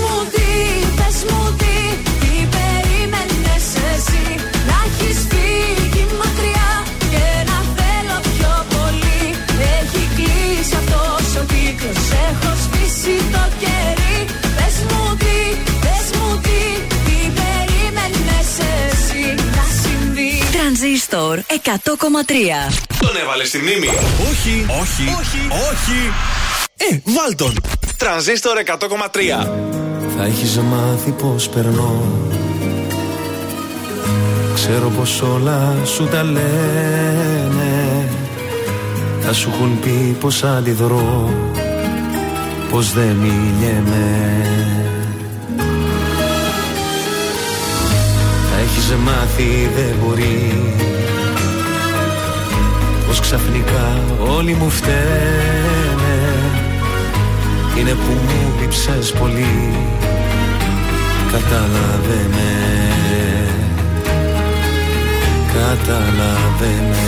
[0.00, 0.50] μου τι,
[0.98, 1.76] πες μου τι,
[2.20, 3.54] τι περίμενε
[3.94, 4.24] εσύ.
[4.68, 6.70] Να έχεις φύγει μακριά
[7.12, 9.22] και να θέλω πιο πολύ.
[9.76, 12.02] Έχει κλείσει αυτός ο κύκλος.
[12.28, 14.18] Έχω σβήσει το κερί.
[14.56, 15.38] Πες μου τι,
[15.84, 16.60] πες μου τι,
[18.90, 19.24] εσύ.
[19.56, 20.32] Να συμβεί.
[20.52, 23.88] Τρανζίστορ 100,3 Τον έβαλες στη μνήμη.
[24.30, 25.40] Όχι, όχι, όχι,
[25.70, 26.12] όχι.
[26.76, 27.54] Ε, βάλτον.
[27.98, 29.46] Τρανζίστορ 100,3.
[30.16, 32.02] Θα έχεις μάθει πως περνώ.
[34.54, 38.08] Ξέρω πως όλα σου τα λένε.
[39.20, 41.30] Θα σου έχουν πει πως αντιδρώ
[42.70, 44.36] Πως δεν μιλιέμαι
[48.50, 50.72] Θα έχεις μάθει δεν μπορεί.
[53.06, 54.00] Πως ξαφνικά
[54.36, 56.07] όλοι μου φταίνε
[57.78, 59.74] Είναι που μου λείψες πολύ.
[61.32, 62.78] Κατάλαβε με
[65.52, 67.06] Κατάλαβε με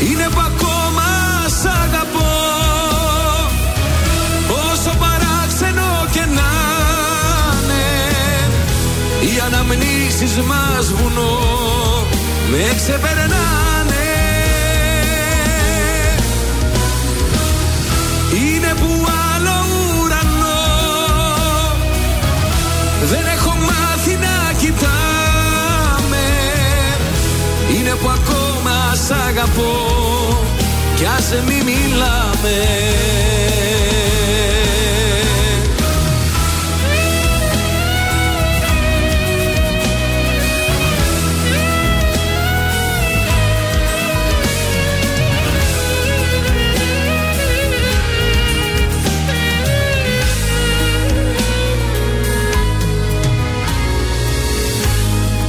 [0.00, 1.08] Είναι που ακόμα
[1.46, 2.32] σ' αγαπώ.
[4.48, 6.52] Όσο παράξενο και να
[7.62, 7.84] είναι
[9.20, 11.38] Οι αναμνήσεις μας βουνό
[12.50, 13.63] Με ξεπερνάνε
[29.44, 30.38] ακόμα σ' αγαπώ
[30.96, 32.56] Κι ας μη μιλάμε.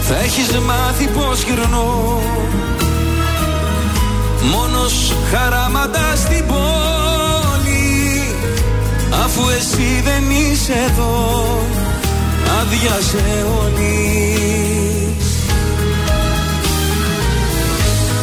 [0.07, 2.14] Θα έχεις μάθει πως γυρνώ
[5.31, 6.65] χαράματα στην πόλη
[9.23, 11.57] Αφού εσύ δεν είσαι εδώ
[12.61, 14.35] Άδειασε όλη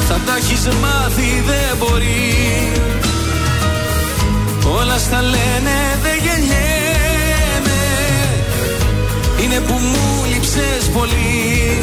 [0.08, 2.72] Θα τα έχεις μάθει δεν μπορεί.
[4.78, 7.80] Όλα στα λένε δεν γεννιέμαι
[9.42, 11.78] Είναι που μου λείψες πολύ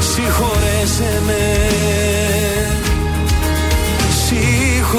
[0.00, 1.64] Συγχωρέσαι με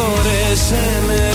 [0.05, 1.31] Συγχωρέσαι με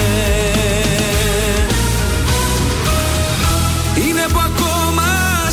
[4.06, 5.08] Είναι που ακόμα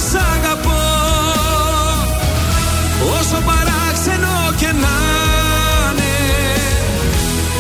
[0.10, 0.86] σ' αγαπώ.
[3.20, 4.98] Όσο παράξενο και να
[5.92, 6.14] είναι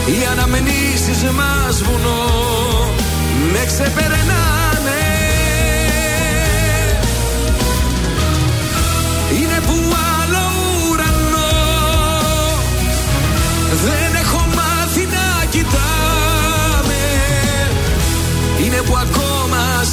[0.05, 2.25] Οι αναμνήσεις μας βουνό
[3.51, 4.66] Με ξεπερνάνε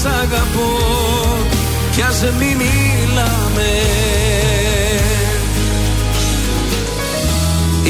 [0.05, 0.71] σ' αγαπώ
[1.95, 3.71] Κι ας μη μιλάμε.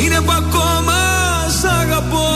[0.05, 0.99] Είναι που ακόμα
[1.61, 2.29] σ' αγαπώ.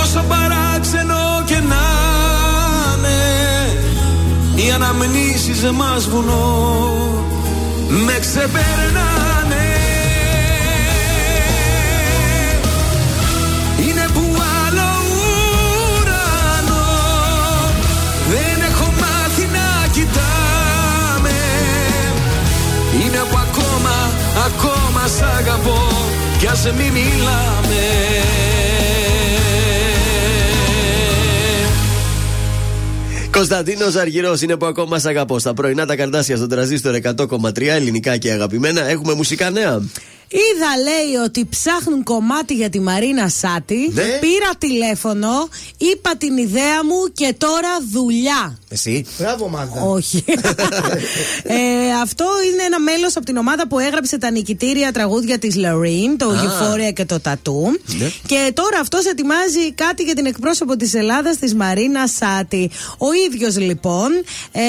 [0.00, 1.86] Όσο παράξενο και να
[2.96, 3.18] είναι
[4.54, 7.24] Οι αναμνήσεις μας βουνό
[8.06, 9.29] Με ξεπερνάνε
[25.20, 25.78] σ' αγαπώ
[26.38, 27.80] Κι ας μη μιλάμε
[33.30, 35.38] Κωνσταντίνος Αργυρός είναι που ακόμα σ' αγαπώ.
[35.38, 38.88] Στα πρωινά τα καρτάσια στον τραζίστορ 100,3 ελληνικά και αγαπημένα.
[38.88, 39.80] Έχουμε μουσικά νέα.
[40.32, 43.90] Είδα, λέει, ότι ψάχνουν κομμάτι για τη Μαρίνα Σάτι.
[43.92, 44.02] Ναι.
[44.02, 48.58] Πήρα τηλέφωνο, είπα την ιδέα μου και τώρα δουλειά.
[48.68, 49.06] Εσύ.
[49.18, 49.82] Μπράβο, Μάγδα.
[49.82, 50.24] Όχι.
[51.42, 56.18] ε, αυτό είναι ένα μέλος από την ομάδα που έγραψε τα νικητήρια τραγούδια της Λωρίν,
[56.18, 56.34] το Α.
[56.34, 57.80] Euphoria και το Τατού.
[57.98, 58.10] Ναι.
[58.26, 62.70] Και τώρα αυτός ετοιμάζει κάτι για την εκπρόσωπο της Ελλάδας, της Μαρίνα Σάτι.
[62.98, 64.10] Ο ίδιος λοιπόν,
[64.52, 64.60] ε,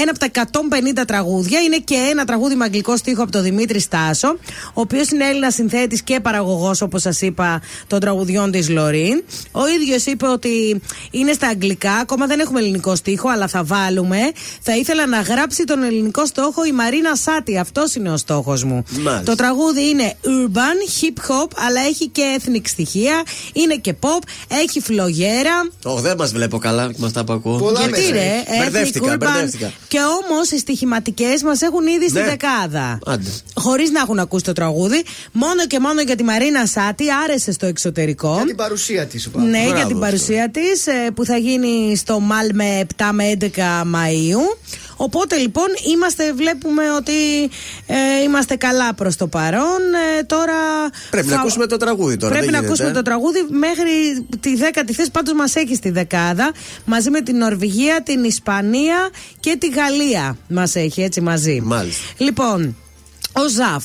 [0.00, 3.80] ένα από τα 150 τραγούδια, είναι και ένα τραγούδι με αγγλικό στίχο από τον Δημήτρη
[3.80, 4.36] Στάσο,
[4.68, 9.24] ο οποίος είναι Έλληνας συνθέτης και παραγωγός, όπως σας είπα, των τραγουδιών της Λωρίν.
[9.52, 10.80] Ο ίδιος είπε ότι
[11.10, 14.18] είναι στα αγγλικά, ακόμα δεν έχουμε ελληνικό στίχο, αλλά θα βάλουμε.
[14.60, 17.58] Θα ήθελα να γράψει τον ελληνικό στόχο η Μαρίνα Σάτι.
[17.58, 18.84] Αυτός είναι ο στόχος μου.
[18.90, 19.22] Μάλιστα.
[19.22, 23.22] Το τραγούδι είναι urban, hip hop, αλλά έχει και ethnic στοιχεία.
[23.52, 24.22] Είναι και pop,
[24.64, 25.68] έχει φλογέρα.
[25.84, 27.58] Όχι, δεν μας βλέπω καλά με αυτά που ακούω.
[27.58, 28.58] Πολλά Γιατί μέσα ρε, έχει.
[28.62, 29.18] Μπερδεύτηκα, ethnic, urban.
[29.18, 29.72] μπερδεύτηκα.
[29.88, 32.24] Και όμως οι στοιχηματικές μας έχουν ήδη στη Ναι.
[32.24, 32.98] δεκάδα.
[33.06, 33.30] Άντε.
[33.54, 35.04] Χωρίς να έχουν ακούσει το τραγούδι.
[35.32, 38.34] Μόνο και μόνο για τη Μαρίνα Σάτι άρεσε στο εξωτερικό.
[38.34, 39.30] Για την παρουσία της.
[39.34, 39.98] Ναι, Μπράβο για την αυτό.
[39.98, 43.46] παρουσία της που θα γίνει στο Μάλμε 7 με 11
[43.86, 44.58] Μαου.
[44.96, 47.12] Οπότε λοιπόν είμαστε, βλέπουμε ότι
[47.86, 49.80] ε, είμαστε καλά προς το παρόν.
[50.18, 50.54] Ε, τώρα.
[51.10, 52.32] Πρέπει να ακούσουμε το τραγούδι τώρα.
[52.32, 52.82] Πρέπει δεν να γίνεται.
[52.82, 55.10] ακούσουμε το τραγούδι μέχρι τη δέκατη θέση.
[55.10, 56.52] Πάντως μας έχει στη δεκάδα.
[56.84, 59.08] Μαζί με την Νορβηγία, την Ισπανία
[59.40, 60.36] και τη Γαλλία.
[60.48, 61.60] Μας έχει έτσι μαζί.
[61.64, 62.02] Μάλιστα.
[62.16, 62.76] Λοιπόν,
[63.32, 63.84] ο Ζαφ.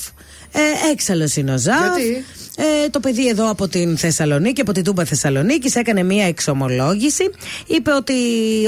[0.52, 1.98] Ε, Έξαλλος είναι ο Ζαφ.
[1.98, 2.26] Γιατί;
[2.64, 7.30] Ε, το παιδί εδώ από την Θεσσαλονίκη, από την Τούμπα Θεσσαλονίκη, έκανε μία εξομολόγηση.
[7.68, 8.14] Είπε ότι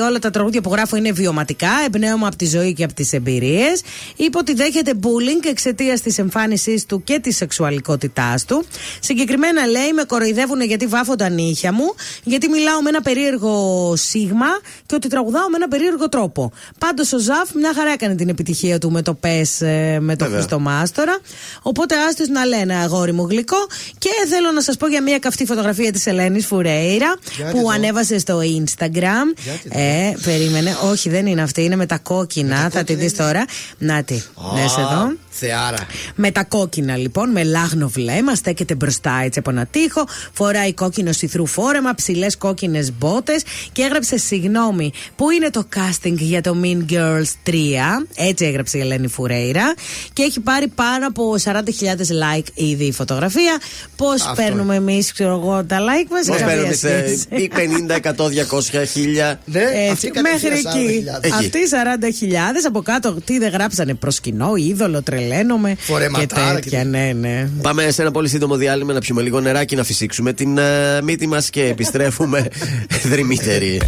[0.08, 3.82] όλα τα τραγούδια που γράφω είναι βιωματικά, εμπνέωμα από τη ζωή και από τις εμπειρίες.
[4.16, 8.66] Είπε ότι δέχεται bullying εξαιτίας της εμφάνισής του και της σεξουαλικότητάς του.
[9.00, 11.94] Συγκεκριμένα λέει: Με κοροϊδεύουν γιατί βάφω τα νύχια μου,
[12.24, 14.48] γιατί μιλάω με ένα περίεργο σίγμα
[14.86, 16.52] και ότι τραγουδάω με ένα περίεργο τρόπο.
[16.78, 19.58] Πάντως ο Ζαφ μια χαρά έκανε την επιτυχία του με το πες
[20.00, 20.30] με το Βέβαια.
[20.30, 21.20] Χριστό Μάστορα.
[21.62, 23.58] Οπότε άστος να λένε αγόρι μου γλυκό.
[23.98, 27.70] Και θέλω να σας πω για μια καυτή φωτογραφία της Ελένης Φουρέιρα Γιατί που το;
[27.70, 29.38] ανέβασε στο Instagram.
[29.44, 30.78] Γιατί το; Ε, περίμενε.
[30.92, 31.64] Όχι, δεν είναι αυτή.
[31.64, 32.70] Είναι με τα κόκκινα.
[32.70, 33.46] Θα τη δεις τώρα.
[33.78, 34.22] Να τη.
[34.54, 35.16] Δες εδώ.
[35.36, 35.88] Θεάρα.
[36.16, 41.12] Με τα κόκκινα λοιπόν, με λάγνο βλέμμα, στέκεται μπροστά έτσι από ένα τοίχο, φοράει κόκκινο
[41.12, 44.92] σιθρού φόρεμα, ψηλές κόκκινες μπότες και έγραψε συγγνώμη.
[45.16, 47.54] Πού είναι το casting για το Mean Girls 3,
[48.16, 49.74] έτσι έγραψε η Ελένη Φουρέιρα
[50.14, 53.60] και έχει πάρει πάνω από 40.000 like ήδη η φωτογραφία.
[53.96, 58.72] Πώς Αυτό παίρνουμε εμείς, ξέρω εγώ, τα like μας, Πώς παίρνουμε σε 50, 100, 200,
[58.72, 59.40] 1000.
[59.46, 61.04] Ναι, έτσι, αυτή μέχρι κατευθείαν εκεί.
[61.06, 61.20] 40.000.
[61.22, 61.34] Εκεί.
[61.34, 61.60] Αυτοί
[62.30, 62.36] 40.000
[62.68, 65.70] από κάτω, τι δεν γράψανε προσκυνώ, είδωλο, τρελαίνομαι.
[65.70, 67.48] Και Φορεματάρα τέτοια, και- ναι, ναι.
[67.62, 71.28] Πάμε σε ένα πολύ σύντομο διάλειμμα να πιούμε λίγο νεράκι, να φυσήξουμε την ε, μύτη
[71.28, 72.48] μας και επιστρέφουμε
[73.12, 73.82] δρυμύτεροι.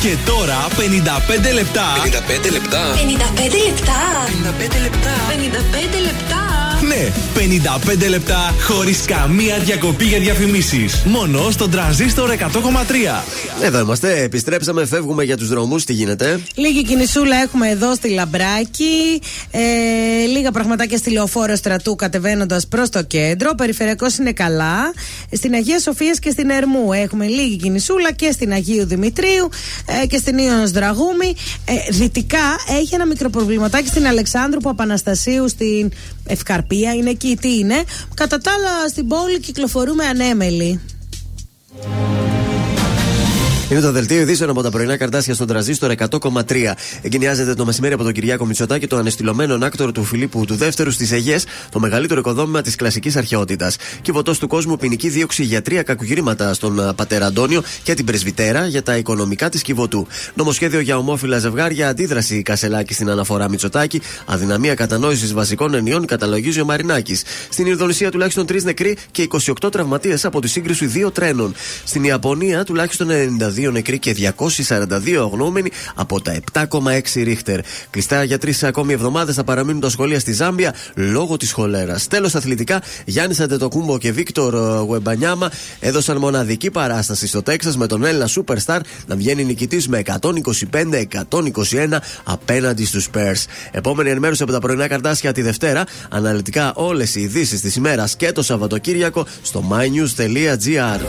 [0.00, 1.82] Και τώρα 55 λεπτά.
[2.02, 2.94] 55 λεπτά.
[2.94, 5.14] 55 λεπτά 55 λεπτά.
[5.28, 6.59] 55 λεπτά
[6.90, 7.12] Ναι,
[8.04, 11.02] 55 λεπτά χωρίς καμία διακοπή για διαφημίσεις.
[11.06, 13.24] Μόνο στον τραζίστορ 100,3.
[13.62, 15.84] Εδώ είμαστε, επιστρέψαμε, φεύγουμε για τους δρόμους.
[15.84, 19.20] Τι γίνεται; Λίγη κινησούλα έχουμε εδώ στη Λαμπράκη.
[19.50, 19.60] Ε,
[20.26, 23.50] λίγα πραγματάκια στη λεωφόρο στρατού κατεβαίνοντας προς το κέντρο.
[23.52, 24.92] Ο περιφερειακός είναι καλά.
[25.32, 29.48] Στην Αγία Σοφίας και στην Ερμού έχουμε λίγη κινησούλα και στην Αγίου Δημητρίου
[30.02, 31.34] ε, και στην Ιωνο Δραγούμη.
[31.64, 35.90] Ε, δυτικά έχει ένα μικρό προβληματάκι στην Αλεξάνδρου Παπαναστασίου στην
[36.26, 36.79] Ευκαρπία.
[36.80, 37.84] Είναι εκεί, τι είναι.
[38.14, 40.80] Κατά τα άλλα στην πόλη κυκλοφορούμε ανέμελοι.
[43.70, 46.72] Είναι το δελτίο ειδήσεων από τα πρωινά καρτάσια στον τραζίστορ 100,3.
[47.02, 51.12] Εγκαινιάζεται το μεσημέρι από τον Κυριάκο Μητσοτάκη το ανεστηλωμένο άκτορο του Φιλίππου του Δεύτερου στις
[51.12, 53.76] Αιγές, το μεγαλύτερο οικοδόμημα της κλασικής αρχαιότητας.
[54.02, 58.66] Κυβωτό του κόσμου ποινική δίωξη για τρία κακουγυρήματα στον α, πατέρα Αντώνιο και την πρεσβυτέρα
[58.66, 60.06] για τα οικονομικά της Κιβωτού.
[60.34, 66.64] Νομοσχέδιο για ομόφυλα ζευγάρια, αντίδραση Κασελάκη στην αναφορά Μητσοτάκη, αδυναμία κατανόησης βασικών ενιών καταλογίζει ο
[66.64, 67.22] Μαρινάκης.
[67.50, 69.28] Στην Ινδονησία τουλάχιστον τρεις νεκροί και
[69.62, 71.54] 28 τραυματίες από τη σύγκριση δύο τρένων.
[71.84, 77.60] Στην Ιαπωνία τουλάχιστον 92 νεκροί και 242 αγνώμενοι από τα 7,6 ρίχτερ.
[77.90, 82.06] Κλειστά για τρεις ακόμη εβδομάδες θα παραμείνουν τα σχολεία στη Ζάμπια λόγω της χολέρας.
[82.06, 85.50] Τέλος αθλητικά, Γιάννης Αντετοκούμπο και Βίκτορ ε, Γουεμπανιάμα
[85.80, 92.84] έδωσαν μοναδική παράσταση στο Τέξας με τον Έλληνα Superstar να βγαίνει νικητής με 125-121 απέναντι
[92.84, 93.44] στους Spurs.
[93.70, 95.84] Επόμενη ενημέρωση από τα πρωινά καρτάσια τη Δευτέρα.
[96.10, 101.00] Αναλυτικά όλες οι ειδήσεις της ημέρας και το Σαββατοκύριακο στο mynews.gr.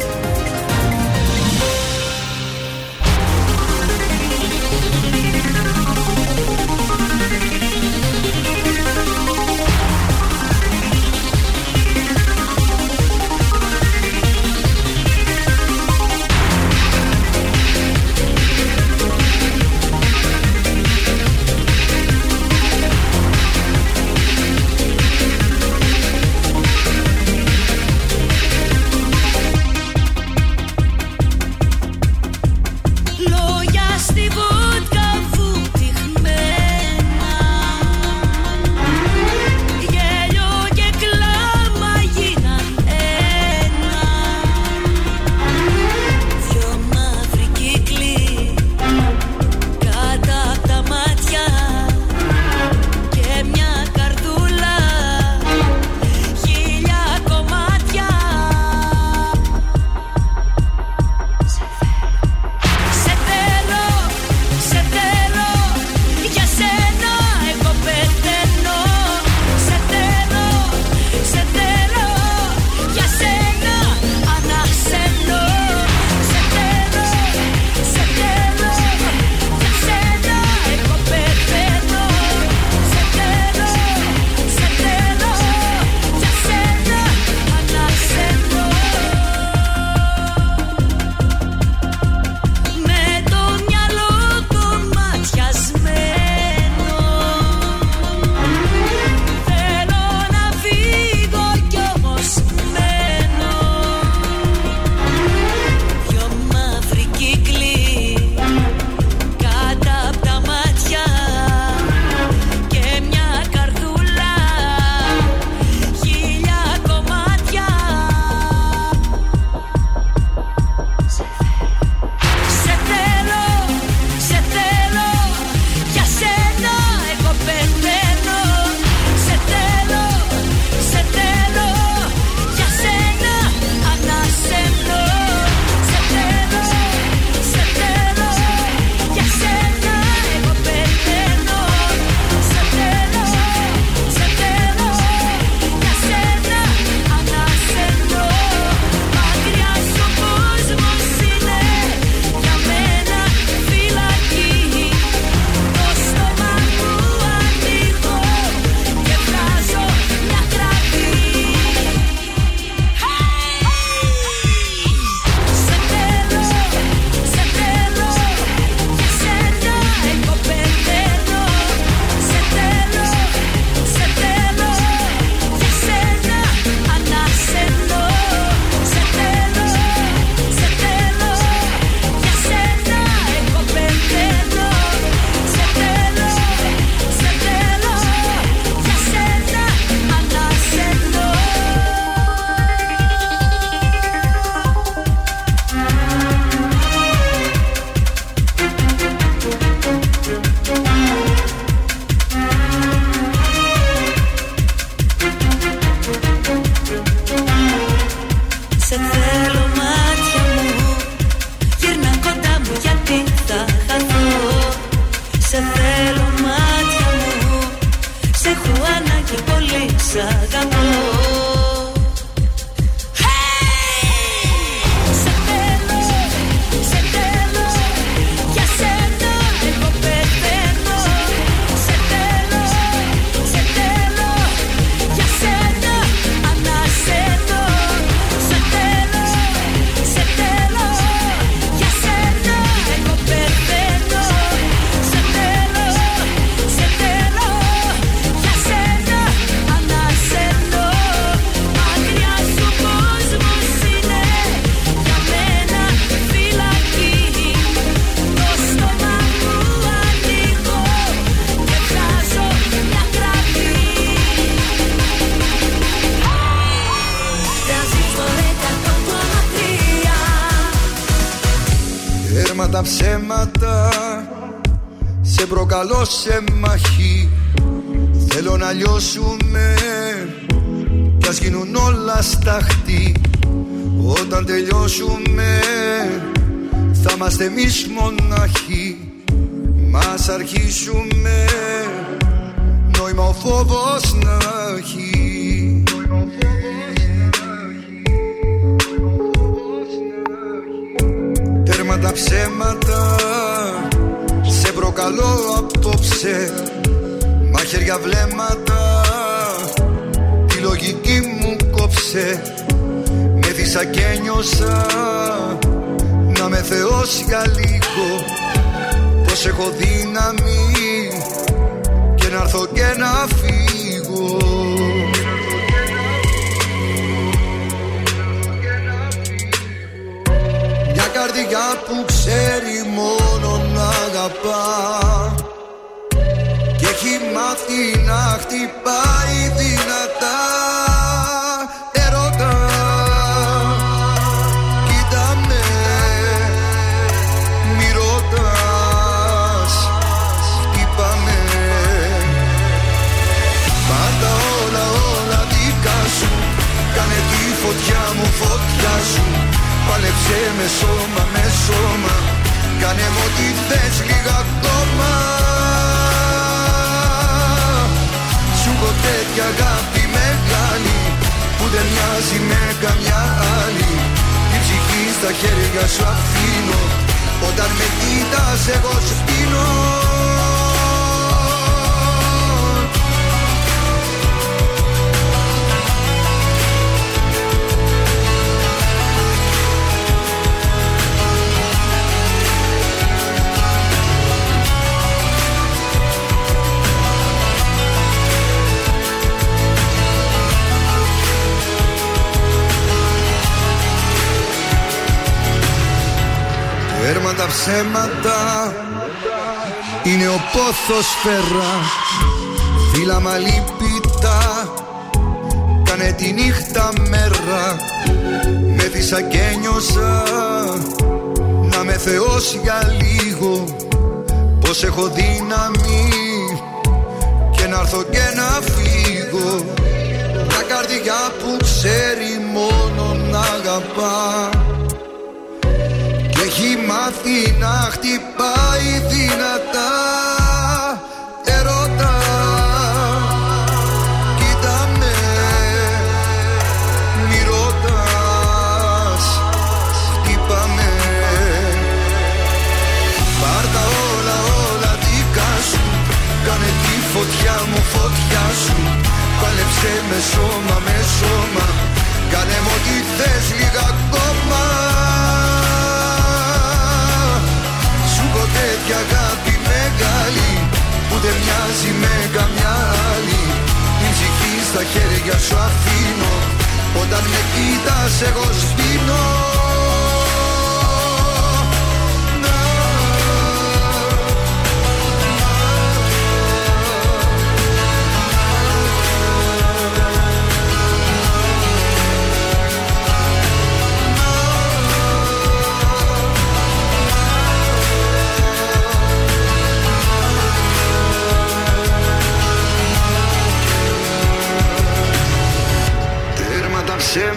[477.72, 479.51] Όταν με κοίτας εγώ σπίνω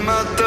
[0.07, 0.44] τα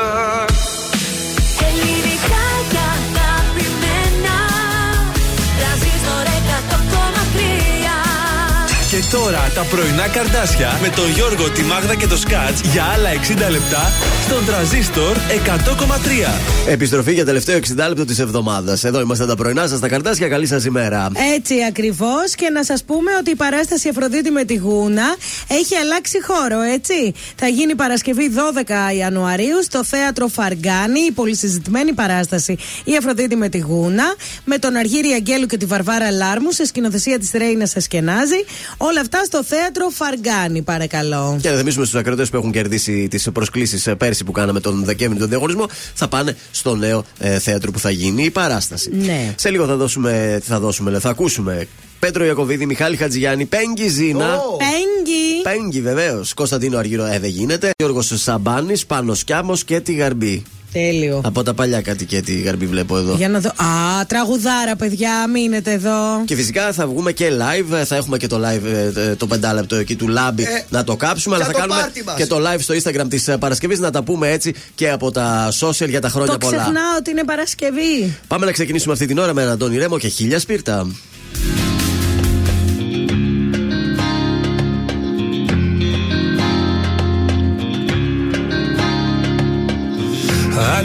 [9.12, 13.10] τώρα τα πρωινά καρδάσια με τον Γιώργο, τη Μάγδα και το Σκάτς για άλλα
[13.48, 13.92] 60 λεπτά
[14.26, 16.70] στον τραζίστορ 100,3.
[16.70, 18.84] Επιστροφή για τελευταίο 60 λεπτό της εβδομάδας.
[18.84, 20.28] Εδώ είμαστε τα πρωινά σας, τα καρτάσια.
[20.28, 21.12] Καλή σας ημέρα.
[21.36, 22.36] Έτσι ακριβώς.
[22.36, 25.16] Και να σας πούμε ότι η παράσταση Αφροδίτη με τη Γούνα
[25.48, 27.14] έχει αλλάξει χώρο, έτσι.
[27.36, 33.58] Θα γίνει Παρασκευή 12 Ιανουαρίου στο θέατρο Φαργκάνη, η πολυσυζητημένη παράσταση Η Αφροδίτη με τη
[33.58, 34.16] Γούνα,
[34.46, 38.46] με τον Αργύρι Αγγέλου και τη Βαρβάρα Λάρμου σε σκηνοθεσία της Ρέινας Ασκενάζη.
[38.78, 41.38] Όλα αυτά στο θέατρο Φαργκάνη, παρακαλώ.
[41.42, 45.20] Και να θυμίσουμε στους ακροτέ που έχουν κερδίσει τις προσκλήσεις πέρσι που κάναμε τον Δεκέμβρη
[45.20, 48.90] τον διαγωνισμό, θα πάνε στο νέο ε, θέατρο που θα γίνει η παράσταση.
[48.94, 49.34] Ναι.
[49.36, 51.68] Σε λίγο θα δώσουμε, τι θα δώσουμε, λέει, θα ακούσουμε
[52.00, 54.40] Πέτρο Ιακοβίδη, Μιχάλη Χατζηγιάννη, Πέγγι Ζήνα.
[54.58, 55.42] Πέγγι.
[55.44, 56.34] Πέγγι βεβαίως.
[56.34, 57.72] Κωνσταντίνο Αργύρο, ε, δεν γίνεται.
[57.78, 60.44] Γιώργος Σαμπάνης, Πάνος Κιάμος και τη Γαρμπή.
[60.72, 61.22] Τέλειο.
[61.26, 63.16] Από τα παλιά κάτι και τη γαρμπή βλέπω εδώ.
[63.16, 63.50] Για να δω.
[63.50, 66.24] Α, τραγουδάρα, παιδιά, μείνετε εδώ.
[66.26, 67.84] Και φυσικά θα βγούμε και live.
[67.86, 71.36] Θα έχουμε και το live ε, το πεντάλεπτο εκεί του Λάμπη Ε, να το κάψουμε.
[71.36, 72.16] Αλλά για θα το κάνουμε πάρτι μας.
[72.16, 75.90] και το live στο Instagram της Παρασκευής να τα πούμε έτσι και από τα social
[75.90, 76.58] για τα χρόνια Το πολλά.
[76.58, 78.18] ξεχνάω ότι είναι Παρασκευή.
[78.28, 80.88] Πάμε να ξεκινήσουμε αυτή την ώρα με έναν Αντώνη Ρέμο και χίλια σπίρτα.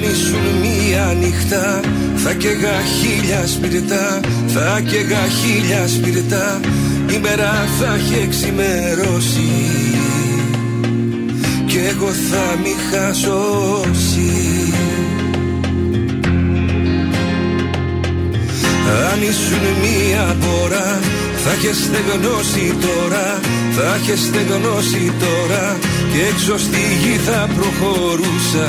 [0.03, 1.81] Αν ήσουν μία νύχτα.
[2.17, 6.61] Θα καίγα χίλια σπιρτά Θα καίγα χίλια σπιρτά.
[7.15, 9.51] Η μέρα θα έχει εξημερώσει.
[11.67, 14.33] Κι εγώ θα μη χασώσει.
[19.13, 21.01] Αν ήσουν μία πορά
[21.45, 23.41] θα είχες στεγνώσει τώρα.
[23.77, 25.79] Θα είχες στεγνώσει τώρα.
[26.13, 28.69] Και έξω στη γη θα προχωρούσα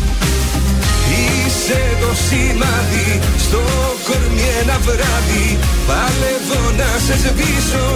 [1.51, 3.61] Είσαι το σημάδι στο
[4.07, 5.47] κορμί ένα βράδυ.
[5.87, 7.87] Παλεύω να σε σβήσω,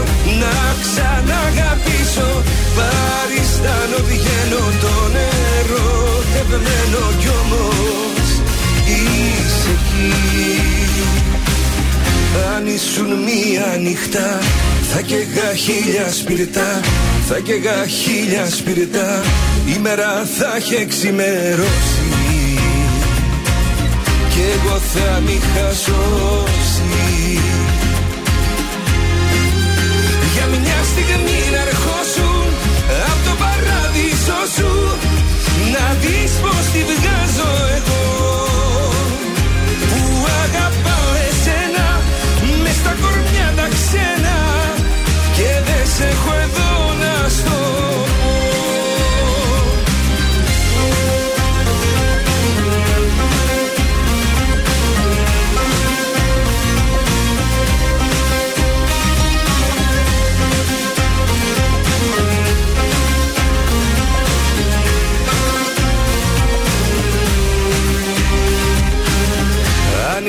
[0.42, 2.30] να ξαναγαπήσω.
[2.78, 8.28] Παριστάνω βγαίνω το νερό τευμένο κι όμως.
[8.96, 10.14] Είσαι εκεί.
[12.56, 14.40] Αν ήσουν μία νύχτα
[14.92, 16.80] θα καίγα χίλια σπιρτά.
[17.28, 19.24] Θα καίγα χίλια σπιρτά.
[19.76, 22.25] Η μέρα θα έχει εξημερώσει
[24.36, 26.84] Κι εγώ θα μη χασώσει
[30.34, 32.46] Για μια στιγμή να ερχόσουν
[33.12, 34.72] Απ' το παράδεισο σου
[35.74, 36.82] Να δεις πως τη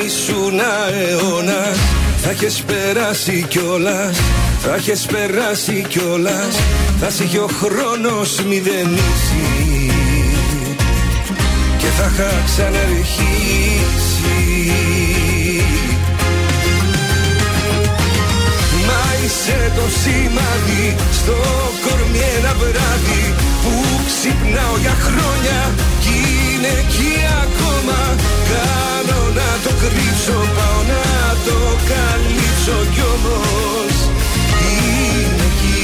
[0.07, 1.61] ήσουν αιώνα
[2.21, 4.17] θα έχεις περάσει κιόλας.
[4.61, 6.55] Θα έχεις περάσει κιόλας.
[6.99, 9.91] Θα σε είχε ο χρόνος μηδενίσει
[11.77, 13.17] Και θα είχα ξαναρχίσει
[18.87, 21.37] Μα είσαι το σημάδι στο
[21.85, 23.73] κορμί ένα βράδυ Που
[24.05, 27.13] ξυπνάω για χρόνια κι είναι εκεί
[27.43, 27.99] ακόμα
[28.51, 31.05] Κάνω να το κρύψω, πάω να
[31.45, 31.57] το
[31.91, 33.93] καλύψω κι όμως
[34.71, 35.81] είναι εκεί.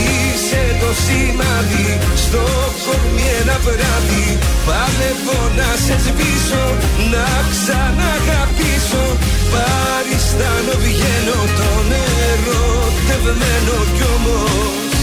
[0.00, 1.88] Είσαι το σημάδι
[2.24, 2.42] στο
[2.84, 4.28] κορμί ένα βράδυ.
[4.66, 6.64] Παλεύω να σε σβήσω,
[7.12, 9.04] να ξαναγαπήσω.
[9.52, 12.66] Παριστάνω βγαίνω το νερό
[13.06, 14.96] τευμένο κι όμως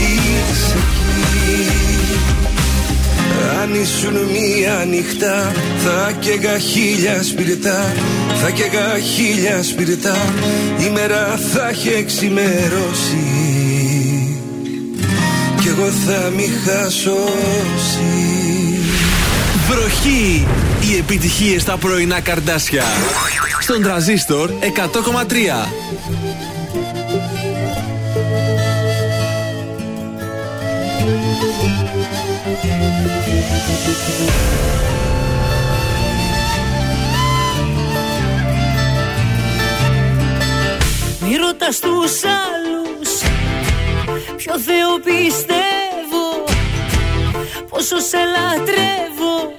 [0.00, 0.78] είσαι
[1.22, 1.76] εκεί.
[1.76, 1.85] αν
[3.82, 5.52] ήσουν μία νύχτα
[5.84, 7.94] θα καίγα χίλια σπιρτά
[8.42, 10.34] Θα καίγα χίλια σπιρτά
[10.86, 13.26] Η μέρα θα έχει εξημερώσει
[15.60, 18.26] Κι εγώ θα μη χασώσει
[19.68, 20.46] Βροχή!
[20.80, 22.82] Οι επιτυχίες στα πρωινά καρδάσια.
[23.60, 24.56] Στον τραζίστορ 100,3.
[41.28, 43.10] Μη ρωτάς τους άλλους
[44.36, 46.44] Ποιο Θεό πιστεύω
[47.68, 49.54] Πόσο σε λατρεύω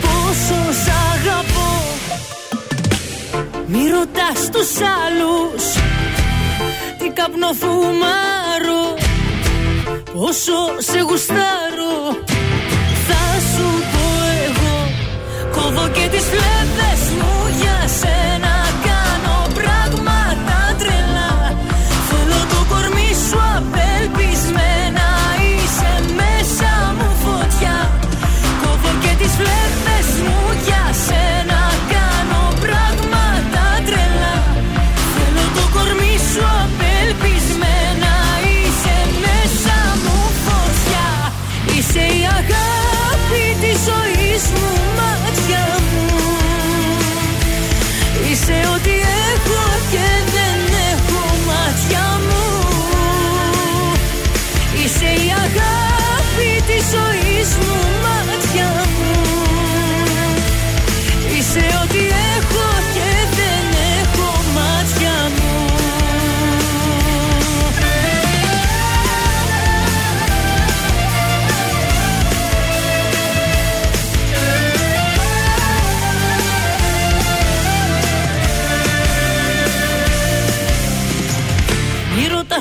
[0.00, 1.72] Πόσο σ' αγαπώ.
[3.66, 5.64] Μη ρωτάς τους άλλους
[6.98, 8.94] Τι καπνό φουμάρω
[10.12, 11.71] Πόσο σε γουστάρω
[16.32, 17.41] Κόβω και τις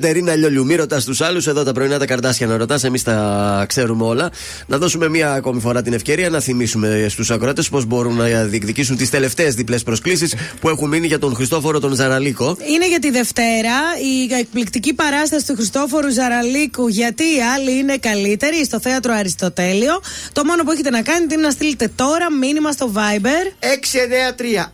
[0.00, 1.46] Κατερίνα Λιολιού, μη ρωτάς τους άλλους.
[1.46, 2.84] Εδώ τα πρωινά τα καρτάσια να ρωτάς.
[2.84, 4.30] Εμείς τα ξέρουμε όλα.
[4.66, 8.96] Να δώσουμε μία ακόμη φορά την ευκαιρία να θυμίσουμε στους ακροάτε πώς μπορούν να διεκδικήσουν
[8.96, 12.56] τις τελευταίες διπλές προσκλήσεις που έχουν μείνει για τον Χριστόφορο τον Ζαραλίκο.
[12.74, 13.72] Είναι για τη Δευτέρα
[14.02, 16.88] η εκπληκτική παράσταση του Χριστόφορου Ζαραλίκου.
[16.88, 20.00] Γιατί οι άλλοι είναι καλύτεροι στο θέατρο Αριστοτέλειο.
[20.32, 23.52] Το μόνο που έχετε να κάνετε είναι να στείλετε τώρα μήνυμα στο Viber.
[23.60, 24.66] 693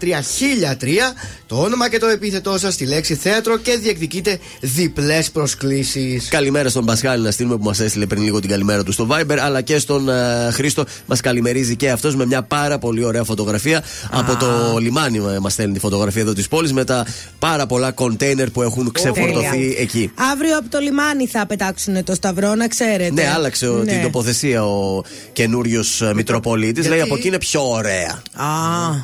[0.00, 0.20] 693
[0.78, 6.28] 1003 το όνομα και το επίθετό σας στη λέξη θέατρο και διεκδικείτε διπλές προσκλήσεις.
[6.28, 9.36] Καλημέρα στον Πασχάλη να στείλουμε που μας έστειλε πριν λίγο την καλημέρα του στο Viber,
[9.40, 10.84] αλλά και στον ε, Χρήστο.
[11.06, 15.20] Μας καλημερίζει και αυτός με μια πάρα πολύ ωραία φωτογραφία από το λιμάνι.
[15.40, 17.06] Μας στέλνει τη φωτογραφία εδώ της πόλης με τα
[17.38, 19.74] πάρα πολλά κοντέινερ που έχουν ξεφορτωθεί Τέλεια.
[19.78, 20.10] εκεί.
[20.32, 23.10] Αύριο από το λιμάνι θα πετάξουν το σταυρό, να ξέρετε.
[23.12, 23.92] Ναι, άλλαξε ο- Ναι.
[23.92, 25.02] την τοποθεσία ο
[25.32, 26.88] καινούριος Μητροπολίτης.
[26.88, 28.22] Λέει από εκεί είναι πιο ωραία.
[28.34, 28.46] Α,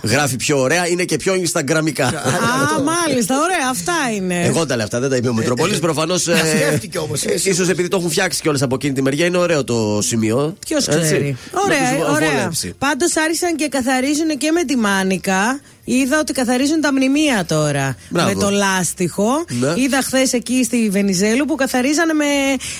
[0.02, 2.10] Γράφει πιο ωραία, είναι και πιο Instagramικά.
[2.36, 4.44] Α, μάλιστα, ωραία, αυτά είναι.
[4.44, 5.78] Εγώ τα λέω αυτά, δεν τα είπε ο Μητροπολίτη.
[5.78, 6.22] Προφανώς.
[6.22, 9.64] σκέφτηκε όμως, είναι ίσως επειδή το έχουν φτιάξει κιόλας από εκείνη τη μεριά, είναι ωραίο
[9.64, 10.56] το σημείο.
[10.66, 11.00] Ποιος Έτσι.
[11.00, 11.36] ξέρει.
[11.52, 12.30] Να Ωραία, τους ωραία.
[12.30, 12.74] βολέψει.
[12.78, 15.60] Πάντως άρχισαν και καθαρίζουν και με τη μάνικα.
[15.88, 17.96] Είδα ότι καθαρίζουν τα μνημεία τώρα.
[18.08, 18.28] Μπράβο.
[18.28, 19.44] Με το λάστιχο.
[19.60, 19.72] Ναι.
[19.82, 22.24] Είδα χθες εκεί στη Βενιζέλου που καθαρίζανε με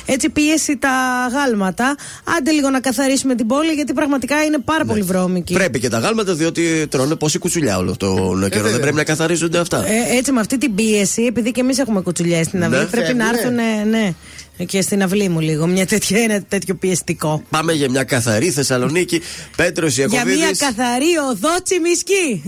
[0.07, 0.91] έτσι πίεση τα
[1.33, 1.95] γάλματα.
[2.39, 5.53] Άντε λίγο να καθαρίσουμε την πόλη γιατί πραγματικά είναι πάρα πολύ βρώμικη.
[5.53, 5.59] Ναι.
[5.59, 8.69] Πρέπει και τα γάλματα διότι τρώνε πόση κουτσουλιά όλο τον καιρό.
[8.71, 9.85] Δεν πρέπει να καθαρίζονται αυτά.
[9.87, 12.85] Ε, έτσι με αυτή την πίεση, επειδή και εμείς έχουμε κουτσουλιές στην αυλή, Ναι.
[12.85, 13.63] πρέπει να Φεύγουνε.
[13.63, 13.89] έρθουν.
[13.91, 14.15] Ναι,
[14.67, 15.67] και στην αυλή μου λίγο.
[15.67, 17.43] Μια τέτοια, ένα τέτοιο πιεστικό.
[17.51, 19.21] Πάμε για μια καθαρή Θεσσαλονίκη.
[19.57, 20.37] Πέτρος Για Ιακοβίδη.
[20.39, 22.43] μια καθαρή οδό τσιμισκή.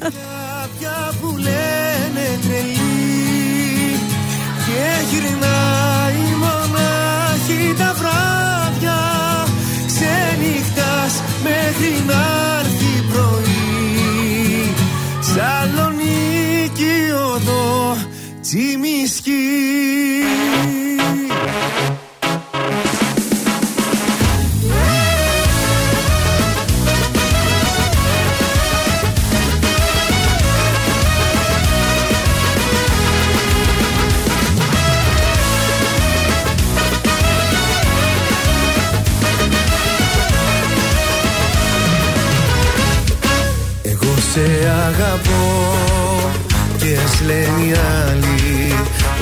[0.00, 3.98] Κάποια που λένε τρελή
[4.66, 8.98] Και γυρνάει μονάχη τα βράδια
[9.86, 12.22] Ξενυχτάς μέχρι να
[12.60, 14.74] έρθει πρωί
[15.20, 17.96] Σαλονίκη οδό
[18.40, 19.32] τσιμισκή
[20.98, 20.99] Εγώ
[44.32, 44.40] σε
[44.88, 45.80] αγαπώ
[46.76, 48.49] και ας λένε οι άλλοι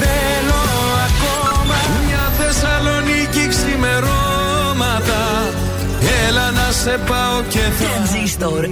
[0.00, 0.60] θέλω
[1.08, 5.20] ακόμα Μια Θεσσαλονίκη ξημερώματα.
[6.26, 8.68] Έλα να σε πάω και θα Τρανζίστορ 100,3.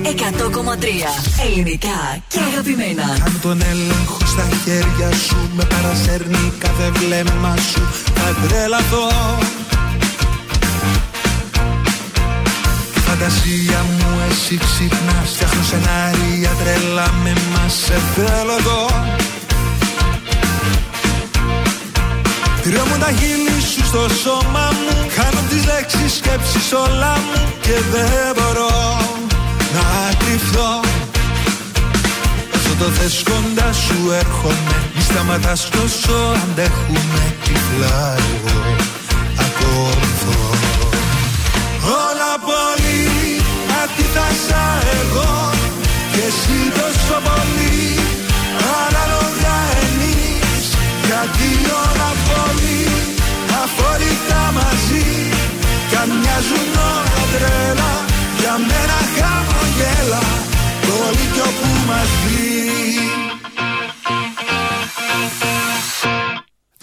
[1.47, 3.07] Ελληνικά και αγαπημένα.
[3.27, 7.83] Αν τον έλεγχο στα χέρια σου Με παρασέρνει κάθε βλέμμα σου.
[8.15, 9.09] Θα τρελαθώ.
[13.07, 15.29] Φαντασία μου εσύ ξυπνάς.
[15.35, 18.81] Φτιάχνω σενάρια τρελά με μας Σε θέλω εδώ
[22.63, 24.97] Τριώμουν τα χείλη σου στο σώμα μου.
[25.17, 28.77] Κάνω τις λέξεις σκέψεις όλα μου Και δεν μπορώ
[29.75, 30.81] να κρυφθώ
[32.57, 34.75] Όσο το θες κοντά σου έρχομαι.
[34.95, 38.59] Μη σταματάς τόσο αντέχουμε Τυφλά εγώ.
[39.47, 40.41] Ακολουθώ.
[42.07, 43.03] Όλα πολύ
[43.83, 44.65] αντίθασα
[45.01, 45.51] εγώ.
[46.13, 47.87] Και εσύ τόσο πολύ
[48.83, 49.57] Ανάλογα
[49.87, 50.65] εμείς.
[51.07, 51.78] Γιατί όλα
[52.29, 52.81] πολύ
[53.63, 55.07] Αφορικά μαζί.
[55.89, 57.93] Κι αν μοιάζουν όλα τρέλα
[58.41, 60.25] Για μένα χαμογέλα.
[60.87, 62.59] Το λύκειο που μας βρει.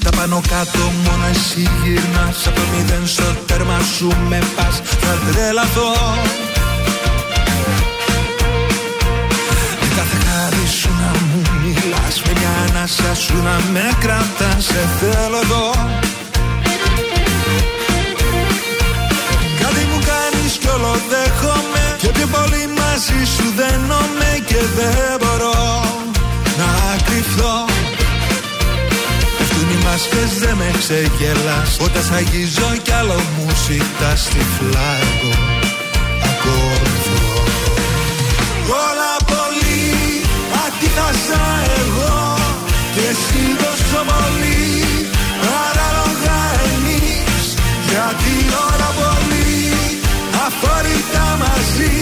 [0.03, 2.47] Τα πάνω κάτω μόνο εσύ γυρνάς.
[2.47, 4.81] Από το μηδέν στο τέρμα σου με πας.
[5.01, 5.91] Θα τρελαθώ.
[9.81, 11.44] Με κάθε χάρη σου να μου
[12.15, 15.71] μιλάς Με μια ανάσα σου να με κρατάς Σε θέλω εδώ.
[19.61, 25.83] Κάτι μου κάνεις κι όλο δέχομαι Και πιο πολύ μαζί σου δένομαι Και δεν μπορώ
[26.57, 26.69] να
[27.05, 27.65] κρυφθώ
[29.37, 35.33] Πέφτουν οι μάσκες δεν με ξεγελάς Όταν σ' αγγίζω κι άλλο μου ζητάς τυφλά εγώ
[36.29, 37.23] ακολουθώ
[38.85, 39.83] Όλα πολύ
[40.65, 41.64] αντίθασα εγώ Και εσύ
[43.63, 44.63] τόσο πολύ
[45.65, 46.39] Ανάλογα
[46.73, 47.43] εμείς.
[47.89, 48.33] Γιατί
[48.65, 49.63] όλα πολύ
[50.45, 51.95] αφορικά μαζί.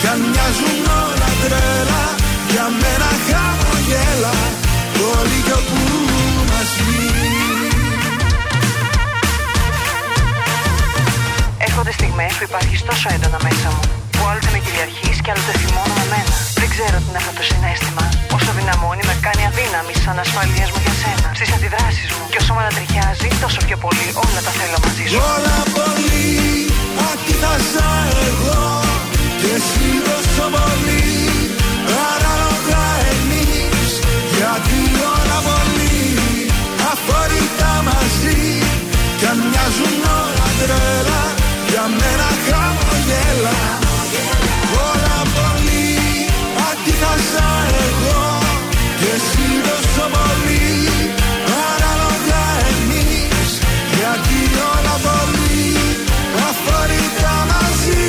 [0.00, 2.04] Κι αν μοιάζουν όλα τρέλα
[2.50, 4.36] Για μένα χαμογέλα.
[4.94, 5.80] Το λίγο που
[6.50, 7.70] μας λύει
[11.58, 15.94] Έρχονται στιγμές που υπάρχεις τόσο έντονα μέσα μου Που άλλοτε με κυριαρχείς και άλλοτε θυμώνω
[16.00, 18.04] με μένα Δεν ξέρω τι είναι αυτό το συνέστημα.
[18.36, 21.28] Όσο δυναμώνει με κάνει αδύναμη σαν ασφαλείας μου για σένα.
[21.38, 22.24] Στις αντιδράσεις μου.
[22.32, 25.16] Και όσο με ανατριχιάζει Τόσο πιο πολύ όλα τα θέλω μαζί σου.
[25.34, 26.30] Όλα πολύ
[27.10, 27.88] αντίθασα
[28.28, 28.62] εγώ.
[29.40, 31.04] Και εσύ τόσο πολύ
[32.12, 32.84] Ανάλογα
[33.14, 33.90] εμείς.
[34.36, 34.78] Γιατί
[35.14, 36.00] όλα πολύ
[36.92, 38.40] αφορικά μαζί.
[39.18, 41.22] Κι αν μοιάζουν όλα τρέλα
[41.70, 43.58] Για μένα χαμογέλα
[44.88, 45.88] Όλα πολύ
[46.68, 47.48] αντίθασα
[47.86, 48.22] εγώ
[49.00, 50.68] Και εσύ τόσο πολύ
[51.66, 52.42] Ανάλογα
[52.72, 53.50] εμείς
[53.96, 54.38] Γιατί
[54.72, 55.70] όλα πολύ
[56.48, 58.04] αφορικά μαζί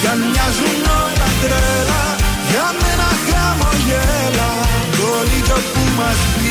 [0.00, 2.04] Κι αν μοιάζουν όλα τρέλα
[2.50, 4.50] Για μένα χαμογέλα
[4.96, 6.43] Το λίγο που μας πει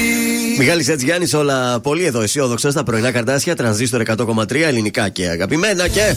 [0.64, 5.88] Μιχάλης έτσι Γιάννη, όλα πολύ εδώ αισιόδοξα στα πρωινά καρτάσια, τρανζίστορ 100,3 ελληνικά και αγαπημένα
[5.88, 6.15] και.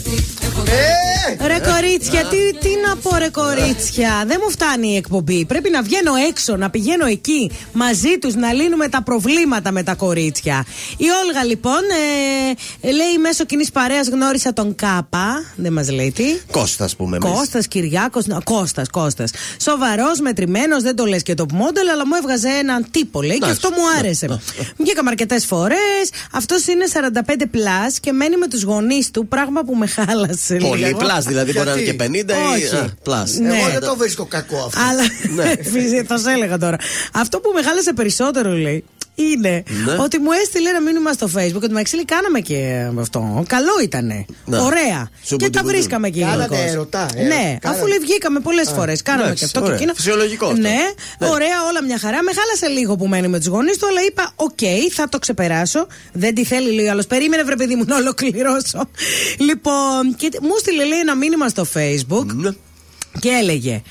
[1.45, 4.23] Ρε κορίτσια, τι, τι να πω ρε κορίτσια.
[4.27, 5.45] Δεν μου φτάνει η εκπομπή.
[5.45, 9.95] Πρέπει να βγαίνω έξω, να πηγαίνω εκεί μαζί τους, να λύνουμε τα προβλήματα με τα
[9.95, 10.65] κορίτσια.
[10.97, 11.81] Η Όλγα λοιπόν
[12.81, 15.43] ε, λέει μέσω κοινής παρέας γνώρισα τον Κάπα.
[15.55, 16.37] Δεν μας λέει τι.
[16.51, 17.17] Κώστας, πούμε.
[17.23, 17.37] εμείς.
[17.37, 18.25] Κώστας Κυριάκος.
[18.43, 19.31] Κώστας, Κώστας.
[19.61, 23.45] Σοβαρός, μετρημένος, δεν το λες και το μόντελ, αλλά μου έβγαζε έναν τύπο λέει και
[23.45, 23.61] Εντάξει.
[23.65, 24.36] αυτό μου άρεσε.
[24.81, 26.09] Βγήκαμε αρκετές φορές.
[26.31, 26.85] Αυτός είναι
[27.27, 30.55] 45 plus και μένει με τους γονείς του, πράγμα που με χάλασε.
[30.55, 30.97] Πολύ λίγο.
[30.97, 32.63] πλάς, δηλαδή μπορεί να είναι και 50 ή.
[32.63, 32.75] Όχι.
[32.75, 33.37] α, πλάς.
[33.37, 33.57] Ναι.
[33.57, 34.79] Εγώ δεν το βρίσκω κακό αυτό.
[34.89, 35.03] Αλλά.
[35.35, 35.55] Ναι.
[35.71, 36.77] Φυσικά, θα σε έλεγα τώρα.
[37.13, 38.83] Αυτό που με χάλασε περισσότερο, λέει,
[39.19, 39.93] είναι Ναι.
[39.99, 43.43] ότι μου έστειλε ένα μήνυμα στο Facebook ότι Μαξίλη κάναμε και αυτό.
[43.47, 44.25] Καλό ήτανε.
[44.45, 44.57] Ναι.
[44.59, 45.09] Ωραία.
[45.23, 45.67] Σου και τα μπουτουμπουδού.
[45.67, 46.73] βρίσκαμε και Κάνατε γενικώς.
[46.73, 47.67] ερωτά, ε, Ναι, κάνατε.
[47.79, 49.01] αφού λέει βγήκαμε πολλέ φορές.
[49.01, 49.71] Κάναμε εντάξει, και αυτό ωραία.
[49.71, 49.93] και εκείνο.
[49.95, 50.61] Φυσιολογικό αυτό.
[50.61, 50.69] Ναι,
[51.19, 51.27] Ναι.
[51.27, 52.23] ωραία, όλα μια χαρά.
[52.23, 54.59] Με χάλασε λίγο που μένει με τους γονείς του, αλλά είπα: Οκ,
[54.93, 55.87] θα το ξεπεράσω.
[56.13, 57.07] Δεν τη θέλει, λέει ο άλλος.
[57.07, 58.89] Περίμενε, βρε παιδί μου, να ολοκληρώσω.
[59.37, 62.25] Λοιπόν, και μου 'στειλε λέει ένα μήνυμα στο Facebook.
[62.33, 62.49] Ναι.
[63.19, 63.81] Και έλεγε: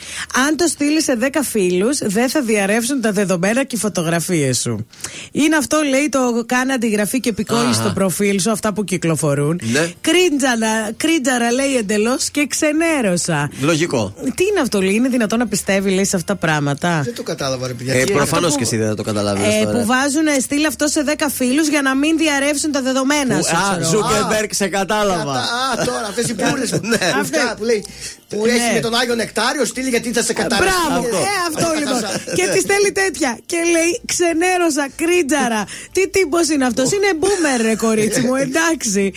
[0.47, 4.86] Αν το στείλεις σε 10 φίλους, δεν θα διαρρεύσουν τα δεδομένα και οι φωτογραφίες σου.
[5.32, 7.82] Είναι αυτό, λέει, το κάνε αντιγραφή και επικόλληση Αχα.
[7.82, 9.61] στο προφίλ σου, αυτά που κυκλοφορούν.
[9.73, 9.90] Ναι.
[10.01, 13.51] Κρίντζαρα, κρίντζαρα, λέει εντελώς και ξενέρωσα.
[13.61, 14.15] Λογικό.
[14.35, 17.23] Τι είναι αυτό, λέει, είναι δυνατόν να πιστεύει, λέει, σε αυτά τα πράγματα; Δεν το
[17.23, 17.94] κατάλαβα, ρε παιδιά.
[17.94, 19.78] Ε, Τι Προφανώ αυτό και που- εσύ δεν θα το καταλάβεις Ε, τώρα.
[19.78, 23.57] που βάζουν στείλει αυτό σε 10 φίλους για να μην διαρρεύσουν τα δεδομένα Που- σου.
[23.57, 23.85] Α, ξέρω.
[24.03, 25.32] Ζούκερμπεργκ, σε κατάλαβα.
[25.32, 26.97] Α, τώρα αυτές οι πουλε που, Ναι.
[26.97, 27.55] που, Αυτές.
[27.59, 27.85] που λέει.
[28.28, 28.53] Που Ναι.
[28.53, 30.74] έχει με τον Άγιο Νεκτάριο στείλει γιατί θα σε κατάρρευσε.
[30.89, 32.01] Μπράβο, ε, αυτό λοιπόν.
[32.35, 33.39] και τη στέλνει τέτοια.
[33.47, 35.65] Και λέει, ξενέρωσα, κρίτζαρα.
[35.93, 39.12] Τι τύπος είναι αυτός, είναι boomer, ρε κορίτσι μου, εντάξει.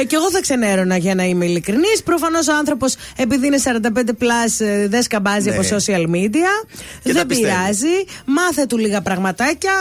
[0.00, 2.02] Ε, και εγώ θα ξενέρωνα για να είμαι ειλικρινής.
[2.04, 5.56] Προφανώς ο άνθρωπος, επειδή είναι 45 plus, ε, δεν σκαμπάζει Ναι.
[5.56, 6.52] από social media.
[7.02, 7.40] Και τα δεν πιστεύει.
[7.52, 7.96] πειράζει.
[8.24, 9.72] Μάθε του λίγα πραγματάκια.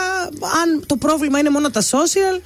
[0.63, 2.41] Αν το πρόβλημα είναι μόνο τα social,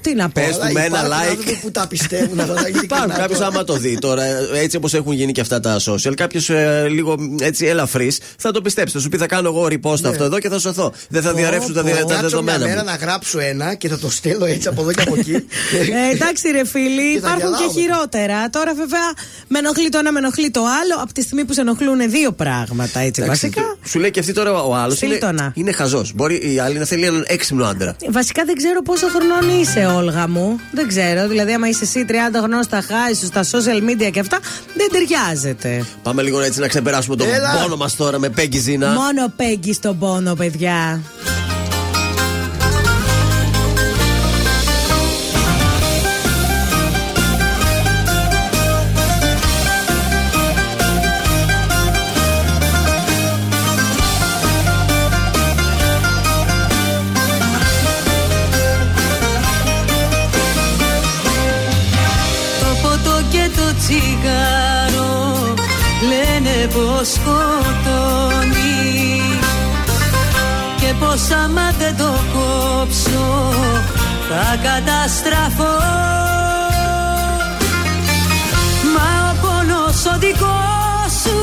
[0.00, 0.40] τι να πω.
[0.46, 1.28] Πες του με ένα Υπάρχουν like.
[1.30, 2.68] άνθρωποι που τα πιστεύουν αυτά.
[2.82, 4.22] Υπάρχουν κάποιο άμα το δει τώρα,
[4.54, 6.40] έτσι όπως έχουν γίνει και αυτά τα social, κάποιο
[6.88, 8.94] λίγο έτσι ελαφρύς θα το πιστέψει.
[8.94, 10.92] Θα σου πει θα κάνω εγώ repost αυτό εδώ και θα σωθώ.
[11.08, 12.84] Δεν θα διαρρεύσουν τα, δι- τα Κάτσω μια δεδομένα μέρα μου.
[12.86, 15.32] να γράψω ένα και θα το στέλνω έτσι από εδώ και από εκεί.
[16.10, 17.80] Ε, εντάξει, ρε φίλοι, Και θα υπάρχουν και γελάω μετά.
[17.80, 18.50] χειρότερα.
[18.50, 19.00] Τώρα, βέβαια,
[19.48, 21.02] με ενοχλεί το ένα, με ενοχλεί το άλλο.
[21.02, 23.76] Από τη στιγμή που σε ενοχλούν δύο πράγματα, έτσι Εντάξει, βασικά.
[23.84, 25.52] Σου λέει και αυτή τώρα ο άλλος Στείλ' είναι, το να.
[25.54, 26.12] είναι χαζός.
[26.14, 27.96] Μπορεί η άλλη να θέλει έναν έξυπνο άντρα.
[28.10, 30.60] Βασικά δεν ξέρω πόσο χρονών είσαι, Όλγα μου.
[30.72, 31.28] Δεν ξέρω.
[31.28, 34.38] Δηλαδή, άμα είσαι εσύ 30 χρονών στα χάη σου, στα social media και αυτά,
[34.74, 35.84] δεν ταιριάζεται.
[36.02, 37.58] Πάμε λίγο έτσι να ξεπεράσουμε τον Έλα.
[37.62, 38.88] πόνο μας τώρα με Πέγγι Ζήνα.
[38.88, 41.00] Μόνο πέγγι στον πόνο, παιδιά.
[63.56, 65.54] Το τσιγάρο
[66.08, 68.70] λένε πως σκοτώνει.
[70.80, 73.52] Και πως άμα δεν το κόψω
[74.28, 75.78] θα καταστραφώ.
[78.94, 81.38] Μα ο πόνος ο δικός σου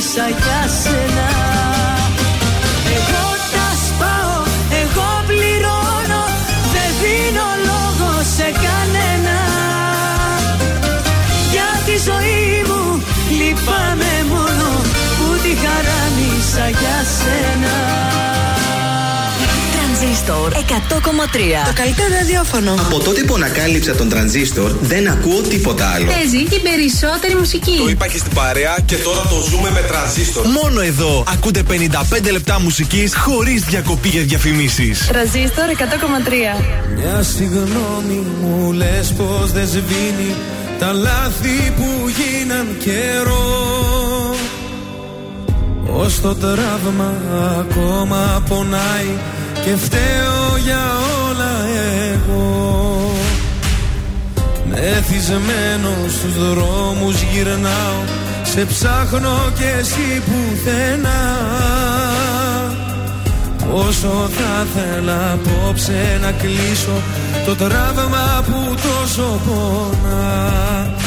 [0.00, 1.28] χαράμισα για σένα
[2.96, 4.42] Εγώ τα σπάω,
[4.82, 6.24] εγώ πληρώνω
[6.74, 9.38] Δεν δίνω λόγο σε κανένα
[11.52, 13.02] Για τη ζωή μου
[13.38, 14.68] λυπάμαι μόνο
[15.16, 17.76] Που τη χαράμισα για σένα
[19.72, 20.59] Τρανζίστορ 100,3.
[20.70, 22.72] Το καλύτερο ραδιόφωνο.
[22.72, 26.06] Από τότε που ανακάλυψα τον τρανζίστορ, δεν ακούω τίποτα άλλο.
[26.06, 27.76] Παίζει την περισσότερη μουσική.
[27.78, 30.46] Το είπα και στην παρέα και τώρα το ζούμε με τρανζίστορ.
[30.46, 35.06] Μόνο εδώ ακούτε 55 λεπτά μουσικής χωρίς διακοπή για διαφημίσεις.
[35.06, 36.62] Τραζίστορ 100,3.
[36.96, 40.34] Μια συγγνώμη μου λες πως δεν σβήνει
[40.78, 44.34] τα λάθη που γίναν καιρό
[45.86, 47.14] Ως το τραύμα
[47.60, 49.16] ακόμα πονάει
[49.64, 50.84] και φταίω για
[51.28, 51.52] όλα
[52.12, 53.12] εγώ.
[54.70, 58.02] Μεθυσμένο στους δρόμους γυρνάω.
[58.42, 61.38] Σε ψάχνω και εσύ πουθενά.
[63.72, 67.02] Όσο θα θέλα απόψε να κλείσω
[67.46, 70.99] Το τραύμα που τόσο πονά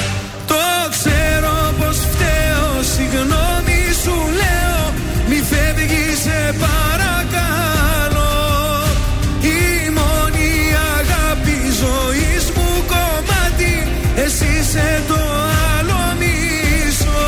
[14.75, 15.19] Εσύ είσαι το
[15.77, 17.25] άλλο μισό.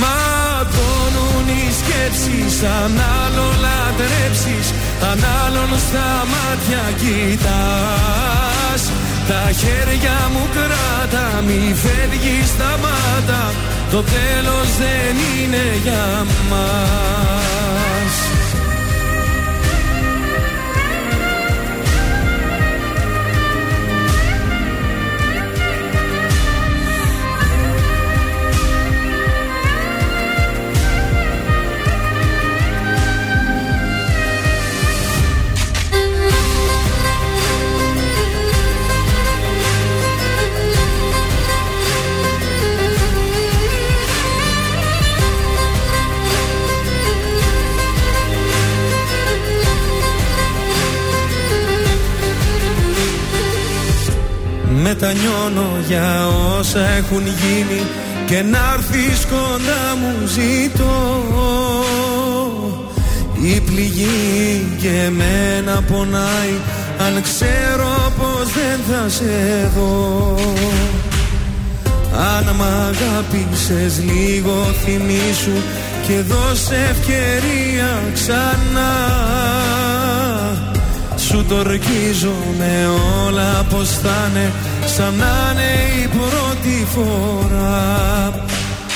[0.00, 2.92] Ματώνουν οι σκέψεις Αν
[3.22, 4.66] άλλο λατρέψεις
[5.10, 8.82] Αν άλλον στα μάτια κοιτάς.
[9.28, 13.42] Τα χέρια μου κράτα Μη φεύγεις σταμάτα.
[13.90, 17.51] Το τέλος δεν είναι για μας
[54.94, 57.82] Μετανιώνω για όσα έχουν γίνει
[58.26, 61.24] Και να έρθεις κοντά μου ζητώ.
[63.42, 66.54] Η πληγή και εμένα πονάει
[66.98, 70.34] Αν ξέρω πως δεν θα σε δω.
[72.36, 75.62] Αν μ' αγάπησες λίγο θυμήσου
[76.06, 78.92] Και δώσε ευκαιρία ξανά.
[81.16, 82.88] Σου το ορκίζω με
[83.26, 84.52] όλα πως θα είναι
[84.84, 88.32] Σαν να είναι η πρώτη φορά.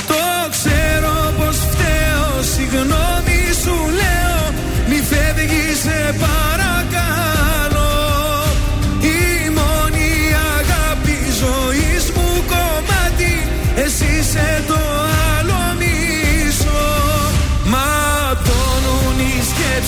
[0.06, 0.15] Το
[0.50, 4.55] ξέρω πως φταίω Συγγνώμη σου λέω.
[4.89, 7.94] Μη φεύγεις σε παρακαλώ.
[9.00, 10.10] Η μόνη
[10.58, 13.34] αγάπη ζωής μου κομμάτι.
[13.84, 14.85] Εσύ είσαι το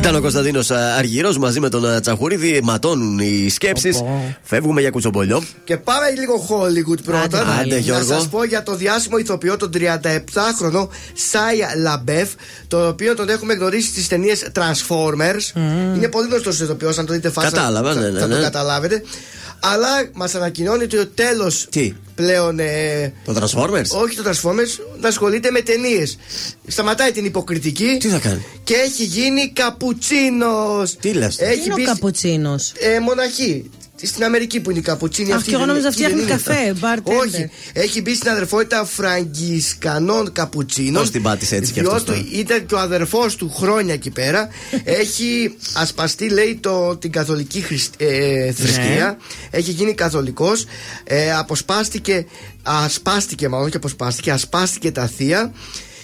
[0.00, 2.60] Ήταν ο Κωνσταντίνος Αργυρός μαζί με τον ε, Τσαχουρίδη.
[2.62, 4.02] Ματώνουν οι σκέψεις.
[4.42, 5.42] Φεύγουμε για κουτσομπολιό.
[5.64, 7.58] Και πάμε λίγο Hollywood πρώτα.
[7.60, 8.04] Άντε, να Γιώργο.
[8.04, 12.28] σας πω για το διάσημο ηθοποιό, τον 37χρονο Shia LaBeouf,
[12.68, 15.56] τον οποίο τον έχουμε γνωρίσει στις ταινίες Transformers.
[15.96, 17.50] Είναι πολύ γνωστός ηθοποιός, αν το δείτε φάτσα.
[17.50, 18.34] Κατάλαβα, θα, ναι, ναι, θα ναι.
[18.34, 19.02] το καταλάβετε.
[19.60, 21.68] Αλλά μας ανακοινώνει ότι ο τέλος
[22.14, 22.58] πλέον.
[22.58, 26.18] Ε, Το Transformers; όχι το Transformers, να ασχολείται με ταινίες.
[26.66, 27.96] Σταματάει την υποκριτική.
[28.00, 30.96] Τι θα κάνει; Και έχει γίνει καπουτσίνος.
[30.96, 33.70] Τι λες; Τι είναι ο καπουτσίνος; Ε, μοναχή.
[34.02, 35.48] Στην Αμερική που είναι η καπουτσίνη Αχ, αυτή.
[35.48, 37.10] και εγώ δεν νόμιζα είναι- φτιάχνει δεν είναι καφέ, αυτό.
[37.12, 37.26] bartender.
[37.26, 37.50] Όχι.
[37.72, 41.02] Έχει μπει στην αδερφότητα φραγκισκανών καπουτσίνων.
[41.02, 44.10] Πώς την πάτησε έτσι κι Διότι αυτός τώρα; ήταν και ο αδερφός του χρόνια εκεί
[44.10, 44.48] πέρα.
[45.02, 49.16] Έχει ασπαστεί, λέει, το, την καθολική χρησ- ε, θρησκεία.
[49.50, 50.64] Έχει γίνει καθολικός.
[51.04, 52.26] Ε, αποσπάστηκε,
[52.62, 55.52] ασπάστηκε μάλλον και αποσπάστηκε, ασπάστηκε τα θεία.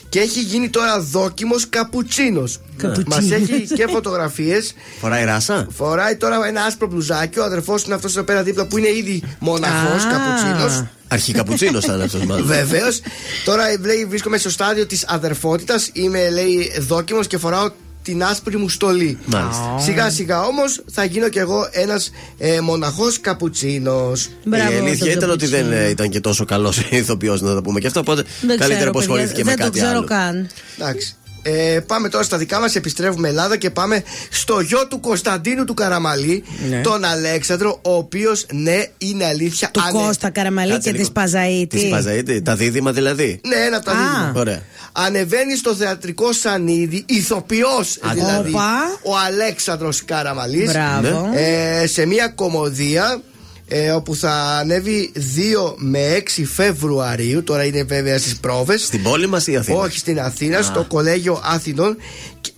[0.08, 3.14] Και έχει γίνει τώρα δόκιμος καπουτσίνος Καπουτσίνος.
[3.16, 7.38] Μας έχει και φωτογραφίες Φοράει ράσα; Φοράει τώρα ένα άσπρο μπλουζάκι.
[7.38, 10.08] Ο αδερφός είναι αυτός εδώ πέρα δίπλα που είναι ήδη μοναχός, Α.
[10.10, 10.84] καπουτσίνος.
[11.08, 12.46] Αρχικαπουτσίνος θα είναι αυτός μάλλον.
[12.56, 13.00] Βεβαίως.
[13.44, 15.90] τώρα λέει, βρίσκομαι στο στάδιο της αδερφότητας.
[15.92, 17.68] Είμαι, λέει, δόκιμος και φοράω
[18.06, 19.18] την άσπρη μου στολή.
[19.26, 19.78] Μάλιστα.
[19.78, 24.24] Σιγά σιγά όμως θα γίνω κι εγώ ένας ε, μοναχός καπουτσίνος.
[24.44, 27.86] η αλήθεια ήταν ότι δεν ε, ήταν και τόσο καλός ηθοποιός να το πούμε και
[27.86, 28.00] αυτό.
[28.00, 30.06] Οπότε Δεν καλύτερα ξέρω, που ασχολήθηκε παιδιά, με δεν κάτι το ξέρω άλλο.
[30.06, 30.48] καν.
[30.78, 31.16] Εντάξει.
[31.48, 32.74] Ε, πάμε τώρα στα δικά μας.
[32.74, 36.80] Επιστρέφουμε Ελλάδα και πάμε στο γιο του Κωνσταντίνου του Καραμαλή, Ναι.
[36.80, 39.70] τον Αλέξανδρο, ο οποίος ναι, είναι αλήθεια.
[39.70, 41.02] Του ανε- Κώστα Καραμαλή Κάτσε και λίγο.
[41.02, 41.66] της Παζαίτη.
[41.66, 43.40] Της Παζαίτη, τα δίδυμα δηλαδή.
[43.46, 44.32] Ναι, ένα από τα δίδυμα.
[44.36, 44.62] Ωραία.
[44.92, 48.14] Ανεβαίνει στο θεατρικό σανίδι, ηθοποιός Άντε.
[48.14, 48.70] δηλαδή, Όπα.
[49.02, 51.30] ο Αλέξανδρος Καραμαλής Μπράβο.
[51.34, 53.20] ε, σε μια κομμωδία
[53.68, 57.42] ε, όπου θα ανέβει 2 με 6 Φεβρουαρίου.
[57.42, 58.82] Τώρα είναι βέβαια στις πρόβες.
[58.84, 60.62] Στην πόλη μας ή Αθήνας; Όχι στην Αθήνα, Α.
[60.62, 61.96] στο κολέγιο Αθηνών.
[62.40, 62.50] Και-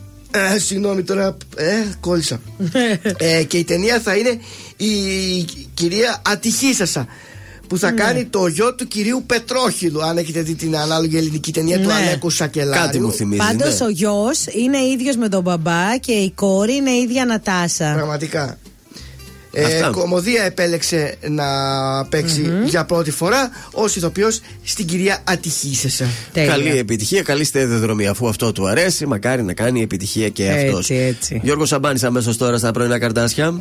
[0.54, 2.40] Ε, συγγνώμη τώρα, ε, κόλλησα.
[3.16, 4.38] ε, και η ταινία θα είναι
[4.76, 4.94] η
[5.74, 7.06] κυρία Ατυχήσασα
[7.66, 8.02] που θα Ναι.
[8.02, 10.04] κάνει το γιο του κυρίου Πετρόχυλου.
[10.04, 11.92] Αν έχετε δει την ανάλογη ελληνική ταινία του Ναι.
[11.92, 12.82] Αλέκου Σακελάριου.
[12.84, 13.40] Κάτι μου θυμίζει.
[13.46, 13.86] Πάντως ναι.
[13.86, 17.92] ο γιος είναι ίδιος με τον μπαμπά και η κόρη είναι ίδια Νατάσα.
[17.94, 18.58] Πραγματικά.
[19.60, 19.90] Ε, Αυτά.
[19.90, 21.44] κομμωδία επέλεξε να
[22.08, 26.04] παιξει για πρώτη φορά ως ηθοποιός στην κυρία Ατυχήσασα.
[26.32, 26.50] Τέλεια.
[26.50, 28.06] Καλή επιτυχία, καλή σταδιοδρομή.
[28.06, 30.90] Αφού αυτό του αρέσει, μακάρι να κάνει επιτυχία και Έτσι, αυτός.
[30.90, 31.40] έτσι.
[31.42, 33.60] Γιώργος Σαμπάνης, αμέσως τώρα στα πρωινά καρτάσια.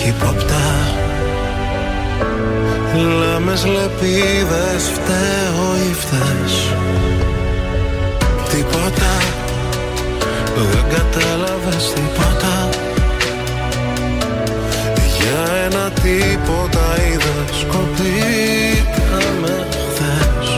[0.00, 0.64] Χάδια καχύποπτα
[3.18, 6.54] Λάμες λεπίδες φταίω ή φταίς.
[8.50, 9.14] Τίποτα.
[10.72, 12.68] Δεν κατάλαβες τίποτα.
[15.16, 20.48] Για ένα τίποτα είδες Σκοτήκαμε χθες.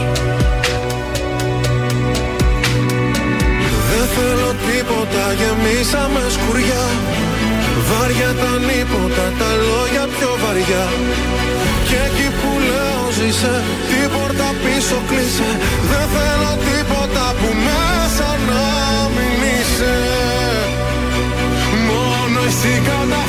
[3.89, 6.85] Δεν θέλω τίποτα, γεμίσαμε σκουριά
[7.89, 10.85] Βάρια τα νύποτα, τα λόγια πιο βαριά.
[11.87, 13.55] Και εκεί που λέω ζήσε,
[13.89, 15.49] την πόρτα πίσω κλείσε.
[15.89, 18.65] Δεν θέλω τίποτα που μέσα να
[19.15, 19.95] μην είσαι.
[21.87, 23.22] Μόνο εσύ καταφέρνεις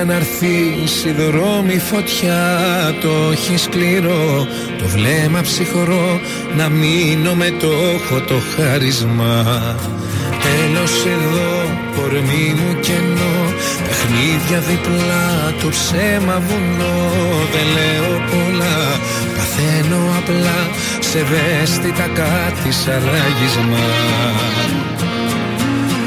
[0.00, 2.94] μην ξαναρθείς η δρόμη φωτιά.
[3.00, 4.46] Το έχει σκληρό,
[4.78, 6.20] το βλέμμα ψυχρό
[6.56, 9.44] Να μείνω με το έχω το χάρισμα.
[10.46, 13.38] Τέλος εδώ, κορμί μου κενό.
[13.86, 17.10] Παιχνίδια διπλά, το ψέμα βουνό.
[17.52, 19.00] Δεν λέω πολλά,
[19.36, 20.60] παθαίνω απλά.
[21.00, 23.84] Σε ευαίσθητα κάτι σαν ράγισμα.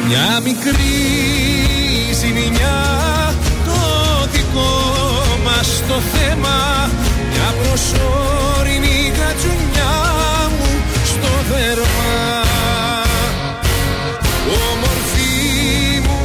[0.07, 1.82] Μια μικρή
[5.63, 6.89] μας το θέμα
[7.31, 9.95] Μια προσωρινή κατσουνιά
[10.57, 10.69] μου
[11.05, 12.15] στο δέρμα.
[14.71, 15.33] Όμορφη
[16.05, 16.19] μου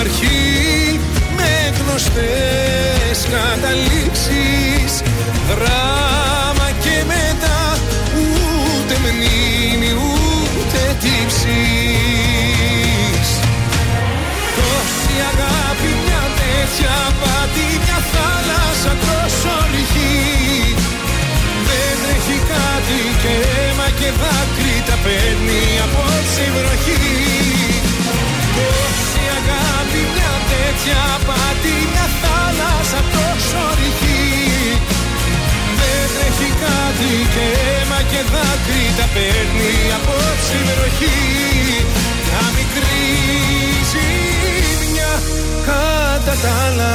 [0.00, 1.00] αρχή
[1.36, 4.92] με γνωστές καταλήξεις
[5.48, 7.60] Δράμα και μετά
[8.20, 11.48] ούτε μνήμη ούτε τύψεις.
[14.56, 17.73] Τόση αγάπη μια τέτοια πάτη
[24.04, 27.04] και δάκρυ τα παίρνει απόψε η βροχή.
[28.56, 34.24] Τόση αγάπη μια τέτοια πάτη μια θάλασσα τόσο ρηχή
[35.78, 41.20] Δεν τρέχει κάτι και αίμα και δάκρυ τα παίρνει απόψε η βροχή.
[42.24, 43.04] Μια μικρή
[43.90, 45.12] ζημιά
[45.66, 46.94] κατά τα άλλα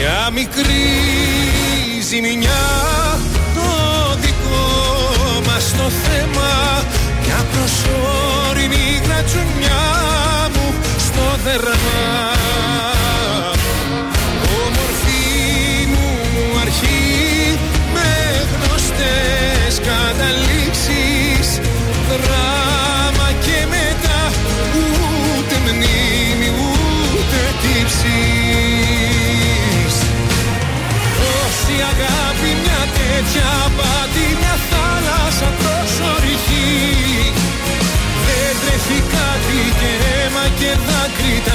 [0.00, 0.86] μια μικρή
[2.02, 2.89] ζημιά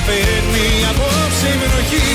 [0.07, 2.11] παίρνει απόψε η βροχή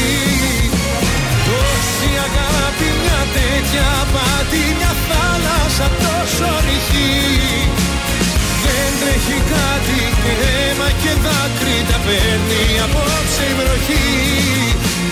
[1.47, 7.15] Τόση αγάπη μια τέτοια πάτη μια θάλασσα τόσο ρηχή
[8.65, 14.09] δεν τρέχει κάτι και αίμα και δάκρυ τα παίρνει απόψε η βροχή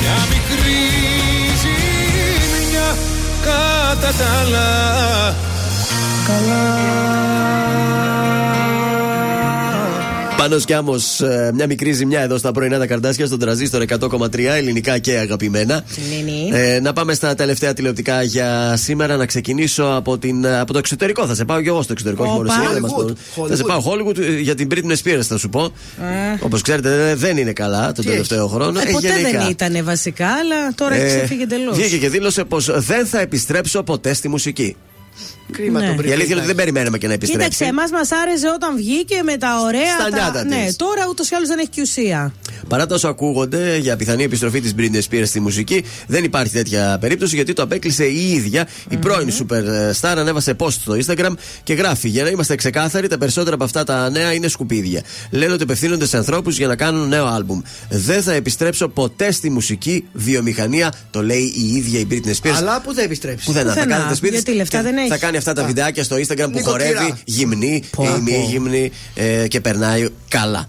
[0.00, 0.82] Μια μικρή
[1.62, 2.88] ζημιά
[3.46, 4.68] κατά τα άλλα
[10.38, 14.98] Πάνω Κιάμος, ε, μια μικρή ζημιά εδώ στα πρωινά τα καρδάσια στον τραζίστορ 100,3 ελληνικά
[14.98, 15.84] και αγαπημένα.
[16.52, 19.16] Ε, να πάμε στα τελευταία τηλεοπτικά για σήμερα.
[19.16, 21.26] Να ξεκινήσω από, την, από το εξωτερικό.
[21.26, 22.24] Θα σε πάω και εγώ στο εξωτερικό.
[22.24, 22.92] όχι μόνο εσύ, δεν μας
[23.34, 23.46] πω.
[23.48, 25.64] Θα σε πάω Hollywood ε, για την Britney Spears, θα σου πω.
[25.64, 25.70] Ε.
[26.40, 28.80] Όπως ξέρετε, δεν είναι καλά τον Τι τελευταίο χρόνο.
[28.80, 29.38] Ε, Ε, ποτέ γενικά.
[29.38, 31.76] δεν ήταν βασικά, αλλά τώρα έχει ξεφύγει εντελώς.
[31.76, 34.76] Βγήκε και δήλωσε πως δεν θα επιστρέψω ποτέ στη μουσική.
[35.52, 35.86] Κρίμα Ναι.
[35.86, 37.48] τον Η αλήθεια είναι ότι δεν περιμέναμε και να επιστρέψει.
[37.48, 39.94] Κοίταξε, εμάς μας άρεσε όταν βγήκε με τα ωραία.
[40.00, 40.16] Στα τα...
[40.16, 40.56] νιάτα της.
[40.56, 42.32] Ναι, τώρα ούτως ή άλλως δεν έχει και ουσία.
[42.68, 46.96] Παρά τα όσα ακούγονται για πιθανή επιστροφή της Britney Spears στη μουσική, δεν υπάρχει τέτοια
[47.00, 48.68] περίπτωση γιατί το απέκλεισε η ίδια.
[48.88, 53.54] Η πρώην superstar ανέβασε post στο Instagram και γράφει: Για να είμαστε ξεκάθαροι, τα περισσότερα
[53.54, 55.02] από αυτά τα νέα είναι σκουπίδια.
[55.30, 57.60] Λένε ότι απευθύνονται σε ανθρώπους για να κάνουν νέο άλμπουμ.
[57.88, 62.54] Δεν θα επιστρέψω ποτέ στη μουσική βιομηχανία, το λέει η ίδια η Britney Spears.
[62.56, 63.72] Αλλά πού θα επιστρέψει; Πουθενά.
[63.72, 63.96] Θα Πουθενά.
[63.96, 65.08] κάνετε σπίτι της Γιατί λεφτά και δεν έχεις.
[65.10, 66.70] Θα κάνει αυτά τα βιντεάκια στο Instagram που Νοικοκυρά.
[66.70, 70.68] χορεύει γυμνή ή μη γυμνή ε, και περνάει καλά.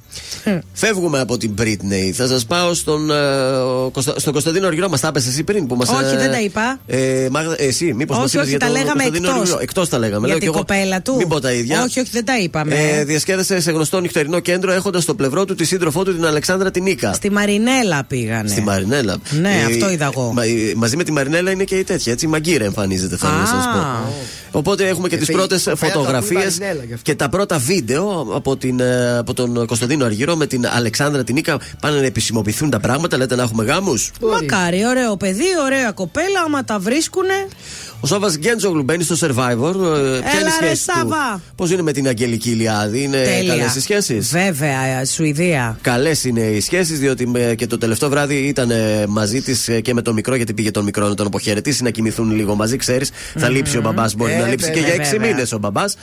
[0.74, 2.12] Φεύγουμε από την Britney.
[2.14, 3.16] Θα σας πάω στον, ε,
[3.58, 4.90] ο Κωνστα- στον Κωνσταντίνο Αργυρό.
[4.90, 5.90] Μας τα έπεσε εσύ πριν που μας.
[5.90, 6.80] Όχι, δεν τα είπα.
[6.88, 9.58] Ε, Μάγδα, εσύ, μήπως Όχι, όχι, τα λέγαμε εκτός.
[9.62, 10.20] Εκτός τα λέγαμε.
[10.20, 11.16] Για Λέω την κι εγώ, κοπέλα του.
[11.16, 11.84] Μην πω τα ίδια.
[11.84, 12.76] Όχι, όχι, δεν τα είπαμε.
[12.76, 16.72] Ε, διασκέδασε σε γνωστό νυχτερινό κέντρο έχοντας στο πλευρό του τη σύντροφό του την Αλεξάνδρα
[16.72, 17.14] την Νίκα.
[17.14, 18.50] Στη Μαρινέλα πήγανε.
[18.50, 19.18] Στη Μαρινέλα.
[19.42, 20.32] Ναι, αυτό είδα εγώ.
[20.34, 22.12] μα- ε, μαζί με τη Μαρινέλα είναι και η τέτοια.
[22.12, 23.46] Έτσι, η Μαγκύρα εμφανίζεται, θέλω να Α.
[23.46, 24.14] σα πω.
[24.52, 27.12] Οπότε έχουμε και Ε, τις φύγει- πρώτες φέρει το φωτογραφίες Μαρινέλα γι' αυτό.
[27.12, 31.36] και τα πρώτα βίντεο από, την, ε, από τον Κωνσταντίνο Αργυρό με την Αλεξάνδρα την
[31.36, 31.60] Νίκα.
[31.82, 33.18] Πάνε να επισημοποιηθούν τα πράγματα.
[33.18, 36.40] Λέτε να έχουμε γάμους; Μακάρι, ωραίο παιδί, ωραία κοπέλα.
[36.46, 37.34] Άμα τα βρίσκουνε.
[38.02, 39.74] Ο Σάβα Γκέντζογλου μπαίνει στο survivor.
[39.76, 41.42] Ε, Ποια είναι η ρε, σχέση του; Σάβα.
[41.56, 43.56] Πώς είναι με την Αγγελική Ηλιάδη, Είναι Τέλεια.
[43.56, 45.78] καλές οι σχέσεις; Βέβαια, Σουηδία.
[45.82, 49.94] Καλές είναι οι σχέσεις, διότι με- και το τελευταίο βράδυ ήταν ε, μαζί της και
[49.94, 53.10] με τον μικρό, γιατί πήγε τον μικρό να τον αποχαιρετήσει, να κοιμηθούν λίγο μαζί, ξέρεις.
[53.38, 55.28] Θα λείψει ο μπαμπάς, μπορεί Ε, να λείψει και βέβαια, για έξι βέβαια.
[55.28, 55.96] μήνες ο μπαμπάς.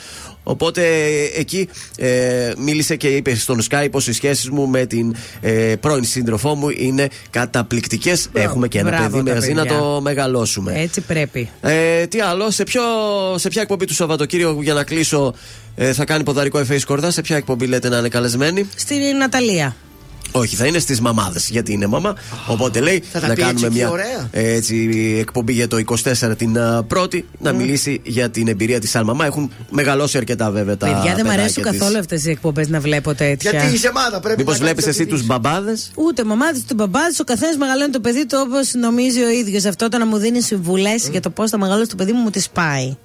[0.43, 5.17] Οπότε ε, εκεί ε, μίλησε και είπε στον Sky πως οι σχέσεις μου με την
[5.41, 8.29] ε, πρώην σύντροφό μου είναι καταπληκτικές.
[8.33, 9.79] Έχουμε και ένα Μπράβο παιδί τα μαζί να παιδιά.
[9.79, 10.73] το μεγαλώσουμε.
[10.81, 11.51] Έτσι πρέπει.
[11.61, 12.83] Ε, τι άλλο, σε, ποιο,
[13.37, 15.35] σε ποια εκπομπή του Σαββατοκύριακου για να κλείσω
[15.75, 18.69] ε, θα κάνει ποδαρικό εφέ Κορδά, σε ποια εκπομπή λέτε να είναι καλεσμένη.
[18.77, 19.77] Στην Ναταλία.
[20.39, 21.49] Όχι, θα είναι στις μαμάδες.
[21.49, 22.15] Γιατί είναι μαμά.
[22.47, 24.29] Οπότε λέει Θα τα να πει κάνουμε έτσι μια και ωραία.
[24.31, 27.29] ε, έτσι, εκπομπή για το 24 την α, πρώτη.
[27.39, 29.27] Να μιλήσει για την εμπειρία της Αλμαμά.
[29.27, 30.87] Έχουν μεγαλώσει αρκετά βέβαια τα.
[30.87, 31.79] Παιδιά, δεν μου παιδάκια αρέσουν της.
[31.79, 33.51] καθόλου αυτές οι εκπομπές να βλέπω τέτοια.
[33.51, 36.75] Γιατί είσαι μάδα, πρέπει Μήπως να βλέπεις κάνεις εσύ ό,τι του μπαμπάδες; Ούτε μαμάδες, ούτε
[36.75, 37.21] μπαμπάδες.
[37.21, 39.65] Ο καθένας μεγαλώνει το παιδί του όπως νομίζει ο ίδιος.
[39.65, 42.31] Αυτό το να μου δίνεις συμβουλές για το πώς θα μεγαλώσει το παιδί μου μου
[42.31, 42.97] τις πάει.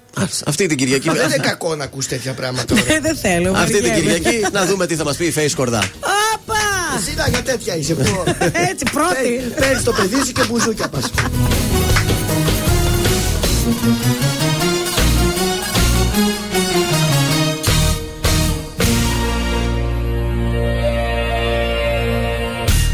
[0.46, 1.08] Αυτή την Κυριακή.
[1.08, 2.82] Μα δεν είναι κακό να ακούς τέτοια πράγματα τώρα.
[2.88, 3.52] Ε, δεν θέλω.
[3.56, 4.20] Αυτή την βαριέμαι.
[4.20, 5.84] Κυριακή να δούμε τι θα μας πει η Face Κορδά.
[6.34, 6.56] Όπα!
[6.98, 8.24] Εσύ να για τέτοια είσαι που.
[8.72, 9.54] Έτσι, πρώτη.
[9.60, 11.12] Παίρνεις το παιδί σου και μπουζούκια πας.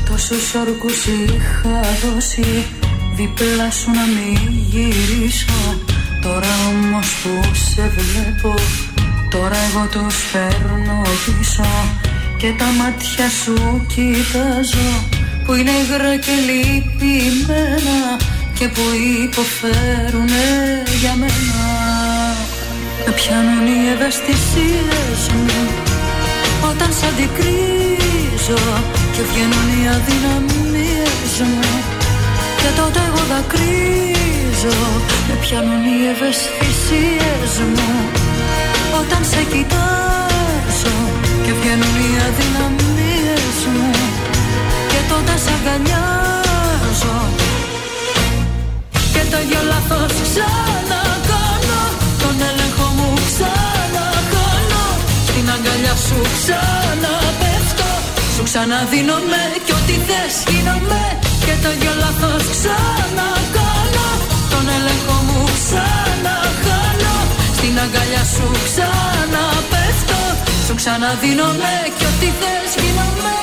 [0.10, 2.66] Τόσους όρκους είχα δώσει
[3.18, 5.78] Δίπλα σου να μην γυρίσω
[6.28, 8.54] Τώρα όμως που σε βλέπω
[9.30, 11.70] Τώρα εγώ τους φέρνω πίσω
[12.38, 14.90] Και τα μάτια σου κοιτάζω
[15.46, 18.00] Που είναι υγρά και λυπημένα
[18.58, 18.82] Και που
[19.24, 20.48] υποφέρουνε
[21.00, 21.62] για μένα.
[23.06, 25.62] Με πιάνουν οι ευαισθησίες μου
[26.70, 28.64] όταν σ' αντικρίζω
[29.14, 31.70] και βγαίνουν οι αδυναμίες μου.
[32.62, 34.37] Και τότε εγώ δακρύζω
[35.28, 37.90] με πιάνουν οι ευαισθησίες μου.
[39.00, 40.96] Όταν σε κοιτάζω
[41.44, 43.90] και βγαίνουν οι αδυναμίες μου.
[44.92, 47.18] Και τότε σ' αγκαλιάζω.
[49.14, 51.82] Και το ίδιο λάθος ξανακάνω.
[52.22, 54.84] Τον έλεγχο μου ξανακάνω.
[55.28, 57.90] Στην αγκαλιά σου ξαναπέφτω.
[58.36, 61.04] Σου ξαναδίνομαι κι ό,τι θες γίνομαι.
[61.46, 62.86] Και το ίδιο λάθος ξανακάνω.
[62.88, 63.57] Τον έλεγχο μου
[65.68, 67.16] ξαναχάνω.
[67.54, 70.22] Στην αγκαλιά σου ξαναπέφτω.
[70.68, 73.36] Σου ξαναδίνομαι κι ό,τι θες γίνομαι.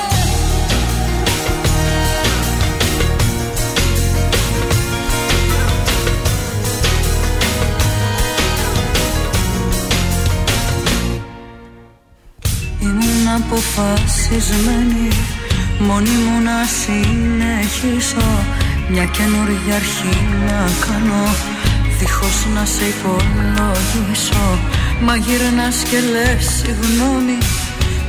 [12.81, 15.09] Ήμουν αποφασισμένη
[15.79, 18.29] Μόνη μου να συνεχίσω.
[18.89, 21.54] Μια καινούργια αρχή να κάνω
[21.99, 24.59] Δίχως να σε υπολογίσω
[25.01, 27.39] Μα γυρνάς και λες συγγνώμη.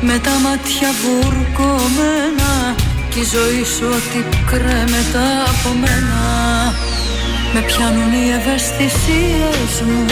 [0.02, 2.52] Με τα μάτια βουρκωμένα
[3.10, 6.24] Κι η ζωή σου ότι κρέμεται από μένα.
[7.54, 10.06] Με πιάνουν οι ευαισθησίες μου.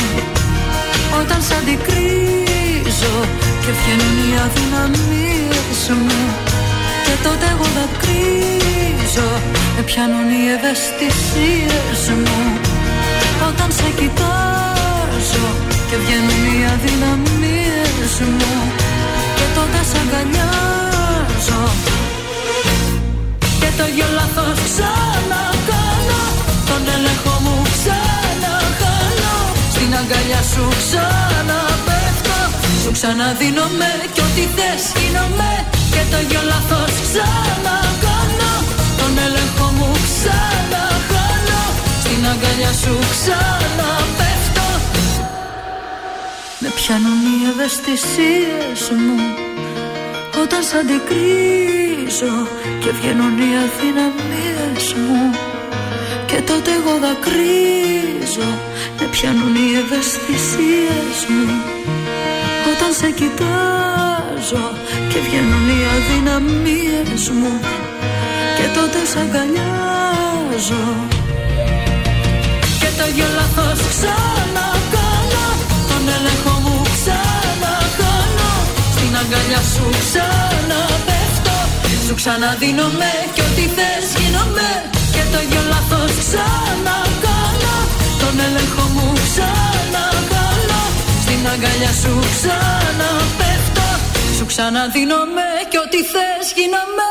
[1.19, 3.16] Όταν σ' αντικρίζω
[3.64, 6.22] και βγαίνουν οι αδυναμίες μου.
[7.06, 9.32] Και τότε εγώ δακρύζω
[9.76, 12.73] με πιάνουν οι ευαισθησίες μου
[13.50, 15.48] όταν σε κοιτάζω
[15.90, 18.53] και βγαίνουν οι αδυναμίες μου
[19.38, 21.62] και τότε σ' αγκαλιάζω.
[23.60, 26.22] Και το ίδιο λάθος ξανακάνω
[26.70, 29.36] τον έλεγχο μου ξαναχάνω.
[29.74, 32.38] Στην αγκαλιά σου ξαναπέφτω
[32.84, 35.52] Σου ξαναδίνομαι κι ό,τι θες γίνομαι
[35.94, 38.52] Και το ίδιο λάθος ξανακάνω
[39.00, 40.93] Τον έλεγχο μου ξαναχάνω
[42.24, 44.68] Στην αγκαλιά σου ξαναπέφτω.
[46.60, 49.18] Με πιάνουν οι ευαισθησίες μου
[50.42, 52.35] Όταν σ' αντικρίζω
[52.82, 55.22] Και βγαίνουν οι αδυναμίες μου.
[56.26, 58.52] Και τότε εγώ δακρύζω
[59.00, 61.56] Με πιάνουν οι ευαισθησίες μου.
[62.72, 64.66] Όταν σε κοιτάζω
[65.11, 67.53] Και βγαίνουν οι αδυναμίες μου.
[68.58, 71.12] Και τότε σ' αγκαλιάζω
[73.03, 75.45] Και το ίδιο λάθος ξανακάνω.
[75.90, 78.51] Τον έλεγχο μου ξαναχάνω
[78.93, 81.57] Στην αγκαλιά σου ξαναπέφτω.
[82.06, 84.69] Σου ξαναδίνομαι κι ό,τι θες γίνομαι.
[85.14, 87.75] Και το ίδιο λάθος ξανακάνω.
[88.22, 90.82] Τον έλεγχο μου ξανακάνω.
[91.23, 93.88] Στην αγκαλιά σου ξαναπέφτω.
[94.38, 97.07] Σου ξαναδίνομαι κι ό,τι θες γίναμε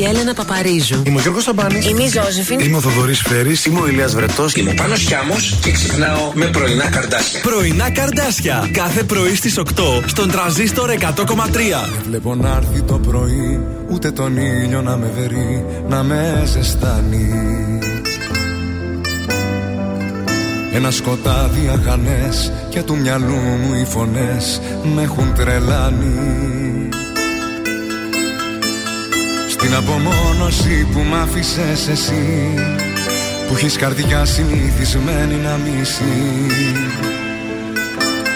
[0.00, 1.02] η Έλενα Παπαρίζου.
[1.06, 1.88] Είμαι ο Γιώργος Σαμπάνης.
[1.88, 2.60] Είμαι η Ζώζεφιν.
[2.60, 3.64] Είμαι ο Θοδωρής Φέρης.
[3.64, 4.54] Είμαι ο Ηλίας Βρετός.
[4.54, 7.40] Είμαι ο Πάνος Χιάμος και ξυπνάω με πρωινά καρδάσια.
[7.40, 8.68] Πρωινά καρδάσια.
[8.72, 11.88] Κάθε πρωί στις 8 στον τραζίστορ 100,3.
[12.06, 17.28] Βλέπω να έρθει το πρωί, ούτε τον ήλιο να με βερεί, να με ζεστάνει.
[20.72, 24.60] Ένα σκοτάδι αχανές και του μυαλού μου οι φωνές
[24.94, 26.69] με έχουν τρελάνει.
[29.62, 32.54] Στην απομόνωση που μ' άφησες εσύ
[33.48, 36.46] που έχεις καρδιά συνηθισμένη να μισεί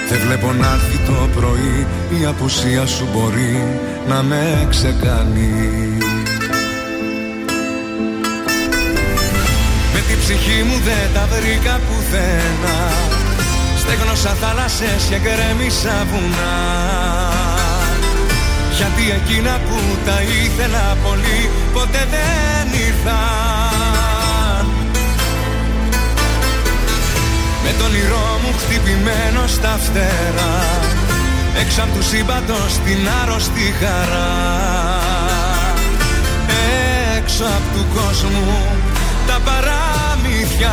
[0.08, 1.86] δεν βλέπω να έρθει το πρωί
[2.20, 5.98] Η απουσία σου μπορεί να με ξεκάνει.
[9.92, 12.92] Με την ψυχή μου δεν τα βρήκα πουθενά.
[13.78, 17.43] Στέγνωσα θάλασσες και γκρέμισα βουνά
[18.76, 24.66] Γιατί εκείνα που τα ήθελα πολύ Ποτέ δεν ήρθαν.
[27.64, 30.56] Με τον όνειρό μου χτυπημένο στα φτερά
[31.60, 34.32] Έξω απ' τους σύμπαντος την άρρωστη χαρά.
[37.16, 38.62] Έξω απ' του κόσμου
[39.26, 40.72] τα παραμύθια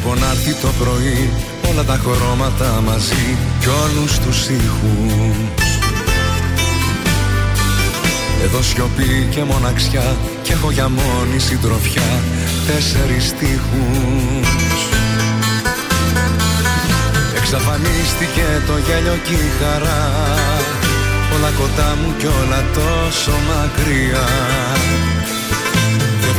[0.00, 1.30] βλέπω να έρθει το πρωί
[1.70, 5.36] όλα τα χρώματα μαζί κι όλους τους ήχους.
[8.44, 12.10] Εδώ σιωπή και μοναξιά και έχω για μόνη συντροφιά
[12.66, 14.80] τέσσερις στίχους.
[17.36, 20.10] Εξαφανίστηκε το γέλιο και η χαρά
[21.34, 24.26] Όλα κοντά μου κι όλα τόσο μακριά.
[24.88, 25.09] Δεν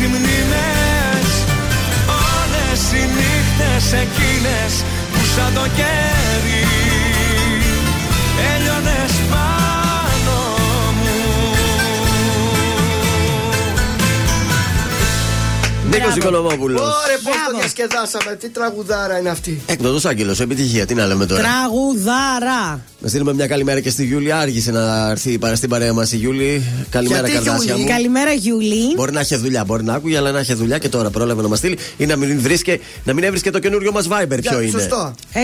[0.00, 1.30] οι μνήμες
[2.36, 4.72] Όλες οι νύχτες εκείνες
[5.12, 6.66] που σαν το κέρι
[8.54, 10.38] Έλειωνες πάνω
[10.98, 11.14] μου
[15.90, 16.80] Νίκος Οικονομόπουλος.
[16.80, 18.36] Ωραία, πώς το διασκεδάσαμε.
[18.36, 19.62] Τι τραγουδάρα είναι αυτή.
[19.66, 20.86] Έκδοτο Άγγελος, επιτυχία.
[20.86, 22.80] Τι να λέμε τώρα; Τραγουδάρα.
[23.06, 24.32] Να στείλουμε μια καλημέρα και στη Γιούλη.
[24.32, 26.62] Άργησε να έρθει παρά στην παρέα μας η Γιούλη.
[26.90, 27.88] Καλημέρα, Γιατί καρδάσια Γιούλη; μου.
[27.96, 28.94] Καλημέρα, Γιούλη.
[28.94, 31.48] Μπορεί να έχει δουλειά, μπορεί να άκουγε, αλλά να έχει δουλειά και τώρα πρόλαβε να
[31.48, 34.38] μας στείλει ή να μην, βρίσκε, να μην έβρισκε το καινούριο μας Viber.
[34.40, 34.86] Ποιο είναι.
[35.32, 35.34] 693-693-1003,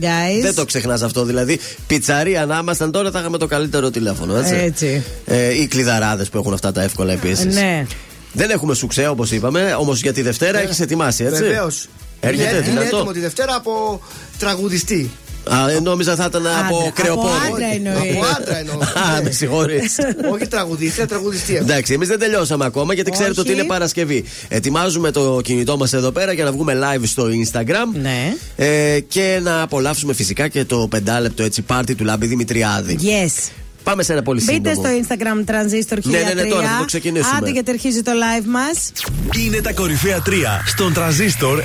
[0.00, 0.42] guys.
[0.42, 1.24] Δεν το ξεχνάς αυτό.
[1.24, 4.36] Δηλαδή, πιτσαρία να ήμασταν τώρα θα είχαμε το καλύτερο τηλέφωνο.
[4.36, 4.54] Έτσι.
[4.54, 5.04] Έτσι.
[5.26, 7.54] Ε, ή κλειδαράδες που έχουν αυτά τα εύκολα επίσης.
[7.54, 7.86] Ναι.
[8.32, 11.42] Δεν έχουμε σουξέ όπως είπαμε, όμως για τη Δευτέρα έχεις ετοιμάσει, έτσι.
[11.42, 11.88] Βεβαίως.
[12.24, 12.96] Έρχεται είναι, είναι δυνατό.
[12.96, 14.00] έτοιμο τη Δευτέρα από
[14.38, 15.10] τραγουδιστή.
[15.50, 16.90] Α, ε, νόμιζα θα ήταν από Άντρα.
[16.90, 17.28] κρεοπόδι.
[17.46, 18.16] Από άντρα εννοείς.
[18.16, 18.76] Από άντρα εννοώ.
[19.16, 19.98] Α, με συγχωρείς.
[20.32, 21.56] Όχι τραγουδίστρια, τραγουδιστή.
[21.56, 23.50] Εντάξει, εμείς δεν τελειώσαμε ακόμα γιατί ξέρετε Όχι.
[23.50, 24.24] ότι είναι Παρασκευή.
[24.48, 28.00] Ετοιμάζουμε το κινητό μας εδώ πέρα για να βγούμε live στο Instagram.
[28.02, 28.34] Ναι.
[28.56, 32.98] Ε, και να απολαύσουμε φυσικά και το πεντάλεπτο έτσι πάρτι του Λάμπη Δημητριάδη.
[33.02, 33.50] Yes.
[33.82, 34.58] Πάμε σε ένα πολύ σύντομο.
[34.58, 36.02] Μπείτε στο Instagram Transistor 1003.
[36.02, 37.36] Ναι, ναι, ναι, τώρα θα το ξεκινήσουμε.
[37.36, 38.92] Άντε γιατί αρχίζει το live μας.
[39.38, 40.30] Είναι τα κορυφαία 3
[40.66, 41.64] στον τραζίστορ 100,3.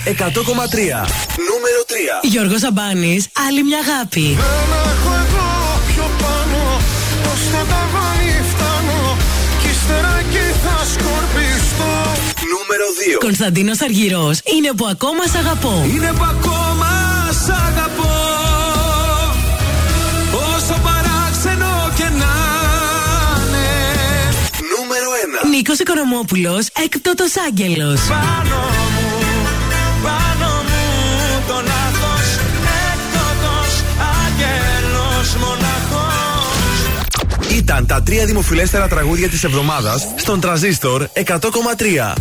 [1.50, 1.94] Νούμερο 3.
[2.22, 4.22] Γιώργος Αμπάνης, άλλη μια αγάπη.
[4.22, 5.48] Δεν έχω εγώ
[5.88, 6.80] πιο πάνω
[7.24, 9.18] Πώς θα τα βάλει φτάνω
[9.62, 11.94] Κι ύστερα εκεί θα σκορπιστώ
[12.54, 12.88] Νούμερο
[13.18, 13.20] 2.
[13.20, 15.86] Κωνσταντίνος Αργυρός, είναι που ακόμα σ' αγαπώ.
[15.96, 16.67] Είναι που ακόμα
[25.58, 28.00] Νίκος Οικονομόπουλος, έκπτωτος άγγελος.
[28.08, 28.60] Πάνω
[28.94, 29.10] μου,
[30.04, 32.28] πάνω μου το λάθος
[32.92, 33.72] Έκτοτος
[34.18, 36.58] αγγέλος μοναχός
[37.58, 42.14] Ήταν τα τρία δημοφιλέστερα τραγούδια της εβδομάδας στον τραζίστορ 100,3.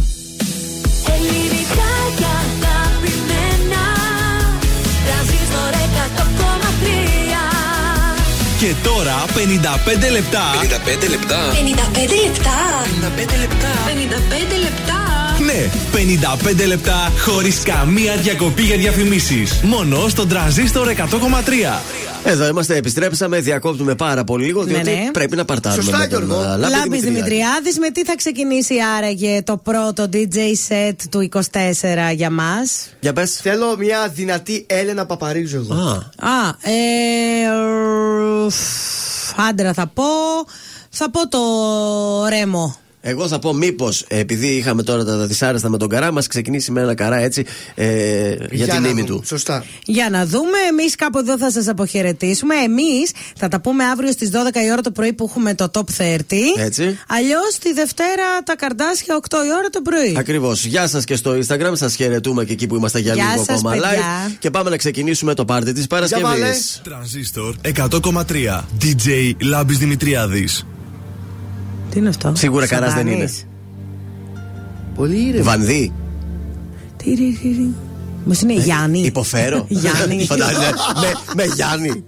[8.59, 11.39] Και τώρα 55 λεπτά 55 λεπτά.
[11.53, 12.59] 55 λεπτά.
[13.07, 13.69] 55 λεπτά.
[13.87, 15.17] 55 λεπτά.
[15.45, 15.71] Ναι,
[16.63, 19.61] 55 λεπτά χωρίς καμία διακοπή για διαφημίσεις.
[19.63, 21.83] Μόνο στον τραζίστορ 100,3.
[22.29, 25.11] Εδώ είμαστε, επιστρέψαμε, διακόπτουμε πάρα πολύ λίγο Ναι, διότι ναι.
[25.13, 25.83] πρέπει να παρτάρουμε.
[25.83, 26.43] Σωστά, με τον, Γιώργο.
[26.43, 27.11] α, Λάμπη Λάμπη Δημητριάδη.
[27.15, 30.37] Δημητριάδης, με τι θα ξεκινήσει άραγε το πρώτο DJ
[30.69, 31.41] set του 24
[32.15, 33.31] για μας; Για πες.
[33.43, 35.75] Θέλω μια δυνατή Έλενα Παπαρίζου εγώ.
[35.75, 37.47] Α, Α, ε.
[38.47, 38.53] ρ,
[39.49, 40.05] Άντρα θα πω.
[40.91, 41.39] Θα πω το
[42.29, 42.77] ρέμο.
[43.09, 46.81] Εγώ θα πω μήπως, επειδή είχαμε τώρα τα δυσάρεστα με τον καρά, μας ξεκινήσει με
[46.81, 47.45] ένα καρά έτσι
[47.75, 47.87] ε,
[48.51, 49.03] για, την να ήμη δούμε.
[49.05, 49.23] του.
[49.27, 49.65] Σωστά.
[49.85, 52.55] Για να δούμε, εμείς κάπου εδώ θα σας αποχαιρετήσουμε.
[52.55, 54.35] Εμείς θα τα πούμε αύριο στις 12
[54.67, 56.17] η ώρα το πρωί που έχουμε το top 30.
[56.57, 56.99] Έτσι.
[57.09, 60.15] Αλλιώς τη Δευτέρα τα καρδάσια 8 η ώρα το πρωί.
[60.19, 60.65] Ακριβώς.
[60.65, 61.73] Γεια σας και στο Instagram.
[61.73, 63.91] Σας χαιρετούμε και εκεί που είμαστε για Γεια λίγο σας, ακόμα παιδιά.
[63.91, 64.37] live.
[64.39, 66.25] Και πάμε να ξεκινήσουμε το πάρτι της Παρασκευής.
[66.27, 66.51] βάλε.
[66.83, 68.65] Τρανζίστορ 100,3.
[68.83, 70.67] DJ Λάμπης Δημητριάδης.
[71.97, 73.29] Τι είναι αυτό; Σίγουρα καράς δεν είναι.
[74.95, 75.45] Πολύ ήρεμο.
[75.45, 75.93] Βανδύ.
[78.25, 79.01] Μας είναι Γιάννη.
[79.01, 79.67] Υποφέρω.
[79.83, 80.25] Γιάννη.
[80.31, 80.73] Φαντάζεσαι.
[81.01, 82.05] με, με Γιάννη.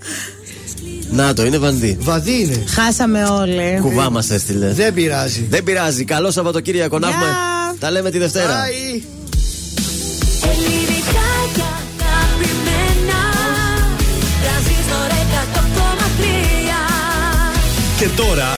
[1.10, 1.96] Να το, είναι Βανδύ.
[2.00, 2.64] Βαδί είναι.
[2.66, 3.78] Χάσαμε όλοι.
[3.80, 4.72] Κουβά μα έστειλε.
[4.72, 5.46] Δεν πειράζει.
[5.50, 6.04] Δεν πειράζει.
[6.04, 7.16] Καλό Σαββατοκύριακο να Γεια.
[7.16, 7.32] έχουμε.
[7.78, 8.54] Τα λέμε τη Δευτέρα.
[8.54, 9.02] Bye.
[10.42, 13.20] Ελληνικά και αγαπημένα
[14.42, 15.10] Τρανζίστορ
[17.98, 18.56] 100,3 Και τώρα